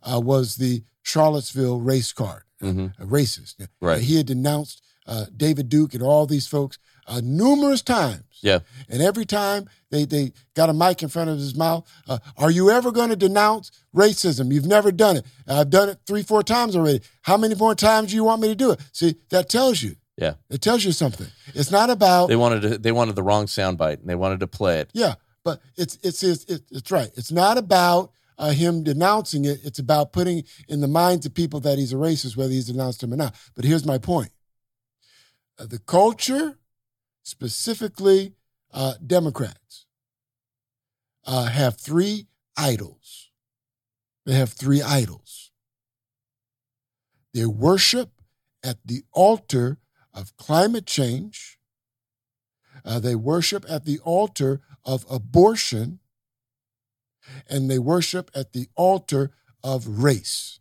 uh, 0.04 0.20
was 0.20 0.56
the 0.56 0.84
Charlottesville 1.02 1.80
race 1.80 2.14
card, 2.14 2.44
mm-hmm. 2.62 3.04
racist. 3.04 3.56
Right. 3.82 4.02
He 4.02 4.18
had 4.18 4.28
denounced 4.28 4.82
uh, 5.08 5.26
David 5.36 5.70
Duke 5.70 5.94
and 5.94 6.04
all 6.04 6.26
these 6.26 6.48
folks 6.48 6.78
uh, 7.08 7.22
numerous 7.24 7.82
times. 7.82 8.24
Yeah. 8.42 8.60
And 8.90 9.02
every 9.02 9.26
time 9.26 9.70
they, 9.90 10.06
they 10.06 10.34
got 10.54 10.70
a 10.70 10.74
mic 10.74 11.02
in 11.02 11.10
front 11.10 11.30
of 11.30 11.38
his 11.38 11.56
mouth, 11.56 11.90
uh, 12.08 12.20
are 12.38 12.52
you 12.52 12.70
ever 12.70 12.92
going 12.92 13.10
to 13.10 13.16
denounce 13.16 13.72
racism? 13.96 14.52
You've 14.52 14.66
never 14.66 14.92
done 14.92 15.18
it. 15.18 15.26
I've 15.48 15.70
done 15.70 15.90
it 15.90 16.00
three, 16.06 16.24
four 16.24 16.44
times 16.44 16.76
already. 16.76 17.02
How 17.22 17.38
many 17.38 17.56
more 17.56 17.74
times 17.74 18.10
do 18.10 18.16
you 18.16 18.24
want 18.24 18.42
me 18.42 18.50
to 18.50 18.56
do 18.56 18.72
it? 18.72 18.82
See, 18.92 19.16
that 19.30 19.50
tells 19.50 19.82
you. 19.82 19.96
Yeah. 20.18 20.34
It 20.50 20.62
tells 20.62 20.84
you 20.84 20.92
something. 20.92 21.28
It's 21.56 21.72
not 21.72 21.90
about 21.90 22.28
they 22.28 22.36
wanted 22.36 22.62
to, 22.62 22.78
they 22.78 22.92
wanted 22.92 23.16
the 23.16 23.24
wrong 23.24 23.46
soundbite 23.46 24.00
and 24.00 24.08
they 24.08 24.16
wanted 24.16 24.42
to 24.42 24.48
play 24.48 24.80
it. 24.80 24.92
Yeah, 24.94 25.16
but 25.44 25.60
it's 25.76 25.98
it's 26.04 26.22
it's, 26.22 26.46
it's 26.48 26.92
right. 26.92 27.10
It's 27.16 27.32
not 27.32 27.58
about 27.58 28.12
uh, 28.38 28.52
him 28.52 28.84
denouncing 28.84 29.46
it. 29.46 29.60
It's 29.64 29.80
about 29.80 30.14
putting 30.14 30.44
in 30.68 30.82
the 30.82 30.88
minds 30.88 31.26
of 31.26 31.34
people 31.34 31.60
that 31.62 31.80
he's 31.80 31.94
a 31.94 31.96
racist, 31.96 32.38
whether 32.38 32.52
he's 32.52 32.68
denounced 32.68 33.02
him 33.02 33.12
or 33.12 33.18
not. 33.18 33.36
But 33.56 33.66
here's 33.66 33.86
my 33.86 33.98
point: 33.98 34.30
uh, 35.58 35.66
the 35.66 35.80
culture 35.80 36.60
specifically 37.24 38.34
uh, 38.74 38.94
Democrats, 39.06 39.86
uh, 41.26 41.46
have 41.46 41.78
three 41.78 42.28
idols. 42.58 43.32
They 44.26 44.34
have 44.34 44.52
three 44.52 44.82
idols. 44.82 45.52
They 47.34 47.46
worship 47.46 48.10
at 48.64 48.78
the 48.86 49.04
altar 49.12 49.80
of 50.14 50.36
climate 50.38 50.86
change. 50.86 51.58
Uh, 52.86 53.00
they 53.00 53.16
worship 53.16 53.66
at 53.68 53.86
the 53.86 54.00
altar 54.00 54.62
of 54.86 55.06
abortion. 55.10 56.00
And 57.50 57.72
they 57.72 57.80
worship 57.80 58.30
at 58.36 58.54
the 58.54 58.68
altar 58.76 59.32
of 59.64 59.88
race. 59.88 60.60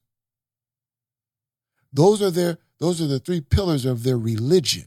Those 1.93 2.23
are 2.23 2.31
their 2.31 2.59
those 2.79 3.01
are 3.01 3.07
the 3.07 3.19
three 3.19 3.41
pillars 3.41 3.85
of 3.85 4.03
their 4.03 4.19
religion. 4.19 4.87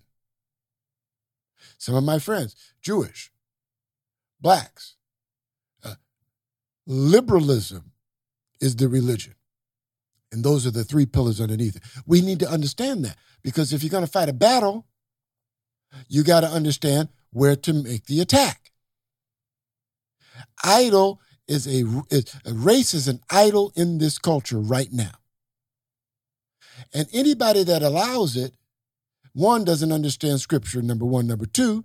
Some 1.85 1.93
of 1.93 2.03
my 2.03 2.17
friends, 2.17 2.55
Jewish, 2.81 3.31
blacks. 4.41 4.95
Uh, 5.83 5.93
liberalism 6.87 7.91
is 8.59 8.75
the 8.77 8.89
religion. 8.89 9.35
And 10.31 10.43
those 10.43 10.65
are 10.65 10.71
the 10.71 10.83
three 10.83 11.05
pillars 11.05 11.39
underneath 11.39 11.75
it. 11.75 11.83
We 12.07 12.21
need 12.21 12.39
to 12.39 12.49
understand 12.49 13.05
that 13.05 13.17
because 13.43 13.71
if 13.71 13.83
you're 13.83 13.91
going 13.91 14.03
to 14.03 14.11
fight 14.11 14.29
a 14.29 14.33
battle, 14.33 14.87
you 16.07 16.23
got 16.23 16.39
to 16.39 16.47
understand 16.47 17.09
where 17.29 17.55
to 17.55 17.71
make 17.71 18.07
the 18.07 18.19
attack. 18.19 18.71
Idol 20.63 21.21
is 21.47 21.67
a, 21.67 21.85
is, 22.09 22.35
a 22.47 22.53
race 22.53 22.95
is 22.95 23.07
an 23.07 23.19
idol 23.29 23.71
in 23.75 23.99
this 23.99 24.17
culture 24.17 24.57
right 24.57 24.91
now. 24.91 25.19
And 26.95 27.07
anybody 27.13 27.63
that 27.63 27.83
allows 27.83 28.35
it 28.35 28.55
one 29.35 29.65
doesn't 29.65 29.91
understand 29.91 30.39
scripture, 30.39 30.81
number 30.81 31.05
one. 31.05 31.27
Number 31.27 31.45
two, 31.45 31.83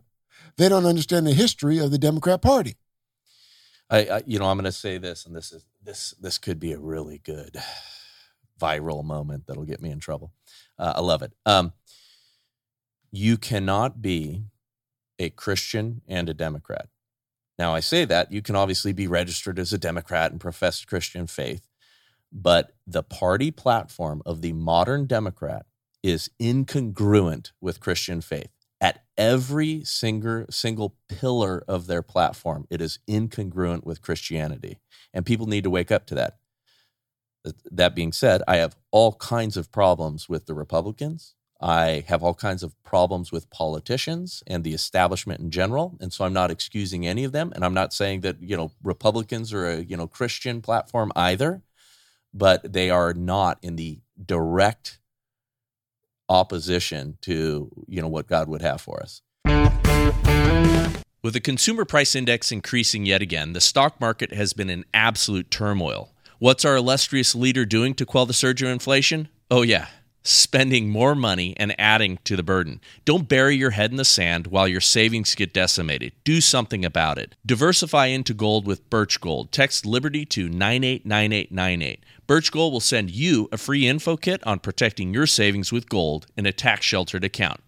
they 0.57 0.69
don't 0.69 0.87
understand 0.87 1.27
the 1.27 1.35
history 1.35 1.79
of 1.79 1.91
the 1.91 1.99
Democrat 1.99 2.41
Party. 2.41 2.77
I, 3.91 3.99
I 4.07 4.23
you 4.25 4.39
know, 4.39 4.47
I'm 4.47 4.57
going 4.57 4.67
to 4.67 4.73
say 4.73 4.99
this, 4.99 5.27
and 5.27 5.35
this 5.35 5.51
is 5.51 5.67
this 5.83 6.15
this 6.21 6.39
could 6.39 6.61
be 6.61 6.71
a 6.73 6.79
really 6.79 7.19
good 7.19 7.57
viral 8.61 9.05
moment 9.05 9.49
that'll 9.49 9.65
get 9.65 9.83
me 9.83 9.91
in 9.91 9.99
trouble. 9.99 10.33
Uh, 10.79 10.93
I 10.97 11.01
love 11.01 11.23
it. 11.23 11.33
Um, 11.45 11.73
you 13.11 13.37
cannot 13.37 14.01
be 14.01 14.45
a 15.19 15.31
Christian 15.31 16.03
and 16.07 16.29
a 16.29 16.35
Democrat. 16.35 16.89
Now, 17.59 17.75
I 17.75 17.81
say 17.81 18.05
that 18.05 18.31
you 18.31 18.43
can 18.43 18.55
obviously 18.55 18.93
be 18.93 19.09
registered 19.09 19.59
as 19.59 19.73
a 19.73 19.79
Democrat 19.79 20.31
and 20.31 20.41
profess 20.41 20.85
Christian 20.85 21.27
faith, 21.27 21.67
but 22.33 22.77
the 22.87 23.03
party 23.03 23.51
platform 23.51 24.23
of 24.25 24.41
the 24.41 24.53
modern 24.53 25.07
Democrat 25.07 25.67
is 26.03 26.31
incongruent 26.41 27.53
with 27.61 27.81
Christian 27.81 28.21
faith. 28.21 28.51
At 28.81 29.05
every 29.19 29.85
single 29.85 30.47
single 30.49 30.97
pillar 31.09 31.63
of 31.69 31.87
their 31.87 32.03
platform, 32.03 32.67
it 32.71 32.81
is 32.81 32.99
incongruent 33.07 33.85
with 33.85 34.01
Christianity. 34.01 34.79
And 35.13 35.27
people 35.27 35.47
need 35.47 35.65
to 35.65 35.71
wake 35.71 35.91
up 35.91 36.07
to 36.07 36.15
that. 36.15 36.39
That 37.71 37.95
being 37.95 38.13
said, 38.13 38.43
I 38.49 38.57
have 38.57 38.77
all 38.91 39.13
kinds 39.15 39.57
of 39.57 39.71
problems 39.71 40.29
with 40.29 40.47
the 40.47 40.55
Republicans. 40.55 41.35
I 41.61 42.05
have 42.09 42.23
all 42.23 42.33
kinds 42.33 42.63
of 42.63 42.83
problems 42.83 43.31
with 43.31 43.51
politicians 43.51 44.43
and 44.47 44.65
the 44.65 44.73
establishment 44.73 45.41
in 45.41 45.51
general. 45.51 45.99
And 46.01 46.11
so 46.11 46.25
I'm 46.25 46.33
not 46.33 46.51
excusing 46.51 47.07
any 47.07 47.25
of 47.25 47.33
them. 47.33 47.53
And 47.55 47.65
I'm 47.65 47.75
not 47.75 47.93
saying 47.93 48.23
that, 48.23 48.43
you 48.43 48.57
know, 48.57 48.73
Republicans 48.83 49.53
are 49.53 49.67
a, 49.67 49.81
you 49.83 49.97
know, 49.97 50.07
Christian 50.07 50.63
platform 50.63 51.13
either, 51.15 51.63
but 52.33 52.73
they 52.73 52.89
are 52.89 53.13
not 53.13 53.59
in 53.61 53.77
the 53.77 54.01
direct 54.25 55.00
opposition 56.31 57.19
to 57.23 57.71
you 57.89 58.01
know 58.01 58.09
what 58.09 58.29
God 58.29 58.49
would 58.49 58.63
have 58.63 58.81
for 58.81 59.03
us. 59.03 59.21
With 61.23 61.35
the 61.35 61.41
consumer 61.41 61.85
price 61.85 62.15
index 62.15 62.51
increasing 62.51 63.05
yet 63.05 63.21
again, 63.21 63.53
the 63.53 63.61
stock 63.61 64.01
market 64.01 64.33
has 64.33 64.55
been 64.55 64.71
in 64.71 64.87
absolute 64.95 65.51
turmoil. 65.51 66.15
What's 66.39 66.65
our 66.65 66.77
illustrious 66.77 67.35
leader 67.35 67.67
doing 67.67 67.93
to 67.97 68.07
quell 68.07 68.25
the 68.25 68.33
surge 68.33 68.63
of 68.63 68.71
inflation? 68.71 69.29
Oh 69.51 69.61
yeah, 69.61 69.89
spending 70.23 70.89
more 70.89 71.15
money 71.15 71.55
and 71.59 71.79
adding 71.79 72.19
to 72.25 72.37
the 72.37 72.43
burden. 72.43 72.81
Don't 73.05 73.29
bury 73.29 73.57
your 73.57 73.71
head 73.71 73.91
in 73.91 73.97
the 73.97 74.05
sand 74.05 74.47
while 74.47 74.69
your 74.69 74.81
savings 74.81 75.35
get 75.35 75.53
decimated. 75.53 76.13
Do 76.25 76.41
something 76.41 76.85
about 76.85 77.19
it. 77.19 77.35
Diversify 77.45 78.07
into 78.07 78.33
gold 78.33 78.67
with 78.67 78.89
Birch 78.89 79.21
Gold. 79.21 79.53
Text 79.53 79.85
Liberty 79.85 80.25
to 80.27 80.49
989898. 80.49 82.05
Birch 82.31 82.53
Gold 82.53 82.73
will 82.73 82.79
send 82.79 83.11
you 83.11 83.49
a 83.51 83.59
free 83.59 83.89
info 83.89 84.17
kit 84.17 84.41
on 84.47 84.61
protecting 84.61 85.13
your 85.13 85.27
savings 85.27 85.73
with 85.73 85.89
gold 85.89 86.29
in 86.37 86.47
a 86.47 86.53
tax 86.53 86.87
sheltered 86.87 87.25
account. 87.25 87.61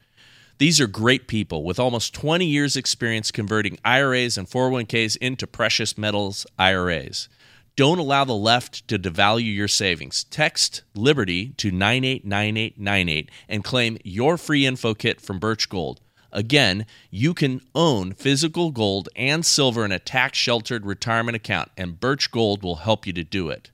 These 0.59 0.81
are 0.81 0.87
great 0.87 1.27
people 1.27 1.65
with 1.65 1.81
almost 1.81 2.15
20 2.15 2.47
years' 2.47 2.77
experience 2.77 3.33
converting 3.33 3.81
IRAs 3.85 4.39
and 4.39 4.49
401ks 4.49 5.17
into 5.17 5.49
precious 5.49 5.99
metals 5.99 6.47
IRAs. 6.61 7.29
Don't 7.75 7.99
allow 7.99 8.23
the 8.23 8.37
left 8.37 8.87
to 8.87 9.01
devalue 9.01 9.53
your 9.53 9.67
savings. 9.67 10.23
Text 10.23 10.85
Liberty 10.95 11.49
to 11.57 11.73
989898 11.73 13.31
and 13.49 13.65
claim 13.65 13.99
your 14.05 14.39
free 14.39 14.65
info 14.65 14.95
kit 14.95 15.21
from 15.21 15.41
Birch 15.41 15.69
Gold. 15.69 16.01
Again, 16.31 16.87
you 17.11 17.35
can 17.35 17.63
own 17.75 18.13
physical 18.13 18.71
gold 18.71 19.09
and 19.17 19.45
silver 19.45 19.85
in 19.85 19.91
a 19.91 19.99
tax 19.99 20.39
sheltered 20.39 20.87
retirement 20.87 21.35
account, 21.35 21.73
and 21.77 21.99
Birch 21.99 22.31
Gold 22.31 22.63
will 22.63 22.77
help 22.77 23.09
you 23.09 23.13
to 23.15 23.25
do 23.25 23.49
it. 23.49 23.73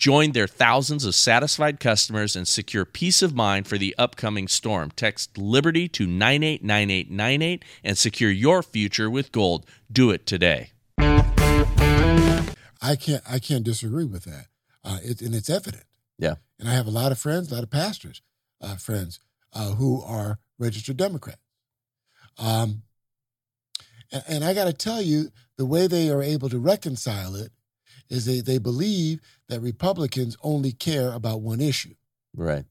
Join 0.00 0.32
their 0.32 0.46
thousands 0.46 1.04
of 1.04 1.14
satisfied 1.14 1.78
customers 1.78 2.34
and 2.34 2.48
secure 2.48 2.86
peace 2.86 3.20
of 3.20 3.34
mind 3.34 3.68
for 3.68 3.76
the 3.76 3.94
upcoming 3.98 4.48
storm. 4.48 4.90
Text 4.96 5.36
Liberty 5.36 5.88
to 5.88 6.06
989898 6.06 7.62
and 7.84 7.98
secure 7.98 8.30
your 8.30 8.62
future 8.62 9.10
with 9.10 9.30
gold. 9.30 9.66
Do 9.92 10.10
it 10.10 10.24
today. 10.24 10.70
I 10.96 12.96
can't 12.98 13.22
I 13.28 13.38
can't 13.40 13.62
disagree 13.62 14.06
with 14.06 14.24
that, 14.24 14.46
uh, 14.82 15.00
it, 15.04 15.20
and 15.20 15.34
it's 15.34 15.50
evident. 15.50 15.84
Yeah. 16.18 16.36
And 16.58 16.66
I 16.66 16.72
have 16.72 16.86
a 16.86 16.90
lot 16.90 17.12
of 17.12 17.18
friends, 17.18 17.52
a 17.52 17.56
lot 17.56 17.62
of 17.62 17.70
pastors, 17.70 18.22
uh, 18.62 18.76
friends 18.76 19.20
uh, 19.52 19.72
who 19.72 20.00
are 20.00 20.38
registered 20.58 20.96
Democrats. 20.96 21.42
Um, 22.38 22.84
and, 24.10 24.22
and 24.26 24.44
I 24.44 24.54
got 24.54 24.64
to 24.64 24.72
tell 24.72 25.02
you, 25.02 25.30
the 25.58 25.66
way 25.66 25.86
they 25.86 26.08
are 26.08 26.22
able 26.22 26.48
to 26.48 26.58
reconcile 26.58 27.34
it 27.34 27.52
is 28.10 28.26
they 28.26 28.40
they 28.40 28.58
believe 28.58 29.20
that 29.48 29.60
Republicans 29.60 30.36
only 30.42 30.72
care 30.72 31.12
about 31.12 31.40
one 31.40 31.60
issue. 31.60 31.94
Right. 32.34 32.64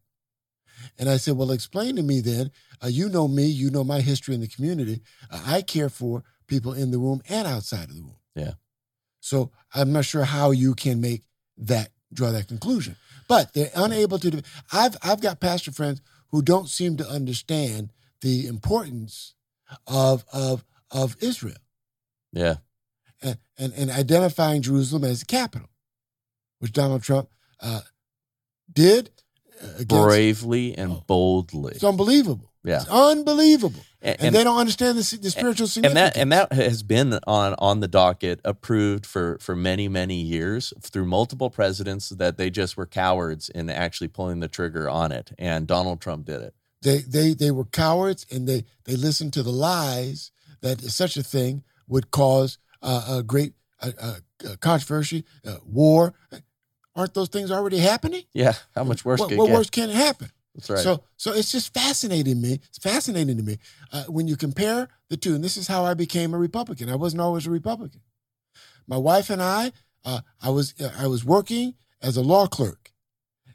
And 0.97 1.09
I 1.09 1.17
said, 1.17 1.35
well, 1.35 1.51
explain 1.51 1.95
to 1.95 2.03
me 2.03 2.21
then. 2.21 2.51
Uh, 2.81 2.87
you 2.87 3.09
know 3.09 3.27
me, 3.27 3.45
you 3.45 3.69
know 3.69 3.83
my 3.83 3.99
history 3.99 4.33
in 4.33 4.41
the 4.41 4.47
community. 4.47 5.01
Uh, 5.29 5.41
I 5.45 5.61
care 5.61 5.89
for 5.89 6.23
people 6.47 6.73
in 6.73 6.91
the 6.91 6.99
room 6.99 7.21
and 7.27 7.47
outside 7.47 7.89
of 7.89 7.95
the 7.95 8.01
room. 8.01 8.15
Yeah. 8.35 8.53
So 9.19 9.51
I'm 9.73 9.91
not 9.91 10.05
sure 10.05 10.23
how 10.23 10.51
you 10.51 10.73
can 10.75 11.01
make 11.01 11.23
that 11.57 11.89
draw 12.13 12.31
that 12.31 12.47
conclusion. 12.47 12.95
But 13.27 13.53
they're 13.53 13.71
unable 13.75 14.17
to. 14.19 14.31
Do, 14.31 14.41
I've 14.71 14.95
I've 15.03 15.21
got 15.21 15.39
pastor 15.39 15.71
friends 15.71 16.01
who 16.29 16.41
don't 16.41 16.69
seem 16.69 16.97
to 16.97 17.07
understand 17.07 17.91
the 18.21 18.47
importance 18.47 19.35
of 19.87 20.25
of 20.31 20.63
of 20.91 21.15
Israel 21.21 21.57
Yeah. 22.31 22.55
And 23.21 23.37
and, 23.57 23.73
and 23.73 23.91
identifying 23.91 24.61
Jerusalem 24.61 25.03
as 25.03 25.19
the 25.21 25.25
capital, 25.25 25.69
which 26.59 26.71
Donald 26.73 27.03
Trump 27.03 27.29
uh, 27.61 27.81
did 28.71 29.11
uh, 29.61 29.67
against. 29.79 29.89
Bravely 30.05 30.77
and 30.77 30.91
Oh. 30.93 31.03
boldly. 31.07 31.73
It's 31.75 31.83
unbelievable. 31.83 32.51
Yeah. 32.63 32.77
It's 32.81 32.89
unbelievable. 32.89 33.81
And, 34.01 34.17
And, 34.21 34.35
they 34.35 34.43
don't 34.43 34.57
understand 34.57 34.97
the, 34.97 35.17
the 35.17 35.31
spiritual 35.31 35.63
and 35.65 35.71
significance. 35.71 36.13
that 36.13 36.17
and 36.17 36.31
that 36.31 36.53
has 36.53 36.83
been 36.83 37.19
on 37.27 37.55
on 37.57 37.79
the 37.81 37.87
docket 37.87 38.39
approved 38.45 39.05
for 39.05 39.37
for 39.39 39.55
many 39.55 39.87
many 39.89 40.15
years 40.21 40.73
through 40.81 41.05
multiple 41.05 41.49
presidents 41.49 42.09
that 42.09 42.37
they 42.37 42.49
just 42.49 42.77
were 42.77 42.85
cowards 42.85 43.49
in 43.49 43.69
actually 43.69 44.07
pulling 44.07 44.39
the 44.39 44.47
trigger 44.47 44.89
on 44.89 45.11
it 45.11 45.31
and 45.37 45.67
Donald 45.67 45.99
Trump 46.01 46.25
did 46.25 46.41
it. 46.41 46.53
they 46.81 46.99
they 46.99 47.33
they 47.33 47.51
were 47.51 47.65
cowards 47.65 48.25
and 48.31 48.47
they 48.47 48.63
they 48.85 48.95
listened 48.95 49.33
to 49.33 49.43
the 49.43 49.51
lies 49.51 50.31
that 50.61 50.79
such 50.81 51.17
a 51.17 51.23
thing 51.23 51.63
would 51.87 52.11
cause 52.11 52.57
a 52.81 53.23
great 53.23 53.53
uh, 53.81 53.91
uh, 54.01 54.15
controversy, 54.59 55.25
uh, 55.45 55.57
war. 55.65 56.13
Aren't 56.95 57.13
those 57.13 57.29
things 57.29 57.51
already 57.51 57.77
happening? 57.77 58.23
Yeah, 58.33 58.53
how 58.75 58.83
much 58.83 59.05
worse 59.05 59.19
what 59.19 59.33
what 59.33 59.49
worse 59.49 59.69
can 59.69 59.89
it 59.89 59.95
happen? 59.95 60.29
That's 60.55 60.69
right. 60.69 60.79
So 60.79 61.03
so 61.17 61.33
it's 61.33 61.51
just 61.51 61.73
fascinating 61.73 62.41
me. 62.41 62.59
It's 62.67 62.77
fascinating 62.77 63.37
to 63.37 63.43
me 63.43 63.57
uh, 63.93 64.03
when 64.05 64.27
you 64.27 64.35
compare 64.35 64.89
the 65.09 65.17
two. 65.17 65.35
And 65.35 65.43
this 65.43 65.55
is 65.55 65.67
how 65.67 65.85
I 65.85 65.93
became 65.93 66.33
a 66.33 66.37
Republican. 66.37 66.89
I 66.89 66.95
wasn't 66.95 67.21
always 67.21 67.47
a 67.47 67.51
Republican. 67.51 68.01
My 68.87 68.97
wife 68.97 69.29
and 69.29 69.41
I, 69.41 69.71
uh, 70.03 70.21
I 70.41 70.49
was 70.49 70.73
I 70.97 71.07
was 71.07 71.23
working 71.23 71.75
as 72.01 72.17
a 72.17 72.21
law 72.21 72.47
clerk 72.47 72.91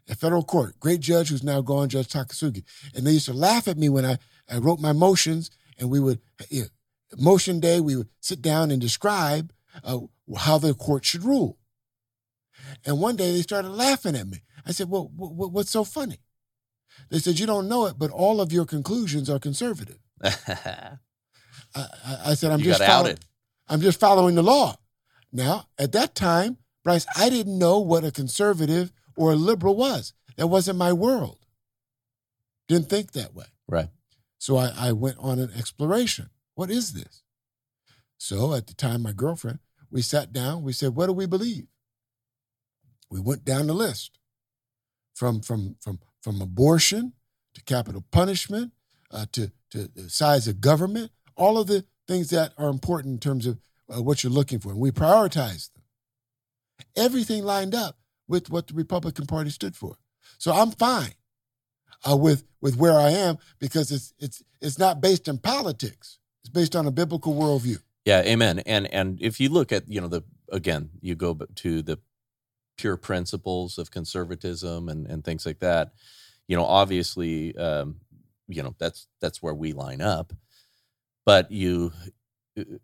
at 0.09 0.17
federal 0.17 0.45
court. 0.45 0.79
Great 0.81 1.01
judge 1.01 1.29
who's 1.29 1.43
now 1.43 1.61
gone, 1.61 1.89
Judge 1.89 2.09
Takasugi. 2.09 2.63
And 2.95 3.07
they 3.07 3.13
used 3.13 3.27
to 3.27 3.33
laugh 3.33 3.69
at 3.69 3.77
me 3.79 3.89
when 3.89 4.05
I, 4.05 4.19
I 4.51 4.59
wrote 4.59 4.81
my 4.81 4.93
motions, 4.93 5.51
and 5.79 5.91
we 5.91 6.01
would 6.01 6.21
you 6.51 6.63
know, 6.63 6.69
motion 7.17 7.61
day. 7.61 7.81
We 7.81 7.97
would 7.97 8.09
sit 8.21 8.43
down 8.43 8.71
and 8.71 8.81
describe 8.81 9.53
uh, 9.83 10.01
how 10.37 10.59
the 10.59 10.75
court 10.75 11.05
should 11.05 11.25
rule. 11.25 11.59
And 12.85 13.01
one 13.01 13.17
day 13.17 13.33
they 13.33 13.43
started 13.43 13.71
laughing 13.71 14.17
at 14.17 14.29
me. 14.29 14.43
I 14.67 14.73
said, 14.73 14.89
"Well, 14.89 15.11
wh- 15.17 15.35
wh- 15.35 15.53
what's 15.53 15.71
so 15.71 15.85
funny?" 15.85 16.21
They 17.11 17.19
said, 17.19 17.39
"You 17.39 17.47
don't 17.47 17.69
know 17.69 17.87
it, 17.87 17.99
but 17.99 18.11
all 18.11 18.41
of 18.41 18.53
your 18.53 18.65
conclusions 18.65 19.29
are 19.29 19.39
conservative." 19.39 19.99
I, 20.23 20.97
I, 21.75 22.35
said, 22.35 22.53
"I'm 22.53 22.61
you 22.61 22.67
just 22.67 22.85
following. 22.85 23.19
I'm 23.69 23.81
just 23.81 24.01
following 24.01 24.35
the 24.35 24.43
law." 24.43 24.77
Now, 25.33 25.67
at 25.79 25.93
that 25.93 26.15
time, 26.15 26.59
Bryce, 26.85 27.07
I 27.17 27.29
didn't 27.29 27.59
know 27.59 27.81
what 27.81 28.05
a 28.05 28.13
conservative 28.13 28.93
or 29.17 29.33
a 29.33 29.37
liberal 29.37 29.77
was. 29.77 30.13
That 30.37 30.47
wasn't 30.47 30.79
my 30.79 30.93
world. 30.93 31.39
Didn't 32.69 32.89
think 32.89 33.13
that 33.13 33.35
way. 33.35 33.47
Right. 33.69 33.89
So 34.39 34.57
I, 34.57 34.73
I 34.77 34.93
went 34.93 35.17
on 35.19 35.39
an 35.39 35.51
exploration. 35.57 36.31
What 36.55 36.71
is 36.71 36.93
this? 36.93 37.23
So 38.19 38.55
at 38.55 38.67
the 38.67 38.75
time, 38.75 39.03
my 39.03 39.13
girlfriend, 39.13 39.59
we 39.91 40.03
sat 40.03 40.33
down. 40.33 40.63
We 40.63 40.73
said, 40.73 40.95
"What 40.95 41.07
do 41.07 41.13
we 41.13 41.27
believe?" 41.27 41.67
We 43.11 43.21
went 43.21 43.45
down 43.45 43.67
the 43.67 43.75
list, 43.75 44.19
from 45.15 45.41
from 45.41 45.77
from 45.81 46.01
from 46.23 46.41
abortion 46.41 47.13
to 47.55 47.63
capital 47.63 48.05
punishment 48.11 48.73
uh, 49.11 49.27
to 49.33 49.53
to 49.71 49.89
the 49.89 50.11
size 50.11 50.49
of 50.49 50.61
government, 50.61 51.11
all 51.37 51.59
of 51.59 51.67
the 51.67 51.85
things 52.07 52.31
that 52.31 52.53
are 52.59 52.69
important 52.69 53.15
in 53.15 53.21
terms 53.21 53.47
of 53.47 53.59
uh, 53.95 54.03
what 54.03 54.23
you're 54.23 54.33
looking 54.33 54.59
for. 54.59 54.71
And 54.71 54.81
we 54.81 54.91
prioritized 54.91 55.73
them. 55.73 55.83
Everything 56.97 57.45
lined 57.45 57.75
up 57.75 57.99
with 58.29 58.51
what 58.51 58.69
the 58.69 58.75
Republican 58.75 59.27
Party 59.27 59.51
stood 59.51 59.77
for. 59.77 59.97
So 60.39 60.53
I'm 60.53 60.71
fine 60.71 61.15
uh, 62.09 62.17
with 62.17 62.45
with 62.61 62.77
where 62.77 62.99
I 62.99 63.11
am 63.11 63.39
because 63.59 63.91
it's 63.91 64.13
it's 64.19 64.43
it's 64.61 64.79
not 64.79 65.01
based 65.01 65.29
in 65.29 65.39
politics. 65.39 66.19
It's 66.45 66.51
based 66.51 66.77
on 66.77 66.87
a 66.87 66.91
biblical 66.91 67.35
worldview. 67.35 67.79
Yeah, 68.05 68.21
amen. 68.21 68.59
And 68.61 68.87
and 68.93 69.19
if 69.21 69.41
you 69.41 69.49
look 69.49 69.73
at 69.73 69.89
you 69.89 70.01
know 70.01 70.09
the 70.09 70.23
again, 70.53 70.91
you 71.01 71.15
go 71.15 71.35
to 71.35 71.83
the 71.83 71.99
pure 72.77 72.99
principles 72.99 73.79
of 73.79 73.91
conservatism 73.91 74.91
and 74.91 75.07
and 75.07 75.25
things 75.25 75.47
like 75.47 75.61
that. 75.61 75.93
You 76.47 76.57
know, 76.57 76.67
obviously, 76.67 77.57
um, 77.57 77.97
you 78.47 78.63
know 78.63 78.75
that's 78.79 79.07
that's 79.21 79.43
where 79.43 79.55
we 79.55 79.73
line 79.73 80.03
up. 80.03 80.35
But 81.25 81.51
you 81.51 81.93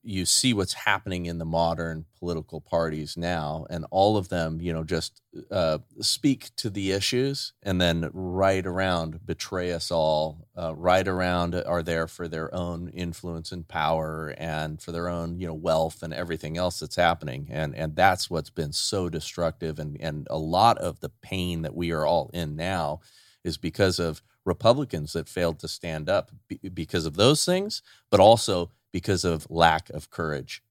you 0.03 0.27
see 0.27 0.53
what's 0.53 0.73
happening 0.73 1.27
in 1.27 1.39
the 1.39 1.45
modern 1.45 2.05
political 2.19 2.61
parties 2.61 3.17
now, 3.17 3.67
and 3.71 3.87
all 3.91 4.17
of 4.17 4.29
them, 4.29 4.61
you 4.61 4.73
know, 4.73 4.83
just 4.83 5.23
uh, 5.51 5.79
speak 6.01 6.51
to 6.57 6.71
the 6.71 6.91
issues 6.93 7.53
and 7.63 7.81
then 7.81 8.11
right 8.13 8.67
around 8.67 9.25
betray 9.25 9.73
us 9.73 9.91
all. 9.91 10.49
Uh, 10.59 10.75
right 10.75 11.07
around 11.07 11.55
are 11.55 11.83
there 11.83 12.07
for 12.07 12.29
their 12.29 12.53
own 12.55 12.89
influence 12.89 13.53
and 13.53 13.69
power 13.69 14.35
and 14.39 14.83
for 14.83 14.93
their 14.93 15.09
own, 15.09 15.39
you 15.39 15.47
know, 15.47 15.55
wealth 15.55 16.03
and 16.03 16.13
everything 16.13 16.59
else 16.59 16.81
that's 16.81 16.97
happening. 16.97 17.47
And 17.51 17.75
and 17.77 17.95
that's 17.95 18.29
what's 18.29 18.51
been 18.51 18.73
so 18.73 19.09
destructive. 19.09 19.79
And 19.79 19.97
and 20.01 20.27
a 20.31 20.39
lot 20.39 20.79
of 20.79 21.01
the 21.01 21.11
pain 21.23 21.63
that 21.63 21.75
we 21.75 21.93
are 21.93 22.05
all 22.07 22.31
in 22.35 22.57
now 22.57 23.01
is 23.45 23.57
because 23.57 23.99
of 23.99 24.23
Republicans 24.45 25.13
that 25.13 25.29
failed 25.29 25.59
to 25.61 25.69
stand 25.69 26.09
up 26.09 26.31
be- 26.49 26.69
because 26.75 27.07
of 27.07 27.15
those 27.17 27.45
things, 27.45 27.83
but 28.11 28.21
also 28.21 28.71
because 28.93 29.25
of 29.25 29.47
lack 29.51 29.91
of 29.91 30.11
courage. 30.11 30.63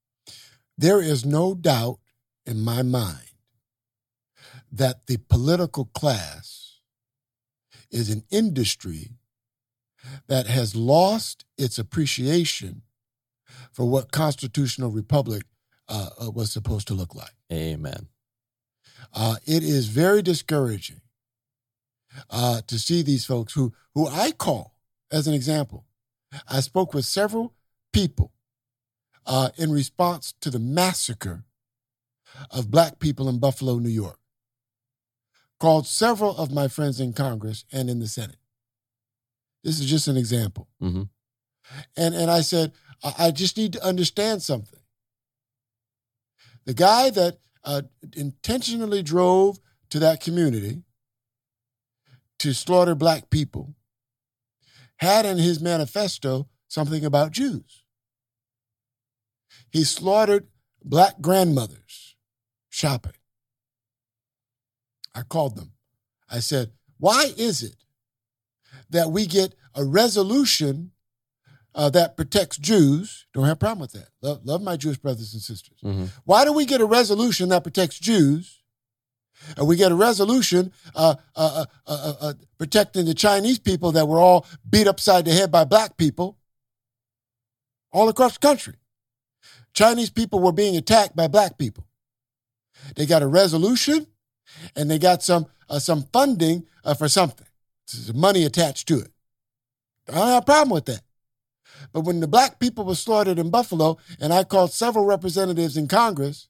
There 0.78 1.02
is 1.02 1.26
no 1.26 1.54
doubt 1.54 2.00
in 2.46 2.62
my 2.62 2.82
mind 2.82 3.32
that 4.72 5.08
the 5.08 5.18
political 5.18 5.86
class 5.86 6.80
is 7.92 8.10
an 8.10 8.24
industry 8.30 9.12
that 10.28 10.48
has 10.48 10.76
lost 10.76 11.46
its 11.58 11.78
appreciation 11.78 12.84
for 13.72 13.86
what 13.86 14.12
constitutional 14.12 14.92
republic 14.92 15.44
uh, 15.88 16.10
uh, 16.22 16.32
was 16.32 16.52
supposed 16.52 16.88
to 16.88 16.94
look 16.94 17.16
like. 17.16 17.34
Amen. 17.52 18.08
Uh, 19.14 19.36
it 19.46 19.64
is 19.64 19.88
very 19.88 20.22
discouraging 20.22 21.02
uh, 22.30 22.62
to 22.68 22.78
see 22.78 23.02
these 23.02 23.26
folks 23.26 23.54
who 23.54 23.74
who 23.96 24.08
I 24.08 24.32
call 24.32 24.76
as 25.12 25.28
an 25.28 25.34
example. 25.34 25.86
I 26.48 26.60
spoke 26.60 26.94
with 26.94 27.06
several 27.06 27.54
people 27.92 28.32
uh, 29.26 29.50
in 29.58 29.72
response 29.72 30.34
to 30.42 30.50
the 30.50 30.60
massacre 30.60 31.44
of 32.52 32.72
black 32.72 33.00
people 33.00 33.28
in 33.30 33.40
Buffalo, 33.40 33.80
New 33.80 33.90
York. 33.90 34.20
called 35.60 35.86
several 35.88 36.36
of 36.38 36.52
my 36.52 36.68
friends 36.68 37.00
in 37.00 37.14
Congress 37.14 37.66
and 37.72 37.90
in 37.90 38.00
the 38.00 38.08
Senate. 38.08 38.38
This 39.64 39.80
is 39.80 39.86
just 39.90 40.08
an 40.08 40.18
example. 40.18 40.68
Mm-hmm. 40.82 41.04
And, 41.98 42.16
and 42.16 42.32
I 42.32 42.42
said, 42.42 42.72
I 43.04 43.14
I 43.28 43.32
just 43.32 43.58
need 43.58 43.74
to 43.74 43.86
understand 43.86 44.42
something. 44.42 44.80
The 46.66 46.74
guy 46.74 47.10
that 47.10 47.40
uh, 47.64 47.84
intentionally 48.16 49.04
drove 49.04 49.60
to 49.90 50.00
that 50.00 50.22
community 50.22 50.84
to 52.40 52.54
slaughter 52.54 52.96
black 52.96 53.30
people 53.30 53.76
had 54.98 55.26
in 55.26 55.38
his 55.38 55.60
manifesto 55.62 56.48
something 56.70 57.04
about 57.04 57.32
Jews. 57.32 57.84
He 59.70 59.84
slaughtered 59.84 60.48
black 60.84 61.20
grandmothers 61.20 62.16
shopping. 62.70 63.14
I 65.14 65.24
called 65.24 65.58
them. 65.58 65.74
I 66.32 66.40
said, 66.40 66.72
Why 66.98 67.32
is 67.36 67.62
it 67.64 67.76
that 68.90 69.12
we 69.12 69.26
get 69.26 69.54
a 69.76 69.84
resolution 69.84 70.92
uh, 71.76 71.90
that 71.90 72.16
protects 72.16 72.58
Jews? 72.58 73.26
Don't 73.34 73.46
have 73.46 73.54
a 73.54 73.58
problem 73.58 73.80
with 73.80 73.92
that. 73.94 74.10
Love, 74.22 74.46
love 74.46 74.62
my 74.62 74.78
Jewish 74.78 74.98
brothers 74.98 75.34
and 75.34 75.42
sisters. 75.42 75.78
Mm-hmm. 75.84 76.06
Why 76.24 76.46
do 76.46 76.54
we 76.54 76.66
get 76.66 76.82
a 76.82 76.86
resolution 76.86 77.50
that 77.50 77.64
protects 77.64 78.00
Jews? 78.00 78.62
And 79.58 79.68
we 79.68 79.78
get 79.78 79.92
a 79.92 79.96
resolution 79.96 80.74
uh, 80.96 81.16
uh, 81.36 81.66
uh, 81.66 81.66
uh, 81.88 82.14
uh, 82.20 82.34
protecting 82.58 83.06
the 83.06 83.14
Chinese 83.14 83.58
people 83.58 83.94
that 83.94 84.06
were 84.06 84.20
all 84.20 84.46
beat 84.70 84.86
upside 84.86 85.24
the 85.26 85.32
head 85.32 85.50
by 85.50 85.64
black 85.64 85.96
people 85.96 86.39
all 87.92 88.10
across 88.10 88.34
the 88.34 88.40
country. 88.40 88.76
Chinese 89.74 90.10
people 90.10 90.40
were 90.40 90.52
being 90.52 90.76
attacked 90.76 91.16
by 91.16 91.28
black 91.28 91.58
people. 91.58 91.86
They 92.96 93.06
got 93.06 93.22
a 93.22 93.28
resolution 93.28 94.08
and 94.76 94.90
they 94.90 95.00
got 95.00 95.22
some 95.24 95.48
uh, 95.70 95.80
some 95.80 96.04
funding 96.12 96.66
uh, 96.84 96.94
for 96.96 97.08
something. 97.08 97.46
There's 97.92 98.14
money 98.14 98.44
attached 98.46 98.88
to 98.88 99.00
it. 99.00 99.12
I 100.08 100.14
don't 100.14 100.28
have 100.28 100.44
a 100.44 100.46
problem 100.46 100.70
with 100.72 100.86
that. 100.86 101.02
But 101.94 102.02
when 102.02 102.20
the 102.20 102.28
black 102.28 102.60
people 102.60 102.84
were 102.84 102.96
slaughtered 102.96 103.38
in 103.40 103.52
Buffalo, 103.52 103.98
and 104.20 104.34
I 104.34 104.44
called 104.44 104.74
several 104.74 105.06
representatives 105.06 105.78
in 105.78 105.88
Congress, 105.88 106.48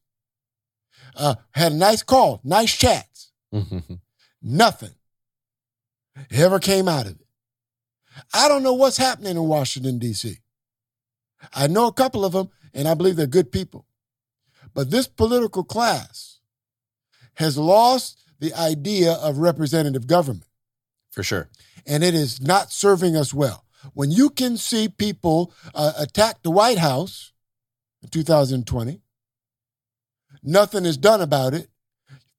uh, 1.15 1.35
had 1.51 1.73
a 1.73 1.75
nice 1.75 2.03
call, 2.03 2.39
nice 2.43 2.75
chats, 2.75 3.31
Mm-hmm. 3.53 3.95
nothing 4.43 4.91
ever 6.31 6.59
came 6.59 6.87
out 6.87 7.05
of 7.07 7.13
it. 7.19 7.25
I 8.33 8.47
don't 8.47 8.63
know 8.63 8.73
what's 8.73 8.97
happening 8.97 9.35
in 9.35 9.43
Washington, 9.47 9.97
D.C. 9.97 10.37
I 11.53 11.67
know 11.67 11.87
a 11.87 11.93
couple 11.93 12.25
of 12.25 12.33
them, 12.33 12.49
and 12.73 12.87
I 12.87 12.93
believe 12.93 13.15
they're 13.15 13.27
good 13.27 13.51
people. 13.51 13.85
But 14.73 14.91
this 14.91 15.07
political 15.07 15.63
class 15.63 16.39
has 17.35 17.57
lost 17.57 18.21
the 18.39 18.53
idea 18.53 19.13
of 19.13 19.37
representative 19.37 20.07
government, 20.07 20.45
For 21.11 21.23
sure. 21.23 21.49
and 21.85 22.03
it 22.03 22.13
is 22.13 22.41
not 22.41 22.71
serving 22.71 23.15
us 23.15 23.33
well. 23.33 23.65
When 23.93 24.11
you 24.11 24.29
can 24.29 24.57
see 24.57 24.89
people 24.89 25.53
uh, 25.73 25.93
attack 25.97 26.43
the 26.43 26.51
White 26.51 26.77
House 26.77 27.31
in 28.03 28.09
2020, 28.09 29.01
nothing 30.43 30.85
is 30.85 30.97
done 30.97 31.21
about 31.21 31.53
it. 31.53 31.69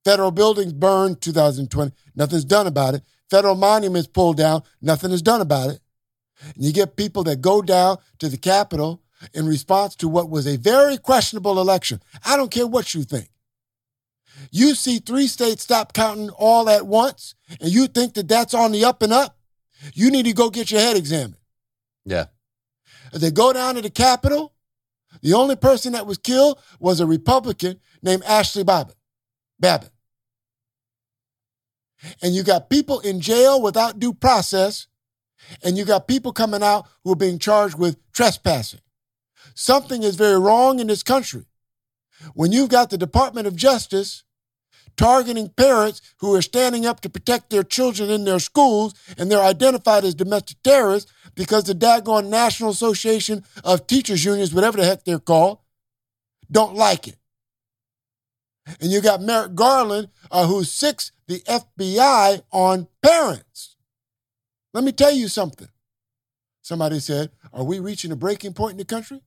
Federal 0.03 0.31
buildings 0.31 0.73
burned 0.73 1.21
2020, 1.21 1.91
nothing's 2.15 2.45
done 2.45 2.67
about 2.67 2.95
it. 2.95 3.03
Federal 3.29 3.55
monuments 3.55 4.07
pulled 4.07 4.37
down, 4.37 4.63
nothing 4.81 5.11
is 5.11 5.21
done 5.21 5.41
about 5.41 5.69
it. 5.69 5.79
And 6.55 6.63
you 6.63 6.73
get 6.73 6.95
people 6.95 7.23
that 7.25 7.41
go 7.41 7.61
down 7.61 7.97
to 8.19 8.29
the 8.29 8.37
Capitol 8.37 9.01
in 9.33 9.45
response 9.45 9.95
to 9.97 10.07
what 10.07 10.29
was 10.29 10.47
a 10.47 10.57
very 10.57 10.97
questionable 10.97 11.59
election. 11.59 12.01
I 12.25 12.37
don't 12.37 12.51
care 12.51 12.67
what 12.67 12.93
you 12.93 13.03
think. 13.03 13.29
You 14.49 14.73
see 14.73 14.99
three 14.99 15.27
states 15.27 15.63
stop 15.63 15.93
counting 15.93 16.29
all 16.31 16.69
at 16.69 16.87
once, 16.87 17.35
and 17.59 17.69
you 17.69 17.87
think 17.87 18.15
that 18.15 18.27
that's 18.27 18.53
on 18.53 18.71
the 18.71 18.85
up 18.85 19.01
and 19.03 19.13
up. 19.13 19.37
You 19.93 20.09
need 20.09 20.25
to 20.25 20.33
go 20.33 20.49
get 20.49 20.71
your 20.71 20.81
head 20.81 20.97
examined. 20.97 21.37
Yeah. 22.05 22.25
They 23.13 23.31
go 23.31 23.53
down 23.53 23.75
to 23.75 23.81
the 23.81 23.89
Capitol. 23.89 24.53
The 25.21 25.33
only 25.33 25.55
person 25.55 25.93
that 25.93 26.07
was 26.07 26.17
killed 26.17 26.59
was 26.79 26.99
a 26.99 27.05
Republican 27.05 27.79
named 28.01 28.23
Ashli 28.23 28.65
Babbitt. 28.65 28.95
Babbitt. 29.59 29.91
And 32.21 32.33
you 32.33 32.43
got 32.43 32.69
people 32.69 32.99
in 33.01 33.19
jail 33.21 33.61
without 33.61 33.99
due 33.99 34.13
process, 34.13 34.87
and 35.63 35.77
you 35.77 35.85
got 35.85 36.07
people 36.07 36.31
coming 36.31 36.63
out 36.63 36.87
who 37.03 37.11
are 37.11 37.15
being 37.15 37.39
charged 37.39 37.77
with 37.77 37.97
trespassing. 38.11 38.81
Something 39.53 40.03
is 40.03 40.15
very 40.15 40.39
wrong 40.39 40.79
in 40.79 40.87
this 40.87 41.03
country. 41.03 41.45
When 42.33 42.51
you've 42.51 42.69
got 42.69 42.89
the 42.89 42.97
Department 42.97 43.47
of 43.47 43.55
Justice 43.55 44.23
targeting 44.97 45.49
parents 45.49 46.01
who 46.17 46.35
are 46.35 46.41
standing 46.41 46.85
up 46.85 47.01
to 47.01 47.09
protect 47.09 47.49
their 47.49 47.63
children 47.63 48.09
in 48.09 48.25
their 48.25 48.39
schools 48.39 48.93
and 49.17 49.31
they're 49.31 49.41
identified 49.41 50.03
as 50.03 50.13
domestic 50.13 50.61
terrorists 50.63 51.11
because 51.35 51.63
the 51.63 51.73
daggone 51.73 52.27
National 52.27 52.69
Association 52.69 53.43
of 53.63 53.87
Teachers 53.87 54.25
Unions, 54.25 54.53
whatever 54.53 54.77
the 54.77 54.85
heck 54.85 55.03
they're 55.03 55.19
called, 55.19 55.59
don't 56.51 56.75
like 56.75 57.07
it. 57.07 57.15
And 58.79 58.91
you 58.91 59.01
got 59.01 59.21
Merrick 59.21 59.55
Garland, 59.55 60.09
uh, 60.29 60.45
who 60.45 60.63
the 60.63 61.39
FBI 61.47 62.41
on 62.51 62.87
parents. 63.01 63.70
Let 64.73 64.83
me 64.83 64.91
tell 64.91 65.11
you 65.11 65.27
something. 65.27 65.67
Somebody 66.61 66.99
said, 66.99 67.31
Are 67.53 67.63
we 67.63 67.79
reaching 67.79 68.11
a 68.11 68.15
breaking 68.15 68.53
point 68.53 68.73
in 68.73 68.77
the 68.77 68.85
country? 68.85 69.21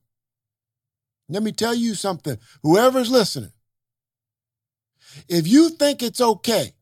Let 1.29 1.43
me 1.43 1.51
tell 1.51 1.75
you 1.75 1.95
something. 1.95 2.37
Whoever's 2.63 3.11
listening, 3.11 3.51
if 5.27 5.47
you 5.47 5.69
think 5.69 6.03
it's 6.03 6.21
okay 6.21 6.73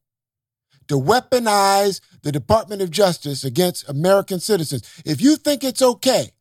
to 0.88 0.96
weaponize 0.96 2.02
the 2.24 2.32
Department 2.32 2.82
of 2.82 2.92
Justice 2.92 3.44
against 3.44 3.88
American 3.90 4.40
citizens, 4.40 4.90
if 5.06 5.22
you 5.22 5.38
think 5.38 5.64
it's 5.64 5.82
okay 5.82 6.32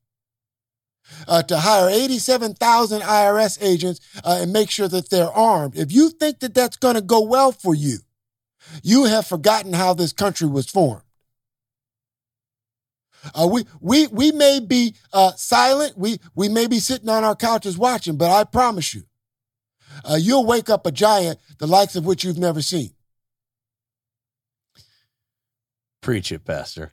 uh, 1.28 1.42
to 1.44 1.58
hire 1.58 1.88
87,000 1.88 3.02
IRS 3.02 3.58
agents 3.62 4.00
uh, 4.24 4.38
and 4.40 4.52
make 4.52 4.70
sure 4.70 4.88
that 4.88 5.10
they're 5.10 5.32
armed, 5.32 5.76
if 5.76 5.92
you 5.92 6.10
think 6.10 6.40
that 6.40 6.54
that's 6.54 6.76
going 6.76 6.96
to 6.96 7.02
go 7.02 7.20
well 7.20 7.52
for 7.52 7.74
you, 7.74 7.98
you 8.82 9.04
have 9.04 9.26
forgotten 9.26 9.72
how 9.72 9.94
this 9.94 10.12
country 10.12 10.48
was 10.48 10.68
formed. 10.68 11.02
Uh, 13.34 13.48
we, 13.50 13.64
we, 13.80 14.06
we 14.08 14.32
may 14.32 14.60
be 14.60 14.94
uh, 15.12 15.32
silent, 15.32 15.96
we, 15.96 16.18
we 16.34 16.48
may 16.48 16.66
be 16.66 16.78
sitting 16.78 17.08
on 17.08 17.24
our 17.24 17.36
couches 17.36 17.78
watching, 17.78 18.16
but 18.16 18.30
I 18.30 18.44
promise 18.44 18.94
you, 18.94 19.02
uh, 20.04 20.16
you'll 20.18 20.46
wake 20.46 20.70
up 20.70 20.86
a 20.86 20.92
giant 20.92 21.38
the 21.58 21.66
likes 21.66 21.96
of 21.96 22.04
which 22.04 22.24
you've 22.24 22.38
never 22.38 22.62
seen. 22.62 22.90
Preach 26.00 26.32
it, 26.32 26.44
Pastor. 26.44 26.92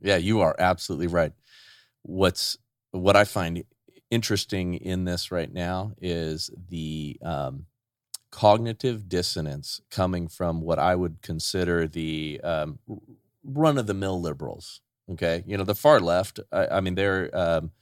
Yeah, 0.00 0.16
you 0.16 0.40
are 0.40 0.54
absolutely 0.58 1.08
right. 1.08 1.32
What's 2.02 2.56
what 2.92 3.16
I 3.16 3.24
find 3.24 3.64
interesting 4.10 4.74
in 4.74 5.04
this 5.04 5.30
right 5.30 5.52
now 5.52 5.92
is 6.00 6.50
the 6.68 7.18
um, 7.22 7.66
cognitive 8.30 9.08
dissonance 9.08 9.80
coming 9.90 10.28
from 10.28 10.60
what 10.60 10.78
I 10.78 10.94
would 10.94 11.22
consider 11.22 11.86
the 11.86 12.40
um, 12.42 12.78
run 13.44 13.78
of 13.78 13.86
the 13.86 13.94
mill 13.94 14.20
liberals. 14.20 14.80
Okay, 15.10 15.42
you 15.46 15.56
know 15.56 15.64
the 15.64 15.74
far 15.74 16.00
left. 16.00 16.40
I, 16.52 16.66
I 16.66 16.80
mean, 16.80 16.94
they're 16.94 17.30
um, 17.36 17.72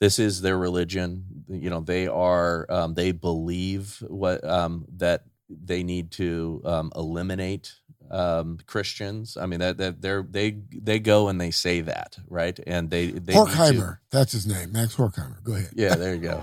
this 0.00 0.18
is 0.18 0.40
their 0.40 0.56
religion. 0.56 1.44
You 1.48 1.70
know, 1.70 1.80
they 1.80 2.06
are 2.06 2.66
um, 2.70 2.94
they 2.94 3.12
believe 3.12 4.02
what 4.06 4.44
um, 4.44 4.86
that 4.96 5.24
they 5.48 5.82
need 5.82 6.10
to 6.12 6.62
um, 6.64 6.92
eliminate 6.94 7.74
um, 8.10 8.58
Christians. 8.66 9.36
I 9.36 9.46
mean 9.46 9.60
that, 9.60 9.78
that 9.78 10.00
they're 10.00 10.22
they 10.22 10.58
they 10.72 10.98
go 10.98 11.28
and 11.28 11.40
they 11.40 11.50
say 11.50 11.82
that 11.82 12.16
right, 12.28 12.58
and 12.66 12.90
they 12.90 13.10
they 13.10 13.34
Horkheimer, 13.34 13.98
that's 14.10 14.32
his 14.32 14.46
name, 14.46 14.72
Max 14.72 14.96
Horkheimer. 14.96 15.42
Go 15.42 15.54
ahead. 15.54 15.70
yeah, 15.74 15.94
there 15.94 16.14
you 16.14 16.22
go. 16.22 16.42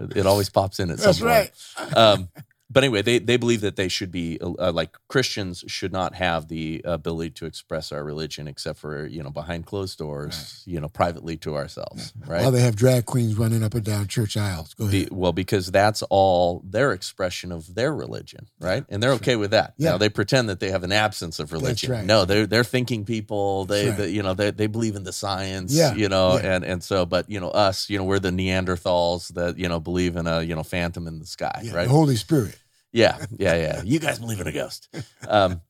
it 0.00 0.26
always 0.26 0.48
pops 0.48 0.80
in 0.80 0.90
at 0.90 0.98
That's 0.98 1.18
some 1.18 1.26
right. 1.26 1.50
point. 1.76 1.96
Um, 1.96 2.28
but 2.68 2.82
anyway, 2.82 3.02
they 3.02 3.18
they 3.18 3.36
believe 3.36 3.60
that 3.60 3.76
they 3.76 3.88
should 3.88 4.10
be 4.10 4.38
uh, 4.40 4.72
like 4.72 4.96
Christians 5.08 5.64
should 5.68 5.92
not 5.92 6.14
have 6.16 6.48
the 6.48 6.82
ability 6.84 7.30
to 7.30 7.46
express 7.46 7.92
our 7.92 8.02
religion 8.02 8.48
except 8.48 8.78
for 8.80 9.06
you 9.06 9.22
know 9.22 9.30
behind 9.30 9.66
closed 9.66 9.98
doors, 9.98 10.62
you 10.66 10.80
know, 10.80 10.88
privately 10.88 11.36
to 11.38 11.54
ourselves, 11.54 12.12
right? 12.26 12.42
While 12.42 12.50
they 12.50 12.62
have 12.62 12.74
drag 12.74 13.04
queens 13.06 13.36
running 13.36 13.62
up 13.62 13.74
and 13.74 13.84
down 13.84 14.08
church 14.08 14.36
aisles. 14.36 14.74
Go 14.74 14.86
ahead. 14.86 15.10
well, 15.12 15.32
because 15.32 15.70
that's 15.70 16.02
all 16.10 16.62
their 16.64 16.92
expression 16.92 17.52
of 17.52 17.72
their 17.74 17.94
religion, 17.94 18.48
right? 18.60 18.84
And 18.88 19.00
they're 19.00 19.12
okay 19.12 19.36
with 19.36 19.52
that. 19.52 19.74
Yeah. 19.76 19.92
Now 19.92 19.98
they 19.98 20.08
pretend 20.08 20.48
that 20.48 20.58
they 20.58 20.70
have 20.70 20.82
an 20.82 20.92
absence 20.92 21.38
of 21.38 21.52
religion. 21.52 21.92
right. 21.92 22.04
No, 22.04 22.24
they're 22.24 22.46
they're 22.46 22.64
thinking 22.64 23.04
people. 23.04 23.64
They, 23.66 23.88
right. 23.90 23.98
they 23.98 24.08
you 24.08 24.24
know 24.24 24.34
they 24.34 24.50
they 24.50 24.66
believe 24.66 24.96
in 24.96 25.04
the 25.04 25.12
science. 25.12 25.72
Yeah, 25.72 25.94
You 25.94 26.08
know, 26.08 26.36
yeah. 26.36 26.54
and 26.56 26.64
and 26.64 26.82
so, 26.82 27.06
but 27.06 27.30
you 27.30 27.38
know 27.38 27.50
us, 27.50 27.88
you 27.88 27.96
know, 27.98 28.04
we're 28.04 28.18
the 28.18 28.30
Neanderthals 28.30 29.28
that 29.34 29.56
you 29.56 29.68
know 29.68 29.78
believe 29.78 30.16
in 30.16 30.26
a 30.26 30.42
you 30.42 30.56
know 30.56 30.62
phantom 30.64 31.06
in 31.06 31.20
the 31.20 31.26
sky, 31.26 31.60
Yeah, 31.62 31.74
right? 31.74 31.84
The 31.84 31.90
Holy 31.90 32.16
Spirit. 32.16 32.58
Yeah, 32.96 33.18
yeah, 33.38 33.54
yeah. 33.54 33.82
You 33.84 33.98
guys 33.98 34.18
believe 34.18 34.40
in 34.40 34.46
a 34.46 34.52
ghost. 34.52 34.88
Um, 35.28 35.60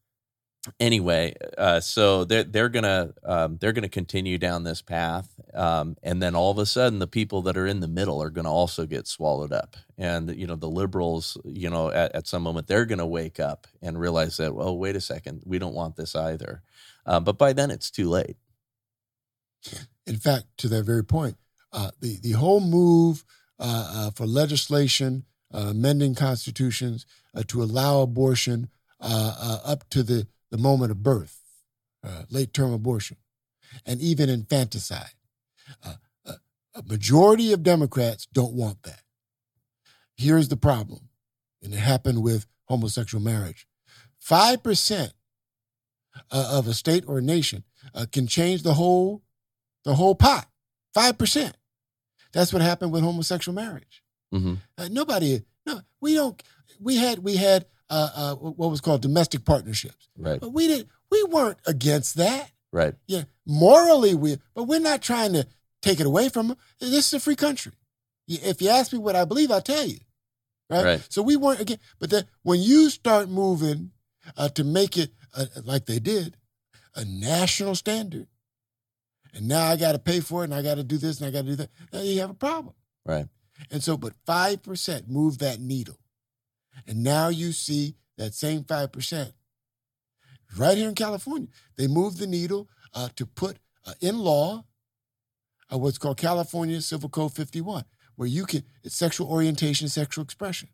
anyway, 0.79 1.35
uh, 1.57 1.81
so 1.81 2.25
they're 2.25 2.45
they're 2.45 2.69
gonna 2.69 3.15
um, 3.25 3.57
they're 3.59 3.73
gonna 3.73 3.89
continue 3.89 4.39
down 4.39 4.65
this 4.65 4.83
path, 4.83 5.29
um, 5.55 5.97
and 6.03 6.23
then 6.23 6.37
all 6.37 6.51
of 6.51 6.59
a 6.59 6.67
sudden, 6.67 6.99
the 6.99 7.07
people 7.07 7.43
that 7.43 7.57
are 7.57 7.67
in 7.67 7.81
the 7.81 7.89
middle 7.89 8.23
are 8.23 8.31
gonna 8.31 8.53
also 8.53 8.87
get 8.87 9.09
swallowed 9.09 9.53
up, 9.53 9.77
and 9.97 10.37
you 10.37 10.47
know 10.47 10.57
the 10.57 10.69
liberals, 10.69 11.39
you 11.45 11.71
know, 11.71 11.91
at, 11.91 12.15
at 12.15 12.27
some 12.27 12.43
moment 12.43 12.67
they're 12.67 12.85
gonna 12.85 13.07
wake 13.07 13.41
up 13.41 13.67
and 13.83 13.99
realize 13.99 14.37
that, 14.37 14.55
well, 14.55 14.77
wait 14.77 14.95
a 14.95 15.01
second, 15.01 15.43
we 15.47 15.59
don't 15.59 15.75
want 15.75 15.97
this 15.97 16.15
either, 16.15 16.63
uh, 17.07 17.19
but 17.19 17.39
by 17.39 17.53
then 17.53 17.71
it's 17.71 17.91
too 17.91 18.09
late. 18.09 18.37
In 20.07 20.19
fact, 20.19 20.47
to 20.59 20.69
that 20.69 20.85
very 20.85 21.05
point, 21.05 21.37
uh, 21.73 21.91
the 22.01 22.21
the 22.21 22.33
whole 22.33 22.61
move 22.61 23.25
uh, 23.59 23.91
uh, 23.95 24.11
for 24.11 24.27
legislation 24.27 25.25
uh, 25.55 25.69
amending 25.71 26.15
constitutions 26.15 27.07
to 27.47 27.63
allow 27.63 28.01
abortion 28.01 28.69
up 29.01 29.89
to 29.91 30.03
the 30.03 30.27
the 30.51 30.59
moment 30.59 30.91
of 30.91 31.03
birth, 31.03 31.43
uh, 32.05 32.23
late 32.31 32.53
term 32.53 32.73
abortion, 32.73 33.17
and 33.85 34.01
even 34.01 34.29
infanticide. 34.29 35.15
Uh, 35.85 35.95
uh, 36.25 36.35
a 36.75 36.83
majority 36.83 37.53
of 37.53 37.63
Democrats 37.63 38.27
don't 38.33 38.55
want 38.55 38.83
that. 38.85 39.03
Here's 40.17 40.49
the 40.49 40.57
problem, 40.57 41.09
and 41.63 41.75
it 41.75 41.79
happened 41.79 42.23
with 42.23 42.47
homosexual 42.65 43.23
marriage 43.23 43.67
5% 44.25 45.11
uh, 46.31 46.49
of 46.53 46.67
a 46.67 46.75
state 46.75 47.05
or 47.07 47.19
a 47.19 47.23
nation 47.23 47.65
uh, 47.95 48.07
can 48.11 48.27
change 48.27 48.63
the 48.63 48.75
whole, 48.75 49.23
the 49.85 49.95
whole 49.95 50.15
pot. 50.15 50.49
5%. 50.97 51.53
That's 52.33 52.53
what 52.53 52.63
happened 52.63 52.93
with 52.93 53.03
homosexual 53.03 53.55
marriage. 53.55 54.03
Mm-hmm. 54.35 54.55
Uh, 54.77 54.89
nobody, 54.91 55.43
no, 55.67 55.81
we 56.01 56.15
don't, 56.15 56.43
we 56.81 56.97
had, 56.97 57.21
we 57.21 57.37
had 57.37 57.67
uh, 57.89 58.11
uh, 58.15 58.35
what 58.35 58.71
was 58.71 58.81
called 58.81 59.03
domestic 59.03 59.45
partnerships. 59.45 60.09
Right. 60.19 60.41
But 60.41 60.51
we 60.51 60.67
didn't. 60.67 60.89
We 61.11 61.23
weren't 61.25 61.59
against 61.67 62.17
that. 62.17 62.51
Right. 62.73 62.95
Yeah. 63.07 63.25
Morally, 63.47 64.15
we. 64.15 64.39
But 64.55 64.65
we're 64.65 64.81
not 64.81 65.03
trying 65.03 65.33
to 65.35 65.47
take 65.83 66.01
it 66.01 66.07
away 66.07 66.29
from 66.29 66.49
them. 66.49 66.57
This 66.81 67.09
is 67.09 67.15
a 67.15 67.21
free 67.21 67.37
country. 67.37 67.73
If 68.27 68.61
you 68.61 68.71
ask 68.71 68.93
me 68.93 68.99
what 68.99 69.15
I 69.15 69.25
believe, 69.25 69.51
I'll 69.51 69.61
tell 69.61 69.87
you. 69.87 69.99
Right. 70.69 70.85
right. 70.85 71.07
So 71.09 71.23
we 71.23 71.37
weren't 71.37 71.61
again. 71.61 71.79
But 72.01 72.11
then 72.11 72.25
when 72.43 72.61
you 72.61 72.91
start 72.91 73.29
moving 73.29 73.93
uh, 74.37 74.49
to 74.51 74.65
make 74.65 74.97
it 74.97 75.13
uh, 75.35 75.47
like 75.65 75.87
they 75.87 76.01
did, 76.01 76.37
a 76.97 77.05
national 77.05 77.77
standard, 77.77 78.27
and 79.33 79.47
now 79.47 79.65
I 79.65 79.77
got 79.77 79.93
to 79.93 79.99
pay 79.99 80.21
for 80.21 80.43
it, 80.43 80.47
and 80.47 80.55
I 80.55 80.63
got 80.63 80.77
to 80.77 80.83
do 80.83 80.99
this, 80.99 81.21
and 81.21 81.29
I 81.29 81.31
got 81.31 81.45
to 81.45 81.51
do 81.51 81.57
that. 81.57 81.71
Now 81.93 82.01
you 82.01 82.21
have 82.21 82.31
a 82.31 82.35
problem. 82.35 82.75
Right. 83.05 83.27
And 83.71 83.83
so, 83.83 83.97
but 83.97 84.13
five 84.27 84.63
percent 84.63 85.09
move 85.09 85.39
that 85.39 85.61
needle. 85.61 85.99
And 86.87 87.03
now 87.03 87.29
you 87.29 87.53
see 87.53 87.97
that 88.19 88.35
same 88.35 88.65
5% 88.65 89.33
right 90.57 90.77
here 90.77 90.89
in 90.89 90.95
California. 90.95 91.49
They 91.77 91.87
moved 91.87 92.19
the 92.19 92.27
needle 92.27 92.69
uh, 92.95 93.09
to 93.17 93.27
put 93.27 93.59
uh, 93.87 93.93
in 94.01 94.19
law 94.19 94.65
uh, 95.73 95.79
what's 95.79 95.99
called 95.99 96.17
California 96.17 96.81
Civil 96.81 97.09
Code 97.09 97.33
51, 97.33 97.85
where 98.17 98.29
you 98.29 98.47
can, 98.47 98.63
it's 98.85 98.95
sexual 98.95 99.29
orientation, 99.31 99.89
sexual 99.89 100.23
expression. 100.23 100.69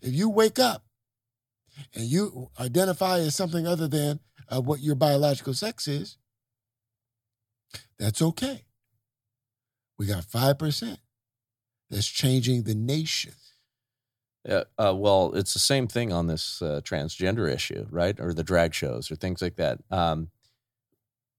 If 0.00 0.14
you 0.14 0.30
wake 0.30 0.58
up 0.58 0.84
and 1.94 2.04
you 2.04 2.50
identify 2.58 3.18
as 3.18 3.34
something 3.34 3.66
other 3.66 3.86
than 3.86 4.20
uh, 4.48 4.60
what 4.60 4.80
your 4.80 4.94
biological 4.94 5.54
sex 5.54 5.86
is, 5.86 6.16
that's 7.98 8.22
okay. 8.22 8.64
We 9.98 10.06
got 10.06 10.24
5% 10.24 10.98
that's 11.94 12.08
changing 12.08 12.64
the 12.64 12.74
nation. 12.74 13.34
Uh, 14.46 14.64
uh, 14.76 14.94
well, 14.94 15.32
it's 15.34 15.54
the 15.54 15.60
same 15.60 15.86
thing 15.86 16.12
on 16.12 16.26
this 16.26 16.60
uh, 16.60 16.80
transgender 16.84 17.50
issue, 17.50 17.86
right? 17.88 18.18
Or 18.18 18.34
the 18.34 18.42
drag 18.42 18.74
shows 18.74 19.10
or 19.10 19.16
things 19.16 19.40
like 19.40 19.56
that. 19.56 19.78
Um, 19.90 20.30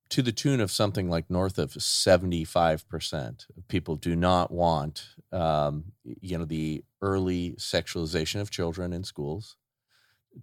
to 0.10 0.22
the 0.22 0.32
tune 0.32 0.62
of 0.62 0.72
something 0.72 1.10
like 1.10 1.30
north 1.30 1.58
of 1.58 1.72
75% 1.72 3.46
of 3.58 3.68
people 3.68 3.96
do 3.96 4.16
not 4.16 4.50
want, 4.50 5.10
um, 5.32 5.92
you 6.04 6.38
know, 6.38 6.46
the 6.46 6.84
early 7.02 7.52
sexualization 7.58 8.40
of 8.40 8.50
children 8.50 8.94
in 8.94 9.04
schools 9.04 9.58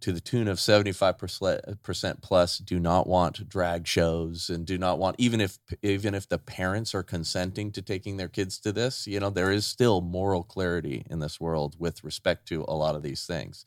to 0.01 0.13
the 0.13 0.21
tune 0.21 0.49
of 0.49 0.59
75% 0.59 2.11
uh, 2.11 2.15
plus 2.23 2.59
do 2.59 2.81
not 2.81 3.07
want 3.07 3.49
drag 3.49 3.87
shows 3.87 4.51
and 4.51 4.67
do 4.67 4.79
not 4.79 4.99
want 4.99 5.17
even 5.19 5.41
if 5.41 5.59
even 5.83 6.15
if 6.15 6.29
the 6.29 6.39
parents 6.39 6.95
are 6.95 7.03
consenting 7.03 7.71
to 7.73 7.83
taking 7.83 8.17
their 8.17 8.29
kids 8.29 8.59
to 8.59 8.73
this 8.73 9.07
you 9.07 9.21
know 9.21 9.31
there 9.31 9.51
is 9.51 9.67
still 9.67 10.01
moral 10.01 10.43
clarity 10.43 11.05
in 11.11 11.21
this 11.21 11.41
world 11.41 11.77
with 11.79 12.05
respect 12.05 12.47
to 12.49 12.65
a 12.69 12.75
lot 12.75 12.95
of 12.95 13.03
these 13.03 13.27
things. 13.27 13.65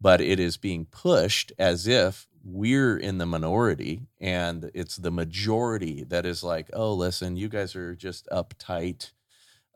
But 0.00 0.20
it 0.20 0.40
is 0.40 0.56
being 0.56 0.86
pushed 0.86 1.52
as 1.58 1.86
if 1.86 2.26
we're 2.44 2.96
in 2.96 3.18
the 3.18 3.26
minority 3.26 4.02
and 4.20 4.70
it's 4.74 4.96
the 4.96 5.12
majority 5.12 6.02
that 6.04 6.26
is 6.26 6.42
like 6.42 6.68
oh 6.72 6.92
listen 6.92 7.36
you 7.36 7.48
guys 7.48 7.76
are 7.76 7.94
just 7.94 8.26
uptight 8.32 9.12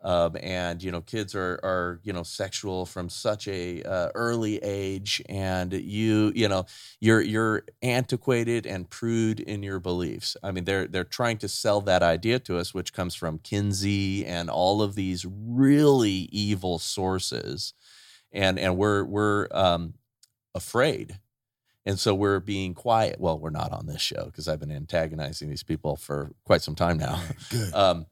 um, 0.03 0.37
and 0.41 0.83
you 0.83 0.91
know 0.91 1.01
kids 1.01 1.35
are 1.35 1.59
are 1.63 2.01
you 2.03 2.13
know 2.13 2.23
sexual 2.23 2.87
from 2.87 3.09
such 3.09 3.49
a 3.49 3.83
uh, 3.83 4.11
early 4.15 4.59
age 4.59 5.23
and 5.29 5.73
you 5.73 6.33
you 6.35 6.49
know 6.49 6.67
you're 7.01 7.21
you're 7.23 7.65
antiquated 7.83 8.67
and 8.67 8.89
prude 8.91 9.41
in 9.41 9.63
your 9.63 9.81
beliefs. 9.81 10.37
I 10.43 10.53
mean 10.53 10.65
they're 10.65 10.87
they're 10.87 11.05
trying 11.05 11.39
to 11.39 11.49
sell 11.49 11.81
that 11.83 12.03
idea 12.03 12.39
to 12.41 12.59
us 12.59 12.75
which 12.75 12.93
comes 12.93 13.15
from 13.15 13.39
kinsey 13.39 14.25
and 14.25 14.51
all 14.51 14.83
of 14.83 14.95
these 14.95 15.27
really 15.27 16.29
evil 16.31 16.79
sources 16.79 17.73
and 18.33 18.59
and 18.59 18.77
we're 18.77 19.05
we're 19.05 19.49
um, 19.51 19.95
afraid. 20.55 21.19
And 21.89 22.01
so 22.01 22.15
we're 22.17 22.41
being 22.41 22.75
quiet. 22.75 23.17
Well 23.19 23.39
we're 23.39 23.51
not 23.51 23.73
on 23.73 23.87
this 23.87 24.03
show 24.03 24.27
because 24.27 24.47
i've 24.49 24.61
been 24.61 24.73
antagonizing 24.73 25.49
these 25.49 25.63
people 25.63 25.97
for 25.97 26.33
quite 26.45 26.63
some 26.63 26.75
time 26.75 26.99
now. 26.99 27.21
Good. 27.51 27.73
Um, 27.75 28.07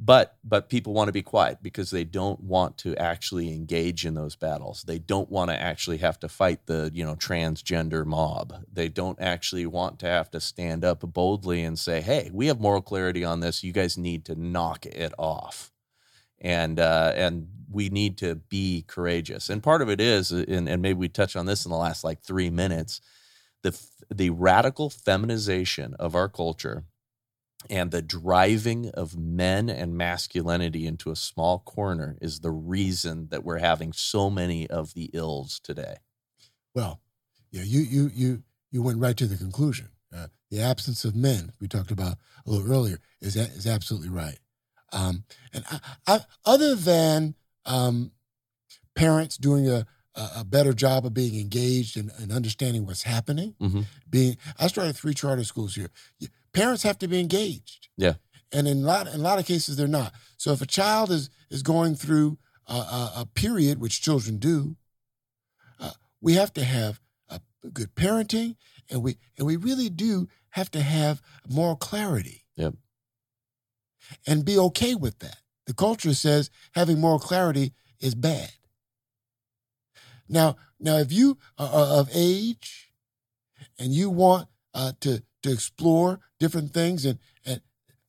but 0.00 0.36
but 0.42 0.68
people 0.68 0.92
want 0.92 1.08
to 1.08 1.12
be 1.12 1.22
quiet 1.22 1.58
because 1.62 1.90
they 1.90 2.04
don't 2.04 2.40
want 2.40 2.76
to 2.78 2.96
actually 2.96 3.52
engage 3.54 4.04
in 4.04 4.14
those 4.14 4.34
battles. 4.34 4.82
They 4.86 4.98
don't 4.98 5.30
want 5.30 5.50
to 5.50 5.60
actually 5.60 5.98
have 5.98 6.18
to 6.20 6.28
fight 6.28 6.66
the 6.66 6.90
you 6.92 7.04
know 7.04 7.14
transgender 7.14 8.04
mob. 8.04 8.64
They 8.72 8.88
don't 8.88 9.20
actually 9.20 9.66
want 9.66 10.00
to 10.00 10.06
have 10.06 10.30
to 10.32 10.40
stand 10.40 10.84
up 10.84 11.00
boldly 11.00 11.62
and 11.62 11.78
say 11.78 12.00
hey 12.00 12.30
we 12.32 12.48
have 12.48 12.60
moral 12.60 12.82
clarity 12.82 13.24
on 13.24 13.40
this. 13.40 13.62
You 13.62 13.72
guys 13.72 13.96
need 13.96 14.24
to 14.26 14.34
knock 14.34 14.84
it 14.86 15.12
off. 15.18 15.70
And 16.40 16.80
uh, 16.80 17.12
and 17.14 17.48
we 17.70 17.88
need 17.88 18.18
to 18.18 18.34
be 18.34 18.84
courageous. 18.86 19.48
And 19.48 19.62
part 19.62 19.80
of 19.80 19.88
it 19.88 20.00
is 20.00 20.32
and, 20.32 20.68
and 20.68 20.82
maybe 20.82 20.98
we 20.98 21.08
touch 21.08 21.36
on 21.36 21.46
this 21.46 21.64
in 21.64 21.70
the 21.70 21.78
last 21.78 22.04
like 22.04 22.20
three 22.20 22.50
minutes 22.50 23.00
the 23.62 23.80
the 24.14 24.30
radical 24.30 24.90
feminization 24.90 25.94
of 25.94 26.14
our 26.14 26.28
culture 26.28 26.84
and 27.70 27.90
the 27.90 28.02
driving 28.02 28.90
of 28.90 29.16
men 29.16 29.68
and 29.68 29.96
masculinity 29.96 30.86
into 30.86 31.10
a 31.10 31.16
small 31.16 31.58
corner 31.60 32.16
is 32.20 32.40
the 32.40 32.50
reason 32.50 33.28
that 33.30 33.44
we're 33.44 33.58
having 33.58 33.92
so 33.92 34.30
many 34.30 34.68
of 34.68 34.94
the 34.94 35.10
ills 35.12 35.60
today. 35.60 35.96
Well, 36.74 37.00
yeah, 37.50 37.62
you 37.62 37.80
you 37.80 38.10
you 38.14 38.42
you 38.70 38.82
went 38.82 38.98
right 38.98 39.16
to 39.16 39.26
the 39.26 39.36
conclusion. 39.36 39.90
Uh, 40.14 40.28
the 40.50 40.60
absence 40.60 41.04
of 41.04 41.14
men 41.14 41.52
we 41.60 41.68
talked 41.68 41.90
about 41.90 42.16
a 42.46 42.50
little 42.50 42.70
earlier 42.70 42.98
is 43.20 43.36
is 43.36 43.66
absolutely 43.66 44.10
right. 44.10 44.38
Um, 44.92 45.24
and 45.52 45.64
I, 45.70 45.80
I, 46.06 46.20
other 46.44 46.74
than 46.74 47.34
um, 47.64 48.12
parents 48.94 49.36
doing 49.36 49.68
a, 49.68 49.86
a 50.14 50.44
better 50.44 50.72
job 50.72 51.04
of 51.04 51.14
being 51.14 51.40
engaged 51.40 51.96
and, 51.96 52.12
and 52.18 52.30
understanding 52.30 52.86
what's 52.86 53.02
happening, 53.02 53.54
mm-hmm. 53.60 53.82
being 54.08 54.36
I 54.58 54.68
started 54.68 54.94
three 54.94 55.14
charter 55.14 55.44
schools 55.44 55.74
here 55.74 55.90
parents 56.54 56.82
have 56.84 56.98
to 57.00 57.08
be 57.08 57.20
engaged. 57.20 57.88
Yeah. 57.96 58.14
And 58.52 58.66
in 58.66 58.78
a 58.78 58.86
lot, 58.86 59.08
in 59.08 59.20
a 59.20 59.22
lot 59.22 59.38
of 59.38 59.46
cases, 59.46 59.76
they're 59.76 59.86
not. 59.86 60.12
So 60.38 60.52
if 60.52 60.62
a 60.62 60.66
child 60.66 61.10
is 61.10 61.28
is 61.50 61.62
going 61.62 61.96
through 61.96 62.38
a, 62.66 62.74
a, 62.74 63.12
a 63.18 63.26
period, 63.34 63.80
which 63.80 64.00
children 64.00 64.38
do, 64.38 64.76
uh, 65.78 65.90
we 66.20 66.34
have 66.34 66.52
to 66.54 66.64
have 66.64 67.00
a 67.28 67.40
good 67.72 67.94
parenting, 67.94 68.56
and 68.88 69.02
we 69.02 69.18
and 69.36 69.46
we 69.46 69.56
really 69.56 69.90
do 69.90 70.28
have 70.50 70.70
to 70.70 70.80
have 70.80 71.20
moral 71.48 71.76
clarity. 71.76 72.44
Yep. 72.56 72.74
And 74.26 74.44
be 74.44 74.58
okay 74.58 74.94
with 74.94 75.18
that. 75.18 75.38
The 75.66 75.74
culture 75.74 76.14
says 76.14 76.50
having 76.72 77.00
moral 77.00 77.18
clarity 77.18 77.72
is 77.98 78.14
bad. 78.14 78.52
Now, 80.28 80.56
now, 80.78 80.98
if 80.98 81.10
you 81.12 81.38
are 81.58 81.68
of 81.68 82.10
age 82.14 82.92
and 83.78 83.92
you 83.92 84.10
want 84.10 84.48
uh, 84.74 84.92
to 85.00 85.22
to 85.44 85.52
explore 85.52 86.20
different 86.40 86.72
things, 86.72 87.04
and 87.04 87.18
and 87.44 87.60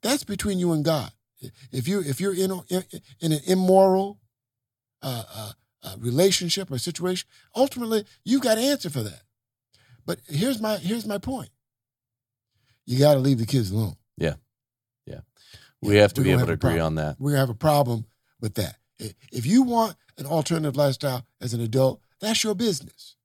that's 0.01 0.23
between 0.23 0.57
you 0.57 0.71
and 0.71 0.83
God. 0.83 1.11
If 1.71 1.87
you 1.87 1.99
if 1.99 2.19
you're 2.19 2.33
in 2.33 2.51
in, 2.69 2.83
in 3.19 3.31
an 3.33 3.41
immoral 3.45 4.19
uh, 5.03 5.23
uh, 5.35 5.51
uh, 5.83 5.95
relationship 5.99 6.71
or 6.71 6.77
situation, 6.77 7.27
ultimately 7.55 8.05
you've 8.23 8.41
got 8.41 8.55
to 8.55 8.61
answer 8.61 8.89
for 8.89 9.01
that. 9.01 9.21
But 10.05 10.19
here's 10.27 10.61
my 10.61 10.77
here's 10.77 11.05
my 11.05 11.17
point. 11.17 11.49
You 12.85 12.99
got 12.99 13.15
to 13.15 13.19
leave 13.19 13.39
the 13.39 13.45
kids 13.45 13.69
alone. 13.71 13.97
Yeah, 14.17 14.35
yeah. 15.05 15.21
We 15.81 15.97
have 15.97 16.13
to 16.13 16.21
be 16.21 16.31
able 16.31 16.47
to 16.47 16.53
agree 16.53 16.79
on 16.79 16.95
that. 16.95 17.17
We're 17.19 17.31
gonna 17.31 17.41
have 17.41 17.49
a 17.49 17.53
problem 17.53 18.05
with 18.39 18.55
that. 18.55 18.77
If 18.97 19.45
you 19.45 19.63
want 19.63 19.97
an 20.17 20.25
alternative 20.25 20.77
lifestyle 20.77 21.25
as 21.41 21.53
an 21.53 21.59
adult, 21.59 21.99
that's 22.21 22.45
your 22.45 22.55
business. 22.55 23.17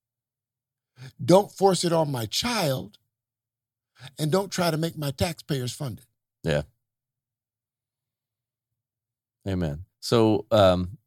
Don't 1.24 1.52
force 1.52 1.84
it 1.84 1.92
on 1.92 2.10
my 2.10 2.26
child. 2.26 2.98
And 4.18 4.30
don't 4.30 4.50
try 4.50 4.70
to 4.70 4.76
make 4.76 4.96
my 4.96 5.10
taxpayers 5.10 5.72
fund 5.72 5.98
it. 5.98 6.48
Yeah. 6.48 6.62
Amen. 9.46 9.84
So, 10.00 10.46
um, 10.50 10.98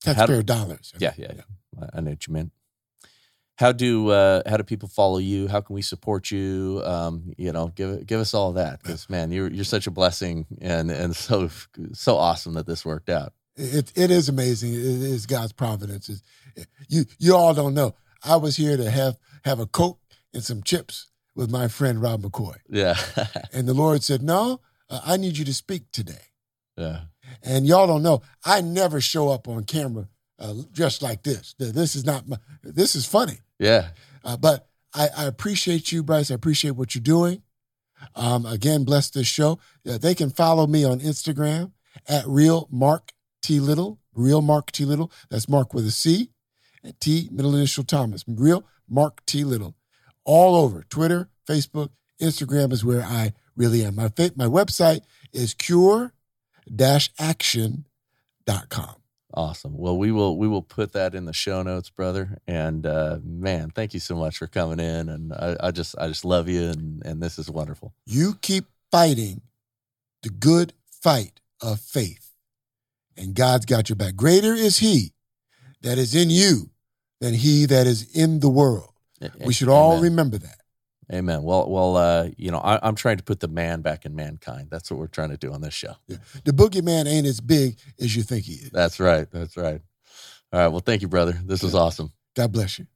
taxpayer 0.00 0.38
do, 0.38 0.42
dollars. 0.42 0.92
Yeah, 0.98 1.12
yeah, 1.16 1.32
yeah. 1.36 1.86
I 1.92 2.00
know 2.00 2.10
what 2.10 2.26
you 2.26 2.32
meant. 2.32 2.52
How 3.56 3.72
do 3.72 4.10
uh, 4.10 4.42
how 4.46 4.58
do 4.58 4.64
people 4.64 4.88
follow 4.88 5.18
you? 5.18 5.48
How 5.48 5.60
can 5.60 5.74
we 5.74 5.82
support 5.82 6.30
you? 6.30 6.82
Um, 6.84 7.32
you 7.38 7.52
know, 7.52 7.68
give 7.68 8.06
give 8.06 8.20
us 8.20 8.34
all 8.34 8.52
that 8.52 8.82
because 8.82 9.08
man, 9.10 9.30
you're 9.30 9.50
you're 9.50 9.64
such 9.64 9.86
a 9.86 9.90
blessing 9.90 10.46
and 10.60 10.90
and 10.90 11.16
so 11.16 11.48
so 11.92 12.16
awesome 12.16 12.54
that 12.54 12.66
this 12.66 12.84
worked 12.84 13.08
out. 13.08 13.32
It 13.56 13.92
it 13.96 14.10
is 14.10 14.28
amazing. 14.28 14.74
It 14.74 14.80
is 14.80 15.26
God's 15.26 15.52
providence. 15.52 16.08
It's, 16.08 16.22
you 16.88 17.04
you 17.18 17.34
all 17.34 17.54
don't 17.54 17.74
know. 17.74 17.94
I 18.22 18.36
was 18.36 18.56
here 18.56 18.76
to 18.76 18.90
have 18.90 19.16
have 19.44 19.58
a 19.58 19.66
coke 19.66 20.00
and 20.34 20.44
some 20.44 20.62
chips 20.62 21.08
with 21.36 21.50
my 21.50 21.68
friend 21.68 22.02
Rob 22.02 22.22
McCoy. 22.22 22.56
Yeah, 22.68 22.96
and 23.52 23.68
the 23.68 23.74
Lord 23.74 24.02
said, 24.02 24.22
"No, 24.22 24.60
uh, 24.90 25.00
I 25.06 25.16
need 25.16 25.38
you 25.38 25.44
to 25.44 25.54
speak 25.54 25.92
today." 25.92 26.32
Yeah. 26.76 27.02
And 27.42 27.66
y'all 27.66 27.86
don't 27.86 28.02
know, 28.02 28.22
I 28.44 28.60
never 28.60 29.00
show 29.00 29.28
up 29.28 29.48
on 29.48 29.64
camera 29.64 30.08
uh, 30.38 30.54
just 30.72 31.02
like 31.02 31.22
this. 31.22 31.54
This 31.58 31.96
is 31.96 32.04
not 32.04 32.28
my, 32.28 32.38
this 32.62 32.94
is 32.94 33.06
funny. 33.06 33.38
Yeah. 33.58 33.88
Uh, 34.24 34.36
but 34.36 34.68
I, 34.94 35.08
I, 35.16 35.24
appreciate 35.24 35.92
you, 35.92 36.02
Bryce. 36.02 36.30
I 36.30 36.34
appreciate 36.34 36.72
what 36.72 36.94
you're 36.94 37.02
doing. 37.02 37.42
Um, 38.14 38.44
again, 38.44 38.84
bless 38.84 39.10
this 39.10 39.26
show. 39.26 39.58
Uh, 39.88 39.98
they 39.98 40.14
can 40.14 40.30
follow 40.30 40.66
me 40.66 40.84
on 40.84 41.00
Instagram 41.00 41.72
at 42.08 42.26
real 42.26 42.68
Marc 42.70 43.12
T 43.42 43.60
Little. 43.60 43.98
Real 44.14 44.42
Marc 44.42 44.72
T 44.72 44.84
Little. 44.84 45.10
That's 45.30 45.48
Marc 45.48 45.72
with 45.72 45.86
a 45.86 45.90
C. 45.90 46.30
And 46.82 46.98
T 47.00 47.28
middle 47.32 47.54
initial 47.54 47.84
Thomas. 47.84 48.24
Real 48.26 48.64
Marc 48.88 49.24
T 49.26 49.44
Little. 49.44 49.74
All 50.26 50.56
over 50.56 50.84
Twitter, 50.90 51.30
Facebook, 51.48 51.90
Instagram 52.20 52.72
is 52.72 52.84
where 52.84 53.02
I 53.02 53.32
really 53.56 53.84
am. 53.84 53.94
My 53.94 54.10
my 54.34 54.46
website 54.46 55.00
is 55.32 55.54
cure 55.54 56.12
action.com. 57.18 57.84
Awesome. 59.34 59.76
Well, 59.76 59.98
we 59.98 60.12
will 60.12 60.38
we 60.38 60.48
will 60.48 60.62
put 60.62 60.92
that 60.92 61.14
in 61.14 61.26
the 61.26 61.32
show 61.32 61.62
notes, 61.62 61.90
brother. 61.90 62.38
And 62.46 62.86
uh, 62.86 63.18
man, 63.22 63.70
thank 63.70 63.92
you 63.92 64.00
so 64.00 64.16
much 64.16 64.38
for 64.38 64.46
coming 64.46 64.80
in. 64.80 65.08
And 65.08 65.32
I, 65.32 65.56
I 65.60 65.70
just 65.72 65.96
I 65.98 66.08
just 66.08 66.24
love 66.24 66.48
you, 66.48 66.62
and 66.62 67.04
and 67.04 67.22
this 67.22 67.38
is 67.38 67.50
wonderful. 67.50 67.92
You 68.06 68.38
keep 68.40 68.64
fighting 68.90 69.42
the 70.22 70.30
good 70.30 70.72
fight 70.90 71.40
of 71.60 71.80
faith, 71.80 72.30
and 73.16 73.34
God's 73.34 73.66
got 73.66 73.88
your 73.88 73.96
back. 73.96 74.16
Greater 74.16 74.54
is 74.54 74.78
He 74.78 75.12
that 75.82 75.98
is 75.98 76.14
in 76.14 76.30
you 76.30 76.70
than 77.20 77.34
He 77.34 77.66
that 77.66 77.86
is 77.86 78.10
in 78.16 78.40
the 78.40 78.48
world. 78.48 78.95
We 79.44 79.52
should 79.52 79.68
all 79.68 79.92
Amen. 79.92 80.02
remember 80.02 80.38
that. 80.38 80.58
Amen. 81.12 81.44
Well, 81.44 81.70
well, 81.70 81.96
uh, 81.96 82.28
you 82.36 82.50
know, 82.50 82.58
I, 82.58 82.86
am 82.86 82.96
trying 82.96 83.18
to 83.18 83.22
put 83.22 83.38
the 83.38 83.48
man 83.48 83.80
back 83.80 84.04
in 84.04 84.16
mankind. 84.16 84.68
That's 84.70 84.90
what 84.90 84.98
we're 84.98 85.06
trying 85.06 85.30
to 85.30 85.36
do 85.36 85.52
on 85.52 85.60
this 85.60 85.74
show. 85.74 85.94
Yeah. 86.08 86.16
The 86.44 86.52
boogeyman 86.52 87.06
ain't 87.06 87.26
as 87.26 87.40
big 87.40 87.78
as 88.00 88.16
you 88.16 88.24
think 88.24 88.44
he 88.44 88.54
is. 88.54 88.70
That's 88.70 88.98
right. 88.98 89.30
That's 89.30 89.56
right. 89.56 89.80
All 90.52 90.60
right. 90.60 90.68
Well, 90.68 90.80
thank 90.80 91.02
you, 91.02 91.08
brother. 91.08 91.38
This 91.44 91.62
was 91.62 91.74
awesome. 91.74 92.12
God 92.34 92.50
bless 92.50 92.78
you. 92.78 92.86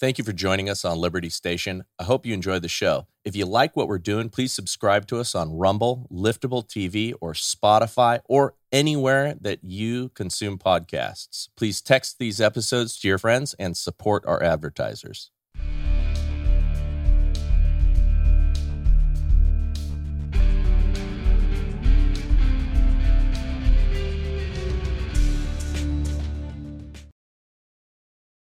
Thank 0.00 0.16
you 0.16 0.24
for 0.24 0.32
joining 0.32 0.70
us 0.70 0.86
on 0.86 0.96
Liberty 0.96 1.28
Station. 1.28 1.84
I 1.98 2.04
hope 2.04 2.24
you 2.24 2.32
enjoyed 2.32 2.62
the 2.62 2.68
show. 2.68 3.06
If 3.22 3.36
you 3.36 3.44
like 3.44 3.76
what 3.76 3.86
we're 3.86 3.98
doing, 3.98 4.30
please 4.30 4.50
subscribe 4.50 5.06
to 5.08 5.18
us 5.18 5.34
on 5.34 5.58
Rumble, 5.58 6.08
Liftable 6.10 6.66
TV, 6.66 7.12
or 7.20 7.34
Spotify, 7.34 8.20
or 8.24 8.54
anywhere 8.72 9.34
that 9.38 9.62
you 9.62 10.08
consume 10.10 10.56
podcasts. 10.56 11.48
Please 11.54 11.82
text 11.82 12.18
these 12.18 12.40
episodes 12.40 12.98
to 13.00 13.08
your 13.08 13.18
friends 13.18 13.54
and 13.58 13.76
support 13.76 14.24
our 14.26 14.42
advertisers. 14.42 15.30